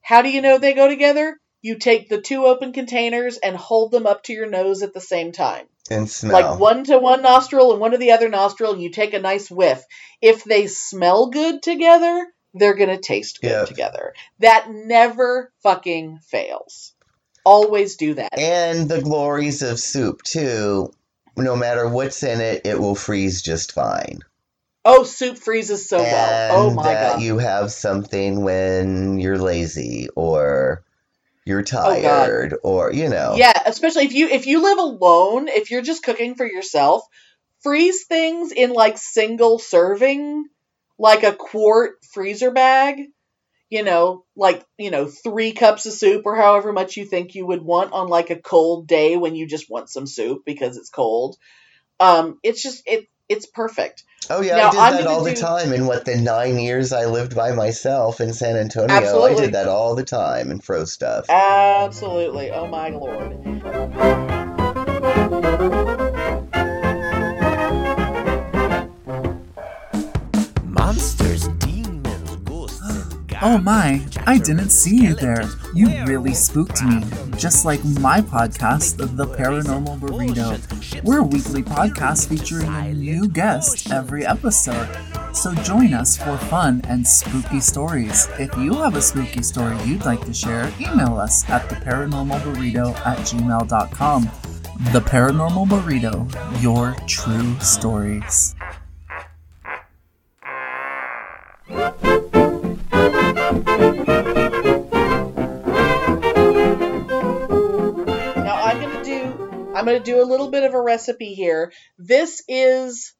How 0.00 0.22
do 0.22 0.30
you 0.30 0.42
know 0.42 0.58
they 0.58 0.74
go 0.74 0.88
together? 0.88 1.38
You 1.62 1.78
take 1.78 2.08
the 2.08 2.20
two 2.20 2.44
open 2.44 2.72
containers 2.72 3.38
and 3.38 3.56
hold 3.56 3.90
them 3.90 4.06
up 4.06 4.22
to 4.24 4.32
your 4.32 4.48
nose 4.48 4.82
at 4.82 4.92
the 4.92 5.00
same 5.00 5.32
time. 5.32 5.66
And 5.90 6.08
smell. 6.08 6.32
Like 6.32 6.58
one 6.60 6.84
to 6.84 6.98
one 6.98 7.22
nostril 7.22 7.72
and 7.72 7.80
one 7.80 7.92
to 7.92 7.98
the 7.98 8.12
other 8.12 8.28
nostril, 8.28 8.72
and 8.72 8.82
you 8.82 8.90
take 8.90 9.14
a 9.14 9.18
nice 9.18 9.50
whiff. 9.50 9.82
If 10.20 10.44
they 10.44 10.66
smell 10.66 11.30
good 11.30 11.62
together, 11.62 12.26
they're 12.52 12.74
going 12.74 12.90
to 12.90 12.98
taste 12.98 13.40
good 13.40 13.50
Yep. 13.50 13.68
together. 13.68 14.14
That 14.40 14.68
never 14.70 15.52
fucking 15.62 16.20
fails. 16.28 16.92
Always 17.44 17.96
do 17.96 18.14
that. 18.14 18.38
And 18.38 18.88
the 18.88 19.02
glories 19.02 19.62
of 19.62 19.80
soup, 19.80 20.22
too. 20.22 20.92
No 21.36 21.56
matter 21.56 21.88
what's 21.88 22.22
in 22.22 22.40
it, 22.40 22.62
it 22.64 22.78
will 22.78 22.94
freeze 22.94 23.42
just 23.42 23.72
fine. 23.72 24.20
Oh, 24.84 25.04
soup 25.04 25.38
freezes 25.38 25.88
so 25.88 26.02
and 26.02 26.12
well. 26.12 26.46
Oh 26.50 26.74
my 26.74 26.82
that 26.84 27.00
god. 27.14 27.22
you 27.22 27.38
have 27.38 27.72
something 27.72 28.42
when 28.42 29.18
you're 29.18 29.38
lazy 29.38 30.08
or 30.14 30.84
you're 31.44 31.62
Oh, 31.84 32.00
tired 32.02 32.56
or, 32.62 32.92
you 32.92 33.08
know. 33.08 33.34
Yeah, 33.36 33.52
especially 33.66 34.04
if 34.04 34.12
you 34.14 34.28
if 34.28 34.46
you 34.46 34.62
live 34.62 34.78
alone, 34.78 35.48
if 35.48 35.70
you're 35.70 35.82
just 35.82 36.02
cooking 36.02 36.34
for 36.34 36.46
yourself, 36.46 37.02
freeze 37.60 38.04
things 38.06 38.52
in 38.52 38.72
like 38.72 38.98
single 38.98 39.58
serving, 39.58 40.46
like 40.98 41.22
a 41.22 41.32
quart 41.34 41.96
freezer 42.12 42.50
bag. 42.50 43.00
you 43.70 43.82
know, 43.82 44.24
like, 44.36 44.64
you 44.78 44.90
know, 44.90 45.06
three 45.06 45.52
cups 45.52 45.86
of 45.86 45.92
soup 45.92 46.22
or 46.26 46.36
however 46.36 46.72
much 46.72 46.96
you 46.96 47.04
think 47.04 47.34
you 47.34 47.46
would 47.46 47.62
want 47.62 47.92
on 47.92 48.08
like 48.08 48.30
a 48.30 48.36
cold 48.36 48.86
day 48.86 49.16
when 49.16 49.34
you 49.34 49.46
just 49.46 49.70
want 49.70 49.88
some 49.90 50.06
soup 50.06 50.42
because 50.46 50.76
it's 50.76 50.90
cold. 50.90 51.36
Um, 52.00 52.38
it's 52.42 52.62
just, 52.62 52.82
it, 52.86 53.06
it's 53.28 53.46
perfect. 53.46 54.04
Oh 54.30 54.40
yeah, 54.40 54.56
Now, 54.56 54.68
I 54.68 54.70
did 54.70 54.80
I'm 54.80 54.92
that 54.94 55.06
all 55.06 55.24
the 55.24 55.34
time. 55.34 55.72
In 55.72 55.86
what 55.86 56.04
the 56.04 56.16
nine 56.16 56.58
years 56.58 56.92
I 56.92 57.06
lived 57.06 57.36
by 57.36 57.52
myself 57.52 58.20
in 58.20 58.32
San 58.32 58.56
Antonio, 58.56 59.22
I 59.22 59.34
did 59.34 59.52
that 59.52 59.68
all 59.68 59.94
the 59.94 60.04
time 60.04 60.50
and 60.50 60.62
froze 60.64 60.92
stuff. 60.92 61.26
Absolutely. 61.28 62.50
Oh 62.50 62.66
my 62.66 62.88
lord. 62.88 64.33
Oh 73.46 73.58
my, 73.58 74.02
I 74.26 74.38
didn't 74.38 74.70
see 74.70 75.02
you 75.02 75.14
there. 75.14 75.44
You 75.74 75.88
really 76.06 76.32
spooked 76.32 76.82
me. 76.82 77.02
Just 77.36 77.66
like 77.66 77.84
my 77.84 78.22
podcast, 78.22 78.96
The 78.96 79.26
Paranormal 79.26 80.00
Burrito. 80.00 81.02
We're 81.04 81.18
a 81.18 81.22
weekly 81.22 81.62
podcast 81.62 82.30
featuring 82.30 82.68
a 82.68 82.94
new 82.94 83.28
guest 83.28 83.90
every 83.90 84.24
episode. 84.24 84.88
So 85.34 85.54
join 85.56 85.92
us 85.92 86.16
for 86.16 86.38
fun 86.38 86.80
and 86.88 87.06
spooky 87.06 87.60
stories. 87.60 88.28
If 88.38 88.56
you 88.56 88.72
have 88.76 88.96
a 88.96 89.02
spooky 89.02 89.42
story 89.42 89.76
you'd 89.84 90.06
like 90.06 90.24
to 90.24 90.32
share, 90.32 90.72
email 90.80 91.18
us 91.18 91.46
at 91.50 91.68
theparanormalburrito 91.68 92.96
at 93.04 93.18
gmail.com. 93.18 94.22
The 94.94 95.00
Paranormal 95.02 95.68
Burrito, 95.68 96.62
your 96.62 96.96
true 97.06 97.60
stories. 97.60 98.54
I'm 109.84 109.92
gonna 109.92 110.00
do 110.02 110.22
a 110.22 110.24
little 110.24 110.50
bit 110.50 110.64
of 110.64 110.72
a 110.72 110.80
recipe 110.80 111.34
here. 111.34 111.70
This 111.98 112.42
is 112.48 113.12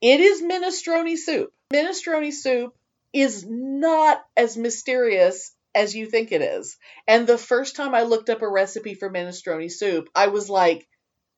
it 0.00 0.18
is 0.18 0.40
minestrone 0.40 1.14
soup. 1.18 1.52
Minestrone 1.70 2.32
soup 2.32 2.74
is 3.12 3.44
not 3.46 4.24
as 4.34 4.56
mysterious 4.56 5.54
as 5.74 5.94
you 5.94 6.06
think 6.06 6.32
it 6.32 6.40
is. 6.40 6.78
And 7.06 7.26
the 7.26 7.36
first 7.36 7.76
time 7.76 7.94
I 7.94 8.04
looked 8.04 8.30
up 8.30 8.40
a 8.40 8.48
recipe 8.48 8.94
for 8.94 9.12
minestrone 9.12 9.70
soup, 9.70 10.08
I 10.14 10.28
was 10.28 10.48
like, 10.48 10.88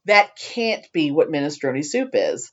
that 0.04 0.36
can't 0.36 0.86
be 0.92 1.10
what 1.10 1.28
minestrone 1.28 1.84
soup 1.84 2.10
is. 2.12 2.52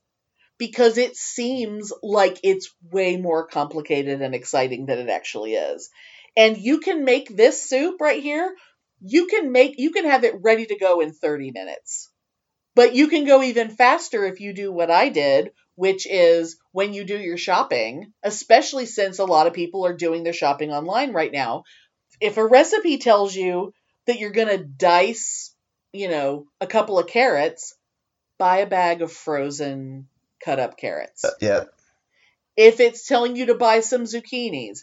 Because 0.57 0.97
it 0.97 1.15
seems 1.15 1.93
like 2.01 2.39
it's 2.41 2.73
way 2.91 3.17
more 3.17 3.45
complicated 3.45 4.23
and 4.23 4.33
exciting 4.33 4.87
than 4.87 4.97
it 4.97 5.09
actually 5.09 5.53
is. 5.53 5.91
And 6.35 6.57
you 6.57 6.79
can 6.79 7.05
make 7.05 7.29
this 7.29 7.69
soup 7.69 8.01
right 8.01 8.23
here 8.23 8.55
you 9.03 9.27
can 9.27 9.51
make 9.51 9.75
you 9.77 9.91
can 9.91 10.05
have 10.05 10.23
it 10.23 10.35
ready 10.41 10.65
to 10.65 10.77
go 10.77 11.01
in 11.01 11.11
30 11.11 11.51
minutes. 11.51 12.09
But 12.75 12.95
you 12.95 13.07
can 13.07 13.25
go 13.25 13.43
even 13.43 13.69
faster 13.69 14.25
if 14.25 14.39
you 14.39 14.53
do 14.53 14.71
what 14.71 14.89
i 14.89 15.09
did 15.09 15.51
which 15.75 16.07
is 16.09 16.57
when 16.71 16.93
you 16.93 17.03
do 17.03 17.17
your 17.17 17.37
shopping 17.37 18.13
especially 18.23 18.85
since 18.85 19.19
a 19.19 19.25
lot 19.25 19.47
of 19.47 19.53
people 19.53 19.85
are 19.85 19.93
doing 19.93 20.23
their 20.23 20.33
shopping 20.33 20.71
online 20.71 21.13
right 21.13 21.31
now 21.31 21.63
if 22.19 22.37
a 22.37 22.45
recipe 22.45 22.97
tells 22.97 23.35
you 23.35 23.73
that 24.07 24.19
you're 24.19 24.31
going 24.31 24.47
to 24.47 24.63
dice 24.63 25.53
you 25.91 26.09
know 26.09 26.47
a 26.59 26.67
couple 26.67 26.97
of 26.97 27.07
carrots 27.07 27.75
buy 28.39 28.57
a 28.57 28.65
bag 28.65 29.01
of 29.01 29.11
frozen 29.11 30.07
cut 30.43 30.59
up 30.59 30.75
carrots. 30.77 31.23
Uh, 31.23 31.29
yep. 31.39 31.73
if 32.57 32.79
it's 32.79 33.07
telling 33.07 33.35
you 33.35 33.45
to 33.45 33.55
buy 33.55 33.79
some 33.79 34.03
zucchinis 34.03 34.79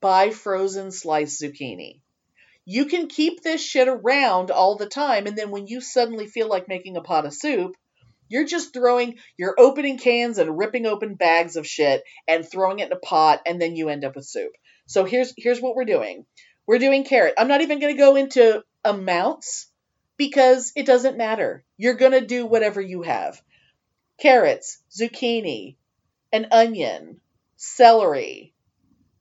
buy 0.00 0.30
frozen 0.30 0.90
sliced 0.92 1.40
zucchini 1.40 2.01
you 2.64 2.86
can 2.86 3.08
keep 3.08 3.42
this 3.42 3.64
shit 3.64 3.88
around 3.88 4.50
all 4.50 4.76
the 4.76 4.86
time 4.86 5.26
and 5.26 5.36
then 5.36 5.50
when 5.50 5.66
you 5.66 5.80
suddenly 5.80 6.26
feel 6.26 6.48
like 6.48 6.68
making 6.68 6.96
a 6.96 7.02
pot 7.02 7.26
of 7.26 7.34
soup 7.34 7.76
you're 8.32 8.46
just 8.46 8.72
throwing 8.72 9.18
you're 9.36 9.54
opening 9.58 9.98
cans 9.98 10.38
and 10.38 10.56
ripping 10.56 10.86
open 10.86 11.16
bags 11.16 11.56
of 11.56 11.66
shit 11.66 12.02
and 12.26 12.48
throwing 12.48 12.78
it 12.78 12.86
in 12.86 12.92
a 12.92 12.96
pot 12.96 13.42
and 13.44 13.60
then 13.60 13.76
you 13.76 13.90
end 13.90 14.06
up 14.06 14.16
with 14.16 14.24
soup. 14.24 14.52
So 14.86 15.04
here's 15.04 15.34
here's 15.36 15.60
what 15.60 15.76
we're 15.76 15.84
doing. 15.84 16.24
We're 16.66 16.78
doing 16.78 17.04
carrot. 17.04 17.34
I'm 17.36 17.48
not 17.48 17.60
even 17.60 17.78
going 17.78 17.94
to 17.94 17.98
go 17.98 18.16
into 18.16 18.64
amounts 18.86 19.70
because 20.16 20.72
it 20.74 20.86
doesn't 20.86 21.18
matter. 21.18 21.62
You're 21.76 21.92
going 21.92 22.12
to 22.12 22.26
do 22.26 22.46
whatever 22.46 22.80
you 22.80 23.02
have. 23.02 23.38
Carrots 24.18 24.78
zucchini 24.90 25.76
an 26.32 26.46
onion 26.52 27.20
celery 27.56 28.54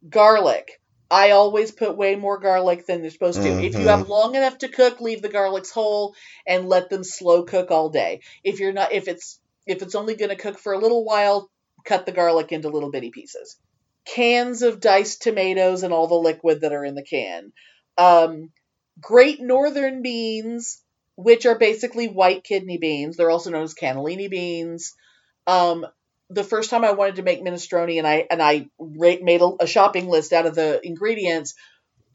garlic 0.07 0.80
I 1.11 1.31
always 1.31 1.71
put 1.71 1.97
way 1.97 2.15
more 2.15 2.39
garlic 2.39 2.85
than 2.85 3.01
they're 3.01 3.11
supposed 3.11 3.41
to. 3.41 3.65
If 3.65 3.77
you 3.77 3.89
have 3.89 4.07
long 4.07 4.35
enough 4.35 4.59
to 4.59 4.69
cook, 4.69 5.01
leave 5.01 5.21
the 5.21 5.27
garlics 5.27 5.69
whole 5.69 6.15
and 6.47 6.69
let 6.69 6.89
them 6.89 7.03
slow 7.03 7.43
cook 7.43 7.69
all 7.69 7.89
day. 7.89 8.21
If 8.45 8.61
you're 8.61 8.71
not 8.71 8.93
if 8.93 9.09
it's 9.09 9.37
if 9.67 9.81
it's 9.81 9.93
only 9.93 10.15
going 10.15 10.29
to 10.29 10.37
cook 10.37 10.57
for 10.57 10.71
a 10.71 10.79
little 10.79 11.03
while, 11.03 11.51
cut 11.83 12.05
the 12.05 12.13
garlic 12.13 12.53
into 12.53 12.69
little 12.69 12.91
bitty 12.91 13.11
pieces. 13.11 13.57
Cans 14.05 14.61
of 14.61 14.79
diced 14.79 15.21
tomatoes 15.21 15.83
and 15.83 15.93
all 15.93 16.07
the 16.07 16.15
liquid 16.15 16.61
that 16.61 16.71
are 16.71 16.85
in 16.85 16.95
the 16.95 17.03
can. 17.03 17.51
Um, 17.97 18.51
great 18.99 19.41
northern 19.41 20.01
beans, 20.01 20.81
which 21.15 21.45
are 21.45 21.57
basically 21.57 22.07
white 22.07 22.45
kidney 22.45 22.77
beans. 22.77 23.17
They're 23.17 23.29
also 23.29 23.51
known 23.51 23.63
as 23.63 23.75
cannellini 23.75 24.29
beans. 24.29 24.93
Um, 25.45 25.85
the 26.31 26.43
first 26.43 26.69
time 26.69 26.85
I 26.85 26.91
wanted 26.91 27.17
to 27.17 27.23
make 27.23 27.43
minestrone 27.43 27.97
and 27.97 28.07
I 28.07 28.25
and 28.31 28.41
I 28.41 28.67
made 28.79 29.41
a, 29.41 29.51
a 29.61 29.67
shopping 29.67 30.07
list 30.07 30.33
out 30.33 30.45
of 30.45 30.55
the 30.55 30.79
ingredients, 30.85 31.55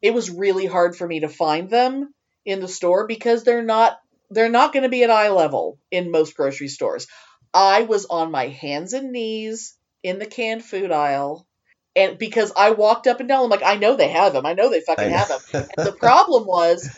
it 0.01 0.15
was 0.15 0.31
really 0.31 0.67
hard 0.67 0.97
for 0.97 1.07
me 1.07 1.21
to 1.21 1.29
find 1.29 1.69
them 1.69 2.13
in 2.45 2.61
the 2.61 2.69
store 2.69 3.07
because 3.07 3.45
they're 3.45 3.63
not 3.63 3.99
they're 4.31 4.49
not 4.49 4.73
going 4.73 4.85
to 4.85 4.89
be 4.89 5.05
at 5.05 5.11
eye 5.11 5.31
level 5.31 5.79
in 5.91 6.11
most 6.11 6.37
grocery 6.37 6.69
stores. 6.69 7.07
I 7.53 7.83
was 7.83 8.07
on 8.07 8.31
my 8.31 8.49
hands 8.49 8.93
and 8.93 9.13
knees 9.13 9.77
in 10.03 10.19
the 10.19 10.27
canned 10.27 10.65
food 10.65 10.91
aisle 10.91 11.47
and 11.95 12.19
because 12.19 12.53
I 12.57 12.71
walked 12.71 13.07
up 13.07 13.21
and 13.21 13.29
down 13.29 13.45
I'm 13.45 13.51
like 13.51 13.63
I 13.65 13.77
know 13.77 13.97
they 13.97 14.09
have 14.09 14.33
them. 14.33 14.47
I 14.47 14.55
know 14.55 14.71
they 14.71 14.81
fucking 14.81 15.11
have 15.11 15.29
them. 15.29 15.41
And 15.77 15.87
the 15.87 15.93
problem 15.93 16.47
was 16.47 16.89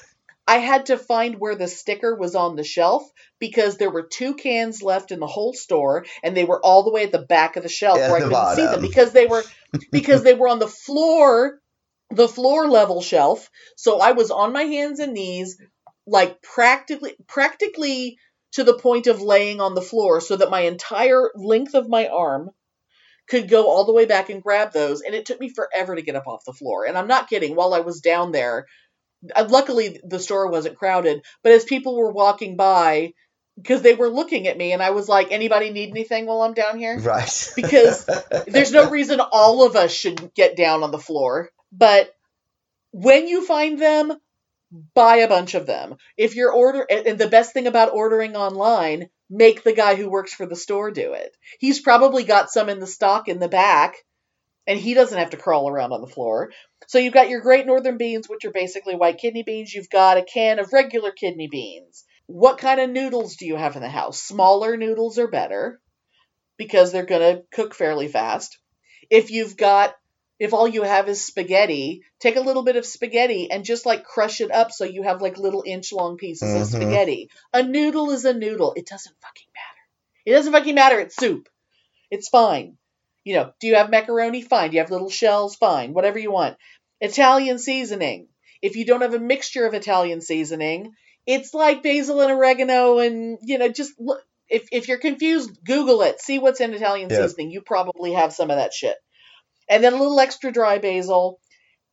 I 0.49 0.59
had 0.59 0.87
to 0.87 0.97
find 0.97 1.39
where 1.39 1.55
the 1.55 1.69
sticker 1.69 2.15
was 2.15 2.35
on 2.35 2.57
the 2.57 2.65
shelf 2.65 3.03
because 3.39 3.77
there 3.77 3.91
were 3.91 4.09
two 4.11 4.35
cans 4.35 4.83
left 4.83 5.13
in 5.13 5.21
the 5.21 5.27
whole 5.27 5.53
store 5.53 6.07
and 6.25 6.35
they 6.35 6.45
were 6.45 6.65
all 6.65 6.85
the 6.85 6.91
way 6.91 7.05
at 7.05 7.13
the 7.13 7.19
back 7.19 7.57
of 7.57 7.63
the 7.63 7.69
shelf 7.69 7.99
At 7.99 8.11
where 8.11 8.25
I 8.25 8.29
couldn't 8.29 8.57
see 8.57 8.67
them 8.67 8.81
because 8.81 9.13
they 9.13 9.27
were 9.27 9.45
because 9.93 10.23
they 10.23 10.33
were 10.33 10.49
on 10.49 10.59
the 10.59 10.67
floor 10.67 11.61
the 12.11 12.27
floor 12.27 12.67
level 12.67 13.03
shelf. 13.03 13.51
So 13.77 14.01
I 14.01 14.13
was 14.13 14.31
on 14.31 14.55
my 14.55 14.63
hands 14.63 15.01
and 15.01 15.13
knees 15.13 15.61
like 16.07 16.41
practically 16.41 17.15
practically 17.27 18.17
to 18.53 18.65
the 18.65 18.79
point 18.79 19.07
of 19.07 19.21
laying 19.21 19.61
on 19.61 19.75
the 19.75 19.83
floor 19.83 20.23
so 20.23 20.35
that 20.35 20.49
my 20.49 20.63
entire 20.63 21.31
length 21.35 21.75
of 21.75 21.91
my 21.91 22.09
arm 22.09 22.49
could 23.29 23.51
go 23.51 23.69
all 23.69 23.85
the 23.85 23.93
way 23.93 24.07
back 24.07 24.31
and 24.31 24.43
grab 24.43 24.73
those 24.73 25.03
and 25.03 25.15
it 25.15 25.27
took 25.27 25.39
me 25.39 25.51
forever 25.51 25.95
to 25.95 26.01
get 26.01 26.17
up 26.17 26.27
off 26.27 26.47
the 26.47 26.55
floor. 26.55 26.87
And 26.87 26.97
I'm 26.97 27.07
not 27.07 27.29
kidding, 27.29 27.55
while 27.55 27.75
I 27.75 27.81
was 27.81 28.01
down 28.01 28.33
there 28.33 28.65
Uh, 29.35 29.47
luckily 29.49 30.01
the 30.05 30.21
store 30.21 30.49
wasn't 30.49 30.79
crowded 30.79 31.23
but 31.43 31.53
as 31.53 31.65
people 31.65 31.97
were 31.97 32.13
walking 32.13 32.57
by 32.57 33.13
because 33.57 33.83
they 33.83 33.95
were 33.95 34.09
looking 34.09 34.47
at 34.47 34.57
me 34.57 34.73
and 34.73 34.83
i 34.83 34.91
was 34.91 35.09
like 35.09 35.33
anybody 35.33 35.71
need 35.71 35.91
anything 35.91 36.27
while 36.27 36.43
i'm 36.43 36.55
down 36.55 36.79
here? 36.79 36.99
Right. 36.99 37.53
Because 37.57 38.09
there's 38.47 38.73
no 38.73 38.89
reason 38.91 39.21
all 39.21 39.65
of 39.65 39.75
us 39.75 39.93
should 39.93 40.33
get 40.35 40.57
down 40.57 40.83
on 40.83 40.93
the 40.93 40.99
floor 40.99 41.51
but 41.73 42.15
when 42.93 43.27
you 43.27 43.45
find 43.45 43.81
them 43.81 44.13
buy 44.95 45.17
a 45.17 45.29
bunch 45.29 45.55
of 45.55 45.67
them. 45.67 45.97
If 46.17 46.35
you're 46.35 46.53
order 46.53 46.87
and 46.89 47.07
and 47.07 47.19
the 47.19 47.29
best 47.29 47.53
thing 47.53 47.67
about 47.67 47.93
ordering 47.93 48.37
online 48.37 49.09
make 49.31 49.63
the 49.63 49.73
guy 49.73 49.95
who 49.95 50.09
works 50.09 50.33
for 50.33 50.47
the 50.47 50.57
store 50.57 50.91
do 50.91 51.13
it. 51.13 51.37
He's 51.59 51.81
probably 51.81 52.25
got 52.25 52.51
some 52.51 52.69
in 52.69 52.81
the 52.81 52.87
stock 52.87 53.29
in 53.29 53.39
the 53.39 53.49
back 53.49 53.97
and 54.67 54.79
he 54.79 54.95
doesn't 54.95 55.19
have 55.19 55.31
to 55.31 55.37
crawl 55.37 55.69
around 55.69 55.93
on 55.93 56.01
the 56.01 56.07
floor 56.07 56.53
so 56.89 56.99
you've 56.99 57.13
got 57.13 57.29
your 57.29 57.43
great 57.43 57.67
northern 57.67 57.99
beans, 57.99 58.29
which 58.29 58.47
are 58.47 58.51
basically 58.51 58.97
white 58.97 59.19
kidney 59.19 59.43
beans. 59.43 59.75
You've 59.75 59.91
got 59.91 60.17
a 60.17 60.23
can 60.23 60.59
of 60.59 60.73
regular 60.73 61.13
kidney 61.13 61.47
beans. 61.47 62.05
What 62.27 62.57
kind 62.57 62.81
of 62.81 62.89
noodles 62.89 63.37
do 63.37 63.47
you 63.47 63.57
have 63.57 63.77
in 63.77 63.83
the 63.83 63.91
house? 63.91 64.23
Smaller 64.23 64.77
noodles 64.79 65.19
are 65.19 65.29
better 65.29 65.81
because 66.57 66.91
they're 66.91 67.05
going 67.05 67.37
to 67.37 67.43
cook 67.53 67.75
fairly 67.75 68.09
fast. 68.09 68.59
If 69.11 69.31
you've 69.31 69.57
got 69.57 69.95
if 70.39 70.55
all 70.55 70.69
you 70.69 70.83
have 70.83 71.09
is 71.09 71.25
spaghetti, 71.25 72.03
take 72.21 72.37
a 72.37 72.41
little 72.41 72.63
bit 72.63 72.77
of 72.77 72.87
spaghetti 72.87 73.51
and 73.51 73.65
just 73.65 73.85
like 73.85 74.05
crush 74.05 74.41
it 74.41 74.53
up 74.53 74.71
so 74.71 74.85
you 74.85 75.03
have 75.03 75.21
like 75.21 75.37
little 75.37 75.65
inch 75.67 75.93
long 75.93 76.17
pieces 76.17 76.55
of 76.55 76.63
Mhm. 76.63 76.85
spaghetti. 76.85 77.29
A 77.53 77.63
noodle 77.63 78.13
is 78.13 78.25
a 78.25 78.33
noodle. 78.33 78.73
It 78.77 78.87
doesn't 78.87 79.17
fucking 79.21 79.49
matter. 79.53 79.81
It 80.25 80.33
doesn't 80.33 80.53
fucking 80.53 80.75
matter. 80.75 81.01
It's 81.01 81.17
soup. 81.17 81.49
It's 82.11 82.29
fine. 82.29 82.79
You 83.25 83.35
know, 83.35 83.53
do 83.61 83.67
you 83.67 83.75
have 83.75 83.91
macaroni? 83.91 84.41
Fine. 84.43 84.71
Do 84.71 84.77
you 84.77 84.81
have 84.81 84.91
little 84.91 85.11
shells? 85.11 85.57
Fine. 85.57 85.93
Whatever 85.93 86.19
you 86.19 86.31
want. 86.31 86.57
Italian 87.01 87.59
seasoning. 87.59 88.29
If 88.63 88.77
you 88.77 88.85
don't 88.87 89.03
have 89.03 89.15
a 89.15 89.21
mixture 89.21 89.67
of 89.67 89.75
Italian 89.75 90.21
seasoning, 90.21 90.93
it's 91.27 91.55
like 91.55 91.83
basil 91.83 92.21
and 92.21 92.33
oregano 92.33 92.99
and, 92.99 93.39
you 93.43 93.59
know, 93.59 93.69
just 93.69 93.93
look. 93.99 94.21
If, 94.49 94.69
if 94.73 94.89
you're 94.89 94.99
confused, 94.99 95.59
Google 95.65 96.03
it. 96.03 96.21
See 96.21 96.39
what's 96.39 96.61
in 96.61 96.75
Italian 96.75 97.11
Yeah. 97.11 97.27
seasoning. 97.27 97.51
You 97.51 97.63
probably 97.63 98.15
have 98.15 98.33
some 98.33 98.51
of 98.51 98.57
that 98.57 98.73
shit. 98.75 98.97
And 99.69 99.85
then 99.85 99.93
a 99.95 99.99
little 99.99 100.21
extra 100.21 100.53
dry 100.53 100.79
basil. 100.79 101.41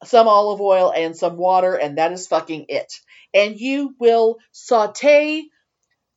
some 0.06 0.28
olive 0.28 0.62
oil, 0.62 0.94
and 0.96 1.16
some 1.18 1.38
water, 1.38 1.76
and 1.76 1.98
that 1.98 2.12
is 2.14 2.28
fucking 2.28 2.66
it. 2.70 2.94
And 3.34 3.58
you 3.60 3.96
will 4.00 4.38
saute 4.52 5.44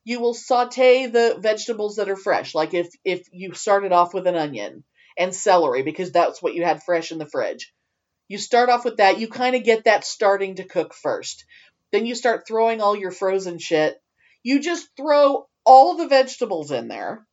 you 0.04 0.20
will 0.20 0.34
saute 0.34 1.06
the 1.06 1.36
vegetables 1.40 1.96
that 1.96 2.08
are 2.08 2.16
fresh. 2.16 2.54
Like 2.54 2.74
if 2.74 2.88
if 3.04 3.28
you 3.32 3.54
started 3.54 3.92
off 3.92 4.14
with 4.14 4.26
an 4.26 4.36
onion 4.36 4.84
and 5.18 5.34
celery 5.34 5.82
because 5.82 6.12
that's 6.12 6.42
what 6.42 6.54
you 6.54 6.64
had 6.64 6.82
fresh 6.82 7.12
in 7.12 7.18
the 7.18 7.28
fridge. 7.28 7.72
You 8.28 8.36
start 8.36 8.68
off 8.68 8.84
with 8.84 8.98
that, 8.98 9.18
you 9.18 9.26
kind 9.26 9.56
of 9.56 9.64
get 9.64 9.84
that 9.84 10.04
starting 10.04 10.56
to 10.56 10.64
cook 10.64 10.92
first. 10.92 11.46
Then 11.92 12.04
you 12.04 12.14
start 12.14 12.46
throwing 12.46 12.82
all 12.82 12.94
your 12.94 13.10
frozen 13.10 13.58
shit. 13.58 14.00
You 14.42 14.60
just 14.60 14.86
throw 14.96 15.48
all 15.64 15.96
the 15.96 16.08
vegetables 16.08 16.70
in 16.70 16.88
there 16.88 17.26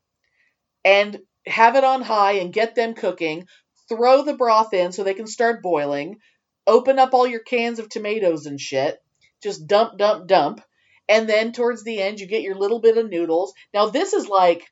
and 0.85 1.19
have 1.45 1.75
it 1.75 1.83
on 1.83 2.01
high 2.01 2.33
and 2.33 2.53
get 2.53 2.75
them 2.75 2.93
cooking. 2.93 3.47
Throw 3.89 4.23
the 4.23 4.33
broth 4.33 4.73
in 4.73 4.93
so 4.93 5.03
they 5.03 5.13
can 5.13 5.27
start 5.27 5.61
boiling. 5.61 6.19
Open 6.65 6.97
up 6.97 7.13
all 7.13 7.27
your 7.27 7.41
cans 7.41 7.79
of 7.79 7.89
tomatoes 7.89 8.45
and 8.45 8.59
shit. 8.59 8.97
Just 9.43 9.67
dump, 9.67 9.97
dump, 9.97 10.27
dump. 10.27 10.61
And 11.09 11.29
then 11.29 11.51
towards 11.51 11.83
the 11.83 12.01
end, 12.01 12.19
you 12.19 12.25
get 12.25 12.41
your 12.41 12.55
little 12.55 12.79
bit 12.79 12.97
of 12.97 13.09
noodles. 13.09 13.53
Now, 13.73 13.87
this 13.89 14.13
is 14.13 14.27
like, 14.27 14.65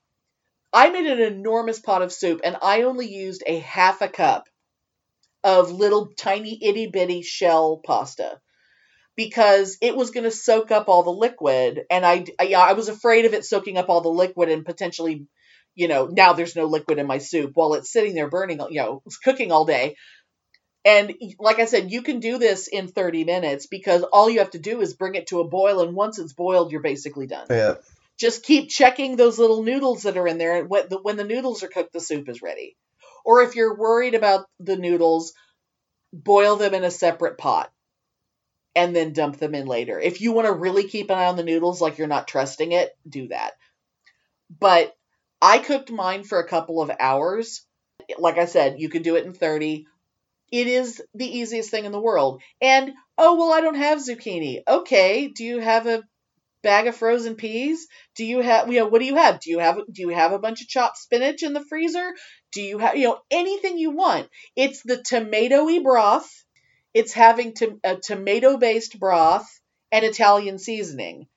I 0.72 0.90
made 0.90 1.06
an 1.06 1.22
enormous 1.22 1.80
pot 1.80 2.02
of 2.02 2.14
soup 2.14 2.42
and 2.44 2.58
I 2.62 2.84
only 2.84 3.08
used 3.14 3.44
a 3.46 3.60
half 3.60 4.02
a 4.02 4.08
cup 4.08 4.48
of 5.44 5.72
little 5.72 6.12
tiny 6.18 6.58
itty 6.62 6.88
bitty 6.88 7.22
shell 7.22 7.82
pasta 7.86 8.40
because 9.16 9.78
it 9.82 9.96
was 9.96 10.12
going 10.12 10.24
to 10.24 10.32
soak 10.32 10.72
up 10.72 10.88
all 10.88 11.04
the 11.04 11.12
liquid. 11.12 11.84
And 11.90 12.06
I, 12.06 12.26
I, 12.40 12.54
I 12.54 12.74
was 12.74 12.90
afraid 12.90 13.26
of 13.26 13.34
it 13.34 13.46
soaking 13.46 13.78
up 13.78 13.90
all 13.90 14.02
the 14.02 14.10
liquid 14.10 14.50
and 14.50 14.66
potentially, 14.66 15.28
you 15.76 15.88
know, 15.88 16.08
now 16.08 16.34
there's 16.34 16.56
no 16.56 16.66
liquid 16.66 16.98
in 16.98 17.08
my 17.08 17.20
soup 17.20 17.52
while 17.54 17.74
it's 17.74 17.92
sitting 17.92 18.16
there 18.16 18.30
burning, 18.30 18.60
you 18.70 18.82
know, 18.82 19.02
it's 19.06 19.18
cooking 19.18 19.52
all 19.52 19.66
day. 19.66 19.96
And 20.86 21.14
like 21.40 21.60
I 21.60 21.66
said, 21.66 21.92
you 21.92 22.02
can 22.02 22.20
do 22.20 22.38
this 22.38 22.68
in 22.68 22.88
30 22.90 23.24
minutes 23.24 23.68
because 23.68 24.04
all 24.04 24.30
you 24.30 24.40
have 24.40 24.52
to 24.52 24.60
do 24.60 24.82
is 24.82 24.94
bring 24.94 25.16
it 25.16 25.28
to 25.28 25.40
a 25.40 25.48
boil. 25.48 25.82
And 25.82 25.96
once 25.96 26.20
it's 26.20 26.34
boiled, 26.34 26.72
you're 26.72 26.82
basically 26.82 27.28
done. 27.28 27.48
Yeah. 27.50 27.76
Just 28.20 28.44
keep 28.44 28.70
checking 28.70 29.16
those 29.16 29.40
little 29.40 29.64
noodles 29.64 30.04
that 30.04 30.18
are 30.18 30.28
in 30.28 30.38
there. 30.38 30.58
And 30.58 30.70
when 30.70 30.90
the, 30.90 30.98
when 30.98 31.16
the 31.16 31.24
noodles 31.24 31.64
are 31.64 31.70
cooked, 31.70 31.94
the 31.94 32.02
soup 32.02 32.28
is 32.28 32.42
ready. 32.42 32.76
Or 33.24 33.42
if 33.42 33.56
you're 33.56 33.78
worried 33.78 34.16
about 34.16 34.46
the 34.60 34.76
noodles, 34.76 35.34
boil 36.12 36.56
them 36.56 36.74
in 36.74 36.84
a 36.84 36.92
separate 36.92 37.38
pot 37.38 37.72
and 38.76 38.96
then 38.96 39.14
dump 39.14 39.38
them 39.38 39.56
in 39.56 39.66
later. 39.66 40.00
If 40.00 40.22
you 40.22 40.32
want 40.32 40.48
to 40.48 40.54
really 40.54 40.88
keep 40.88 41.10
an 41.10 41.18
eye 41.18 41.26
on 41.26 41.36
the 41.36 41.44
noodles, 41.44 41.82
like 41.82 41.98
you're 41.98 42.08
not 42.08 42.28
trusting 42.28 42.72
it, 42.72 42.92
do 43.08 43.28
that. 43.30 43.54
But 44.60 44.94
I 45.42 45.60
cooked 45.60 45.92
mine 45.92 46.24
for 46.24 46.40
a 46.40 46.48
couple 46.48 46.82
of 46.82 46.92
hours. 47.00 47.66
Like 48.18 48.38
I 48.38 48.46
said, 48.46 48.80
you 48.80 48.90
could 48.90 49.04
do 49.04 49.16
it 49.16 49.26
in 49.26 49.34
30 49.34 49.86
it 50.54 50.68
is 50.68 51.02
the 51.16 51.26
easiest 51.26 51.72
thing 51.72 51.86
in 51.86 51.92
the 51.92 52.00
world. 52.00 52.44
And 52.62 52.94
oh 53.18 53.38
well, 53.38 53.52
I 53.52 53.62
don't 53.62 53.74
have 53.74 53.98
zucchini. 53.98 54.62
Okay, 54.68 55.28
do 55.28 55.44
you 55.44 55.58
have 55.58 55.88
a 55.88 56.04
bag 56.62 56.86
of 56.86 56.96
frozen 56.96 57.36
peas? 57.36 57.88
Do 58.16 58.24
you 58.24 58.40
have 58.42 58.72
you 58.72 58.80
know 58.80 58.86
what 58.86 59.00
do 59.00 59.06
you 59.06 59.16
have? 59.16 59.40
Do 59.40 59.50
you 59.50 59.58
have 59.58 59.80
do 59.92 60.04
you 60.04 60.10
have 60.10 60.32
a 60.32 60.38
bunch 60.38 60.62
of 60.62 60.68
chopped 60.68 60.98
spinach 60.98 61.42
in 61.42 61.54
the 61.54 61.66
freezer? 61.66 62.14
Do 62.54 62.62
you 62.62 62.78
have 62.78 62.96
you 62.96 63.08
know 63.10 63.20
anything 63.32 63.78
you 63.78 63.92
want? 63.92 64.30
It's 64.56 64.82
the 64.84 64.98
tomatoey 64.98 65.84
broth. 65.84 66.46
It's 66.94 67.14
having 67.14 67.54
to, 67.56 67.80
a 67.84 67.96
tomato 67.96 68.58
based 68.58 69.00
broth 69.00 69.50
and 69.92 70.06
Italian 70.06 70.60
seasoning 70.60 71.28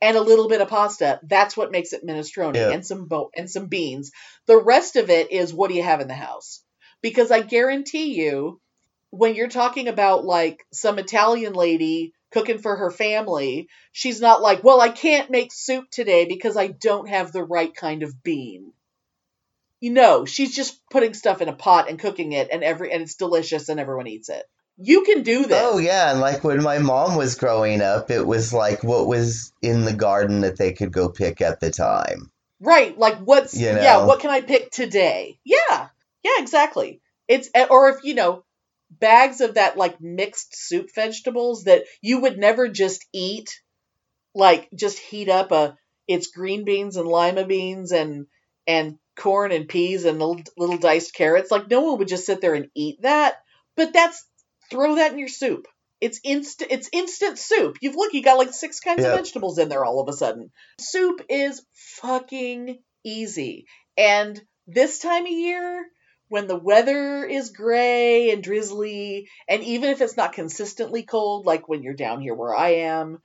and 0.00 0.16
a 0.16 0.20
little 0.20 0.48
bit 0.48 0.60
of 0.60 0.68
pasta. 0.68 1.18
That's 1.24 1.56
what 1.56 1.72
makes 1.72 1.92
it 1.92 2.06
minestrone 2.06 2.54
Yeah. 2.54 2.70
and 2.70 2.86
some 2.86 3.06
bo- 3.06 3.30
and 3.36 3.50
some 3.50 3.66
beans. 3.66 4.12
The 4.46 4.56
rest 4.56 4.94
of 4.96 5.10
it 5.10 5.32
is 5.32 5.52
what 5.52 5.70
do 5.70 5.76
you 5.76 5.82
have 5.82 6.00
in 6.00 6.08
the 6.08 6.14
house? 6.14 6.62
Because 7.02 7.32
I 7.32 7.40
guarantee 7.42 8.14
you, 8.14 8.60
when 9.10 9.34
you're 9.34 9.48
talking 9.48 9.88
about 9.88 10.24
like 10.24 10.64
some 10.72 10.98
Italian 10.98 11.52
lady 11.54 12.12
cooking 12.30 12.58
for 12.58 12.76
her 12.76 12.90
family, 12.90 13.68
she's 13.92 14.20
not 14.20 14.42
like, 14.42 14.62
well, 14.62 14.80
I 14.80 14.88
can't 14.88 15.30
make 15.30 15.52
soup 15.52 15.90
today 15.90 16.26
because 16.26 16.56
I 16.56 16.68
don't 16.68 17.08
have 17.08 17.32
the 17.32 17.44
right 17.44 17.74
kind 17.74 18.04
of 18.04 18.22
bean. 18.22 18.72
You 19.84 19.90
know, 19.90 20.24
she's 20.24 20.56
just 20.56 20.80
putting 20.90 21.12
stuff 21.12 21.42
in 21.42 21.50
a 21.50 21.52
pot 21.52 21.90
and 21.90 21.98
cooking 21.98 22.32
it, 22.32 22.48
and 22.50 22.64
every 22.64 22.90
and 22.90 23.02
it's 23.02 23.16
delicious, 23.16 23.68
and 23.68 23.78
everyone 23.78 24.06
eats 24.06 24.30
it. 24.30 24.46
You 24.78 25.02
can 25.02 25.22
do 25.22 25.44
this. 25.44 25.62
Oh 25.62 25.76
yeah, 25.76 26.10
and 26.10 26.20
like 26.20 26.42
when 26.42 26.62
my 26.62 26.78
mom 26.78 27.16
was 27.16 27.34
growing 27.34 27.82
up, 27.82 28.10
it 28.10 28.26
was 28.26 28.54
like 28.54 28.82
what 28.82 29.06
was 29.06 29.52
in 29.60 29.84
the 29.84 29.92
garden 29.92 30.40
that 30.40 30.56
they 30.56 30.72
could 30.72 30.90
go 30.90 31.10
pick 31.10 31.42
at 31.42 31.60
the 31.60 31.70
time. 31.70 32.30
Right. 32.60 32.98
Like 32.98 33.18
what's 33.18 33.52
You 33.54 33.66
yeah, 33.66 34.06
what 34.06 34.20
can 34.20 34.30
I 34.30 34.40
pick 34.40 34.70
today? 34.70 35.38
Yeah. 35.44 35.88
Yeah, 36.22 36.38
exactly. 36.38 37.02
It's 37.28 37.50
eh, 37.54 37.66
or 37.68 37.90
if 37.90 38.04
you 38.04 38.14
know 38.14 38.42
bags 38.90 39.42
of 39.42 39.54
that 39.54 39.76
like 39.76 40.00
mixed 40.00 40.56
soup 40.56 40.88
vegetables 40.94 41.64
that 41.64 41.84
you 42.00 42.20
would 42.20 42.38
never 42.38 42.68
just 42.68 43.04
eat 43.12 43.60
like 44.34 44.70
just 44.74 44.98
heat 44.98 45.28
up 45.28 45.52
a 45.52 45.76
it's 46.08 46.28
green 46.28 46.64
beans 46.64 46.96
and 46.96 47.06
lima 47.06 47.44
beans 47.44 47.92
and 47.92 48.26
and 48.66 48.98
corn 49.16 49.52
and 49.52 49.68
peas 49.68 50.04
and 50.04 50.18
little, 50.18 50.40
little 50.56 50.78
diced 50.78 51.14
carrots 51.14 51.50
like 51.50 51.68
no 51.68 51.80
one 51.80 51.98
would 51.98 52.08
just 52.08 52.26
sit 52.26 52.40
there 52.40 52.54
and 52.54 52.68
eat 52.74 53.00
that 53.02 53.36
but 53.76 53.92
that's 53.92 54.24
throw 54.70 54.96
that 54.96 55.12
in 55.12 55.18
your 55.18 55.28
soup. 55.28 55.66
It's 56.00 56.20
instant 56.24 56.70
it's 56.72 56.88
instant 56.92 57.38
soup. 57.38 57.78
You've 57.80 57.96
look 57.96 58.12
you 58.12 58.22
got 58.22 58.38
like 58.38 58.52
six 58.52 58.80
kinds 58.80 59.02
Yeah. 59.02 59.12
of 59.12 59.18
vegetables 59.18 59.58
in 59.58 59.68
there 59.68 59.84
all 59.84 60.00
of 60.00 60.08
a 60.08 60.12
sudden. 60.12 60.50
Soup 60.80 61.20
is 61.28 61.62
fucking 61.72 62.78
easy. 63.04 63.66
And 63.96 64.40
this 64.66 64.98
time 64.98 65.24
of 65.24 65.30
year 65.30 65.86
when 66.28 66.46
the 66.46 66.56
weather 66.56 67.24
is 67.24 67.50
gray 67.50 68.30
and 68.30 68.42
drizzly 68.42 69.28
and 69.48 69.62
even 69.62 69.90
if 69.90 70.00
it's 70.00 70.16
not 70.16 70.32
consistently 70.32 71.02
cold 71.02 71.46
like 71.46 71.68
when 71.68 71.82
you're 71.82 71.94
down 71.94 72.20
here 72.20 72.34
where 72.34 72.54
i 72.56 72.70
am 72.70 73.18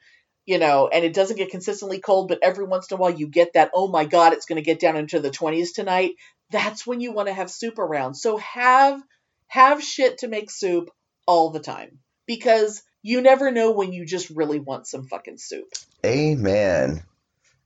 you 0.50 0.58
know 0.58 0.88
and 0.92 1.06
it 1.06 1.14
doesn't 1.14 1.38
get 1.38 1.52
consistently 1.52 2.00
cold 2.00 2.28
but 2.28 2.40
every 2.42 2.66
once 2.66 2.90
in 2.90 2.96
a 2.96 3.00
while 3.00 3.12
you 3.22 3.28
get 3.28 3.54
that 3.54 3.70
oh 3.76 3.88
my 3.88 4.06
god 4.06 4.34
it's 4.34 4.48
going 4.48 4.56
to 4.62 4.66
get 4.72 4.80
down 4.80 4.98
into 4.98 5.20
the 5.20 5.30
20s 5.30 5.74
tonight. 5.76 6.12
That's 6.52 6.88
when 6.88 7.00
you 7.00 7.12
want 7.12 7.28
to 7.28 7.34
have 7.36 7.52
soup 7.52 7.78
around. 7.78 8.16
So 8.16 8.38
have 8.38 9.00
have 9.48 9.84
shit 9.84 10.20
to 10.20 10.28
make 10.28 10.50
soup 10.50 10.90
all 11.28 11.52
the 11.52 11.60
time 11.60 12.00
because 12.26 12.82
you 13.04 13.22
never 13.22 13.52
know 13.52 13.72
when 13.72 13.94
you 13.94 14.06
just 14.06 14.32
really 14.32 14.60
want 14.60 14.88
some 14.88 15.06
fucking 15.06 15.38
soup. 15.38 15.68
Amen. 16.04 17.04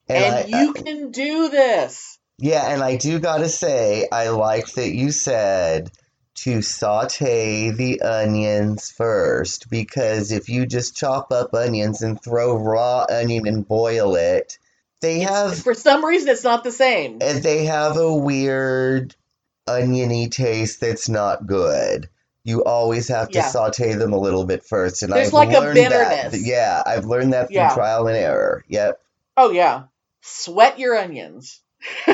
and, 0.09 0.35
I- 0.35 0.45
you 0.47 0.73
I- 0.77 0.81
can 0.81 1.11
do 1.11 1.49
this. 1.49 2.19
Yeah, 2.39 2.67
and 2.73 2.83
I 2.83 2.97
do 2.97 3.19
gotta 3.19 3.47
say, 3.47 4.07
I 4.11 4.29
like 4.29 4.67
that 4.73 4.93
you 4.93 5.11
said 5.11 5.89
to 6.35 6.61
saute 6.61 7.69
the 7.71 8.01
onions 8.01 8.91
first 8.91 9.69
because 9.69 10.31
if 10.31 10.49
you 10.49 10.65
just 10.65 10.95
chop 10.95 11.31
up 11.31 11.53
onions 11.53 12.01
and 12.01 12.21
throw 12.21 12.55
raw 12.55 13.05
onion 13.09 13.47
and 13.47 13.67
boil 13.67 14.15
it, 14.15 14.57
they 15.01 15.19
have 15.19 15.57
for 15.57 15.73
some 15.73 16.03
reason 16.03 16.29
it's 16.29 16.43
not 16.43 16.63
the 16.63 16.71
same 16.71 17.19
and 17.21 17.43
they 17.43 17.65
have 17.65 17.97
a 17.97 18.13
weird 18.15 19.15
oniony 19.67 20.29
taste 20.29 20.81
that's 20.81 21.07
not 21.07 21.45
good. 21.47 22.09
You 22.43 22.63
always 22.63 23.07
have 23.07 23.29
to 23.29 23.39
Yeah. 23.39 23.47
saute 23.47 23.93
them 23.93 24.11
a 24.11 24.17
little 24.19 24.45
bit 24.45 24.65
first, 24.65 25.01
and 25.01 25.13
There's 25.13 25.27
I've 25.27 25.33
like 25.33 25.53
a 25.53 25.61
learned 25.61 25.77
that. 25.77 26.33
Yeah, 26.33 26.83
I've 26.85 27.05
learned 27.05 27.31
that 27.33 27.47
through 27.47 27.55
Yeah. 27.55 27.73
trial 27.73 28.07
and 28.07 28.17
error. 28.17 28.65
Yep. 28.67 28.99
Oh 29.37 29.51
yeah. 29.51 29.83
Sweat 30.21 30.77
your 30.79 30.97
onions. 30.97 31.61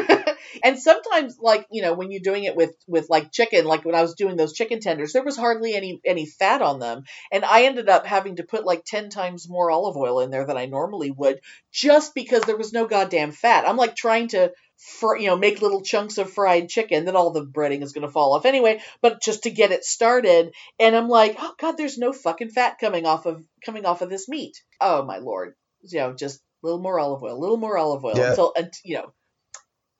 and 0.63 0.79
sometimes 0.79 1.37
like, 1.39 1.65
you 1.71 1.81
know, 1.81 1.93
when 1.93 2.11
you're 2.11 2.21
doing 2.21 2.43
it 2.43 2.55
with 2.55 2.75
with 2.87 3.07
like 3.09 3.31
chicken, 3.31 3.65
like 3.65 3.85
when 3.85 3.95
I 3.95 4.01
was 4.01 4.15
doing 4.15 4.35
those 4.35 4.53
chicken 4.53 4.79
tenders, 4.79 5.13
there 5.13 5.23
was 5.23 5.37
hardly 5.37 5.75
any 5.75 5.99
any 6.05 6.25
fat 6.25 6.61
on 6.61 6.79
them, 6.79 7.03
and 7.31 7.45
I 7.45 7.63
ended 7.63 7.89
up 7.89 8.05
having 8.05 8.37
to 8.37 8.43
put 8.43 8.65
like 8.65 8.83
10 8.85 9.09
times 9.09 9.49
more 9.49 9.71
olive 9.71 9.97
oil 9.97 10.19
in 10.21 10.31
there 10.31 10.45
than 10.45 10.57
I 10.57 10.65
normally 10.65 11.11
would 11.11 11.39
just 11.71 12.13
because 12.15 12.43
there 12.43 12.57
was 12.57 12.73
no 12.73 12.87
goddamn 12.87 13.31
fat. 13.31 13.67
I'm 13.67 13.77
like 13.77 13.95
trying 13.95 14.29
to 14.29 14.51
fr- 14.77 15.17
you 15.17 15.27
know, 15.27 15.35
make 15.37 15.61
little 15.61 15.81
chunks 15.81 16.17
of 16.17 16.31
fried 16.31 16.69
chicken, 16.69 17.05
then 17.05 17.15
all 17.15 17.31
the 17.31 17.45
breading 17.45 17.83
is 17.83 17.91
going 17.93 18.07
to 18.07 18.11
fall 18.11 18.33
off 18.33 18.45
anyway, 18.45 18.81
but 19.01 19.21
just 19.21 19.43
to 19.43 19.51
get 19.51 19.71
it 19.71 19.83
started, 19.83 20.53
and 20.79 20.95
I'm 20.95 21.09
like, 21.09 21.35
"Oh 21.39 21.53
god, 21.59 21.77
there's 21.77 21.97
no 21.97 22.13
fucking 22.13 22.49
fat 22.49 22.77
coming 22.79 23.05
off 23.05 23.25
of 23.25 23.43
coming 23.65 23.85
off 23.85 24.01
of 24.01 24.09
this 24.09 24.27
meat." 24.29 24.57
Oh 24.81 25.03
my 25.03 25.17
lord. 25.17 25.53
You 25.81 25.99
know, 25.99 26.13
just 26.13 26.39
a 26.39 26.67
little 26.67 26.81
more 26.81 26.99
olive 26.99 27.23
oil, 27.23 27.37
a 27.37 27.39
little 27.39 27.57
more 27.57 27.77
olive 27.77 28.03
oil 28.03 28.13
Yeah. 28.17 28.29
until 28.31 28.53
unt- 28.55 28.77
you 28.83 28.95
know. 28.97 29.13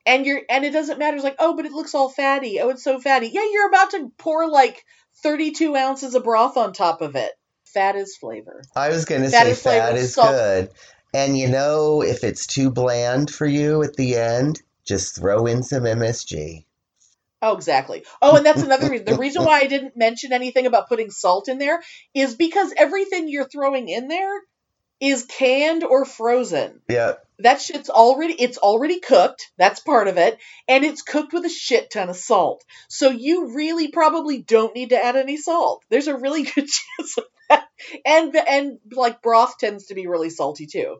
And 0.06 0.24
you're 0.24 0.40
and 0.48 0.64
it 0.64 0.72
doesn't 0.72 0.98
matter. 0.98 1.16
It's 1.16 1.24
like, 1.24 1.36
oh, 1.38 1.54
but 1.54 1.66
it 1.66 1.72
looks 1.72 1.94
all 1.94 2.08
fatty. 2.08 2.60
Oh, 2.60 2.70
it's 2.70 2.82
so 2.82 2.98
fatty. 3.00 3.30
Yeah, 3.32 3.42
you're 3.52 3.68
about 3.68 3.90
to 3.90 4.10
pour 4.18 4.48
like 4.48 4.84
32 5.22 5.76
ounces 5.76 6.14
of 6.14 6.24
broth 6.24 6.56
on 6.56 6.72
top 6.72 7.00
of 7.02 7.16
it. 7.16 7.32
Fat 7.64 7.96
is 7.96 8.16
flavor. 8.16 8.62
I 8.74 8.88
was 8.88 9.04
going 9.04 9.22
to 9.22 9.30
say 9.30 9.50
is 9.50 9.62
flavor, 9.62 9.86
fat 9.86 9.96
is 9.96 10.14
salt. 10.14 10.30
good. 10.30 10.70
And 11.12 11.36
you 11.36 11.48
know, 11.48 12.02
if 12.02 12.24
it's 12.24 12.46
too 12.46 12.70
bland 12.70 13.30
for 13.30 13.46
you 13.46 13.82
at 13.82 13.94
the 13.94 14.16
end, 14.16 14.60
just 14.84 15.16
throw 15.16 15.46
in 15.46 15.62
some 15.62 15.84
MSG. 15.84 16.64
Oh, 17.42 17.56
exactly. 17.56 18.04
Oh, 18.20 18.36
and 18.36 18.44
that's 18.44 18.62
another 18.62 18.90
reason. 18.90 19.06
The 19.06 19.16
reason 19.16 19.44
why 19.44 19.60
I 19.60 19.66
didn't 19.66 19.96
mention 19.96 20.32
anything 20.32 20.66
about 20.66 20.88
putting 20.88 21.10
salt 21.10 21.48
in 21.48 21.58
there 21.58 21.80
is 22.12 22.34
because 22.34 22.74
everything 22.76 23.28
you're 23.28 23.48
throwing 23.48 23.88
in 23.88 24.08
there 24.08 24.42
is 25.00 25.24
canned 25.24 25.82
or 25.82 26.04
frozen. 26.04 26.82
Yeah. 26.88 27.14
That 27.42 27.60
shit's 27.60 27.90
already 27.90 28.34
it's 28.34 28.58
already 28.58 29.00
cooked. 29.00 29.50
That's 29.58 29.80
part 29.80 30.08
of 30.08 30.18
it, 30.18 30.38
and 30.68 30.84
it's 30.84 31.02
cooked 31.02 31.32
with 31.32 31.44
a 31.44 31.50
shit 31.50 31.90
ton 31.90 32.08
of 32.08 32.16
salt. 32.16 32.64
So 32.88 33.10
you 33.10 33.54
really 33.54 33.88
probably 33.88 34.42
don't 34.42 34.74
need 34.74 34.90
to 34.90 35.02
add 35.02 35.16
any 35.16 35.36
salt. 35.36 35.84
There's 35.90 36.08
a 36.08 36.16
really 36.16 36.42
good 36.54 36.68
chance 36.68 37.18
of 37.18 37.24
that. 37.48 37.68
And 38.04 38.36
and 38.36 38.78
like 38.92 39.22
broth 39.22 39.58
tends 39.58 39.86
to 39.86 39.94
be 39.94 40.06
really 40.06 40.30
salty 40.30 40.66
too. 40.66 40.98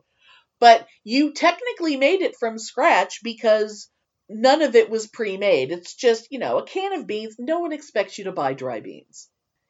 But 0.59 0.87
you 1.03 1.33
technically 1.33 1.97
made 1.97 2.21
it 2.21 2.35
from 2.39 2.59
scratch 2.59 3.21
because 3.23 3.89
none 4.29 4.61
of 4.61 4.75
it 4.75 4.89
was 4.89 5.07
pre-made. 5.07 5.71
It's 5.71 5.95
just, 5.95 6.27
you 6.31 6.39
know, 6.39 6.59
a 6.59 6.65
can 6.65 6.93
of 6.93 7.07
beans. 7.07 7.35
No 7.39 7.59
one 7.59 7.73
expects 7.73 8.17
you 8.17 8.25
to 8.25 8.31
buy 8.31 8.53
dry 8.53 8.79
beans. 8.79 9.27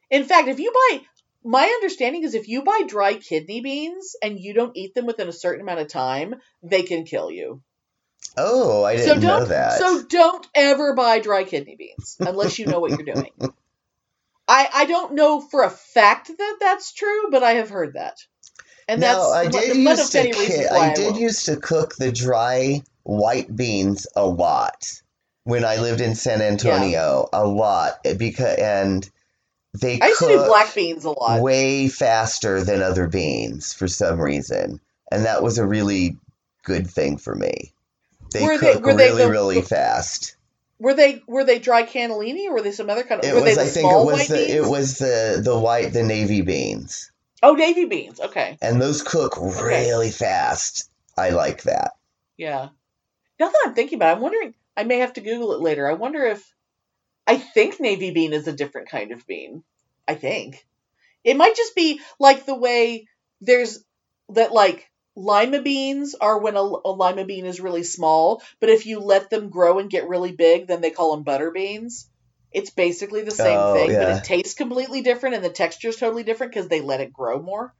In 0.09 0.25
fact, 0.25 0.49
if 0.49 0.59
you 0.59 0.71
buy 0.71 1.01
my 1.43 1.63
understanding 1.63 2.23
is 2.23 2.35
if 2.35 2.47
you 2.47 2.63
buy 2.63 2.81
dry 2.87 3.15
kidney 3.15 3.61
beans 3.61 4.15
and 4.21 4.39
you 4.39 4.53
don't 4.53 4.75
eat 4.75 4.93
them 4.93 5.05
within 5.05 5.27
a 5.27 5.33
certain 5.33 5.61
amount 5.61 5.79
of 5.79 5.87
time, 5.87 6.35
they 6.61 6.83
can 6.83 7.05
kill 7.05 7.31
you. 7.31 7.61
Oh, 8.37 8.83
I 8.83 8.95
didn't 8.95 9.21
don't 9.21 9.39
know 9.39 9.45
that. 9.45 9.79
so 9.79 10.03
don't 10.03 10.47
ever 10.55 10.93
buy 10.95 11.19
dry 11.19 11.43
kidney 11.43 11.75
beans 11.77 12.17
unless 12.23 12.59
you 12.59 12.67
know 12.67 12.79
what 12.79 12.93
you're 12.95 13.05
doing. 13.05 13.31
I 14.47 14.69
I 14.73 14.85
don't 14.85 15.13
know 15.15 15.41
for 15.41 15.63
a 15.63 15.69
fact 15.69 16.31
that 16.37 16.57
that's 16.59 16.93
true, 16.93 17.29
but 17.31 17.43
I 17.43 17.53
have 17.53 17.69
heard 17.69 17.93
that. 17.93 18.17
And 18.87 19.01
that's 19.01 19.17
I 19.17 19.47
did 19.47 19.85
one 19.85 19.97
used 19.97 20.11
to 20.11 20.23
ki- 20.23 20.39
reasons 20.39 20.71
I 20.71 20.93
did 20.93 21.15
used 21.17 21.45
to 21.45 21.57
cook 21.57 21.95
the 21.95 22.11
dry 22.11 22.83
white 23.03 23.53
beans 23.55 24.07
a 24.15 24.25
lot 24.25 25.01
when 25.43 25.65
I 25.65 25.77
lived 25.77 26.01
in 26.01 26.15
San 26.15 26.41
Antonio. 26.41 27.29
A 27.31 27.45
lot 27.45 28.03
because 28.17 28.57
and 28.57 29.09
they 29.73 29.99
I 30.01 30.07
used 30.07 30.19
to 30.19 30.25
cook 30.27 30.41
do 30.43 30.47
black 30.47 30.73
beans 30.75 31.05
a 31.05 31.11
lot. 31.11 31.41
way 31.41 31.87
faster 31.87 32.63
than 32.63 32.81
other 32.81 33.07
beans 33.07 33.73
for 33.73 33.87
some 33.87 34.19
reason, 34.19 34.79
and 35.11 35.25
that 35.25 35.41
was 35.43 35.57
a 35.57 35.65
really 35.65 36.17
good 36.63 36.89
thing 36.89 37.17
for 37.17 37.33
me. 37.35 37.73
They 38.33 38.43
Were 38.43 38.57
they- 38.57 38.73
cook 38.73 38.85
were 38.85 38.93
they 38.93 39.07
really, 39.09 39.23
the- 39.23 39.31
really 39.31 39.61
fast. 39.61 40.35
Were 40.79 40.93
they 40.95 41.21
were 41.27 41.43
they 41.43 41.59
dry 41.59 41.83
cannellini 41.83 42.47
or 42.47 42.53
were 42.53 42.61
they 42.61 42.71
some 42.71 42.89
other 42.89 43.03
kind 43.03 43.23
of? 43.23 43.29
It 43.29 43.35
were 43.35 43.41
was, 43.43 43.55
they 43.55 43.61
I 43.61 43.65
the 43.65 43.71
think, 43.71 43.91
it 43.91 44.05
was 44.05 44.27
the 44.27 44.35
beans? 44.35 44.51
it 44.51 44.63
was 44.69 44.97
the 44.97 45.41
the 45.43 45.59
white 45.59 45.93
the 45.93 46.03
navy 46.03 46.41
beans, 46.41 47.11
Oh, 47.43 47.53
navy 47.53 47.85
beans. 47.85 48.19
Okay, 48.19 48.57
and 48.61 48.81
those 48.81 49.03
cook 49.03 49.37
really 49.37 50.09
fast. 50.11 50.89
I 51.17 51.29
like 51.29 51.63
that. 51.63 51.91
yeah. 52.37 52.69
Now 53.39 53.49
that 53.49 53.63
I'm 53.65 53.73
thinking 53.73 53.97
about, 53.97 54.09
it, 54.09 54.15
I'm 54.17 54.21
wondering. 54.21 54.53
I 54.77 54.83
may 54.85 54.99
have 54.99 55.13
to 55.13 55.21
Google 55.21 55.53
it 55.53 55.61
later. 55.61 55.87
I 55.87 55.93
wonder 55.93 56.23
if 56.25 56.51
I 57.31 57.37
think 57.37 57.79
navy 57.79 58.11
bean 58.11 58.33
is 58.33 58.45
a 58.49 58.51
different 58.51 58.89
kind 58.89 59.13
of 59.13 59.25
bean. 59.25 59.63
I 60.05 60.15
think 60.15 60.67
it 61.23 61.37
might 61.37 61.55
just 61.55 61.73
be 61.75 62.01
like 62.19 62.45
the 62.45 62.55
way 62.55 63.07
there's 63.39 63.81
that 64.33 64.51
like 64.51 64.89
lima 65.15 65.61
beans 65.61 66.13
are 66.13 66.37
when 66.39 66.57
a, 66.57 66.59
a 66.59 66.91
lima 66.91 67.23
bean 67.23 67.45
is 67.45 67.61
really 67.61 67.83
small, 67.83 68.41
but 68.59 68.67
if 68.67 68.85
you 68.85 68.99
let 68.99 69.29
them 69.29 69.47
grow 69.47 69.79
and 69.79 69.89
get 69.89 70.09
really 70.09 70.33
big, 70.33 70.67
then 70.67 70.81
they 70.81 70.91
call 70.91 71.15
them 71.15 71.23
butter 71.23 71.51
beans. 71.51 72.09
It's 72.51 72.69
basically 72.69 73.21
the 73.21 73.31
same 73.31 73.59
Oh, 73.59 73.73
thing, 73.75 73.97
but 73.97 74.09
it 74.09 74.25
tastes 74.25 74.55
completely 74.55 75.01
different 75.01 75.35
and 75.35 75.45
the 75.45 75.49
texture 75.49 75.87
is 75.87 75.95
totally 75.95 76.23
different 76.23 76.51
because 76.51 76.67
they 76.67 76.81
let 76.81 76.99
it 76.99 77.13
grow 77.13 77.41
more. 77.41 77.73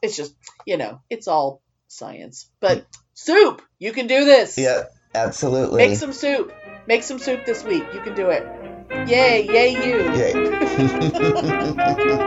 It's 0.00 0.16
just, 0.16 0.34
you 0.64 0.78
know, 0.78 1.02
it's 1.10 1.28
all 1.28 1.60
science. 1.88 2.48
But 2.60 2.86
soup, 3.12 3.60
you 3.78 3.92
can 3.92 4.06
do 4.06 4.24
this. 4.24 4.56
Yeah, 4.56 4.84
absolutely. 5.14 5.88
Make 5.88 5.98
some 5.98 6.14
soup. 6.14 6.50
Make 6.86 7.02
some 7.02 7.18
soup 7.18 7.44
this 7.44 7.62
week. 7.62 7.84
You 7.92 8.00
can 8.00 8.14
do 8.14 8.30
it. 8.30 8.69
Yay, 9.06 9.46
yay, 9.46 9.70
you. 9.86 10.00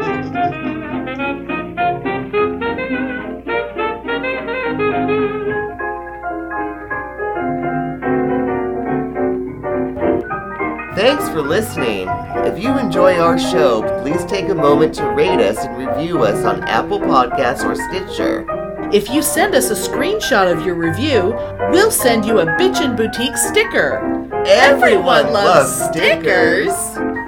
Thanks 10.95 11.27
for 11.29 11.41
listening. 11.41 12.07
If 12.45 12.61
you 12.61 12.77
enjoy 12.77 13.17
our 13.19 13.39
show, 13.39 13.81
please 14.01 14.23
take 14.25 14.49
a 14.49 14.55
moment 14.55 14.93
to 14.95 15.09
rate 15.09 15.39
us 15.39 15.57
and 15.57 15.75
review 15.75 16.23
us 16.23 16.45
on 16.45 16.63
Apple 16.65 16.99
Podcasts 16.99 17.63
or 17.65 17.75
Stitcher. 17.75 18.62
If 18.93 19.09
you 19.09 19.23
send 19.23 19.55
us 19.55 19.71
a 19.71 19.73
screenshot 19.73 20.51
of 20.51 20.63
your 20.63 20.75
review, 20.75 21.33
we'll 21.71 21.89
send 21.89 22.25
you 22.25 22.41
a 22.41 22.45
Bitchin' 22.45 22.95
Boutique 22.95 23.35
sticker. 23.37 23.97
Everyone 24.45 25.33
loves 25.33 25.85
stickers. 25.85 26.71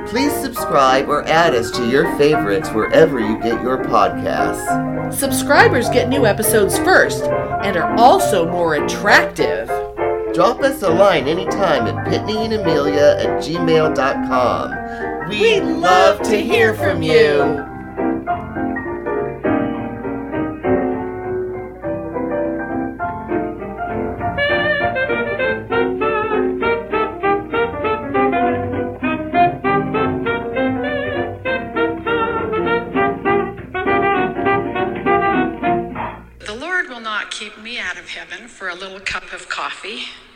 Please 0.07 0.31
subscribe 0.31 1.09
or 1.09 1.23
add 1.27 1.55
us 1.55 1.71
to 1.71 1.89
your 1.89 2.15
favorites 2.17 2.69
wherever 2.69 3.19
you 3.19 3.41
get 3.41 3.63
your 3.63 3.83
podcasts. 3.83 5.11
Subscribers 5.11 5.89
get 5.89 6.07
new 6.07 6.27
episodes 6.27 6.77
first 6.77 7.23
and 7.23 7.77
are 7.77 7.95
also 7.97 8.47
more 8.47 8.75
attractive. 8.75 9.67
Drop 10.35 10.61
us 10.61 10.83
a 10.83 10.89
line 10.91 11.27
anytime 11.27 11.87
at 11.87 12.05
pitneyandamelia 12.05 13.25
at 13.25 13.41
gmail.com. 13.41 15.29
We'd 15.29 15.63
love 15.63 16.21
to 16.29 16.37
hear 16.39 16.75
from 16.75 17.01
you. 17.01 17.74
Coffee. 39.75 40.25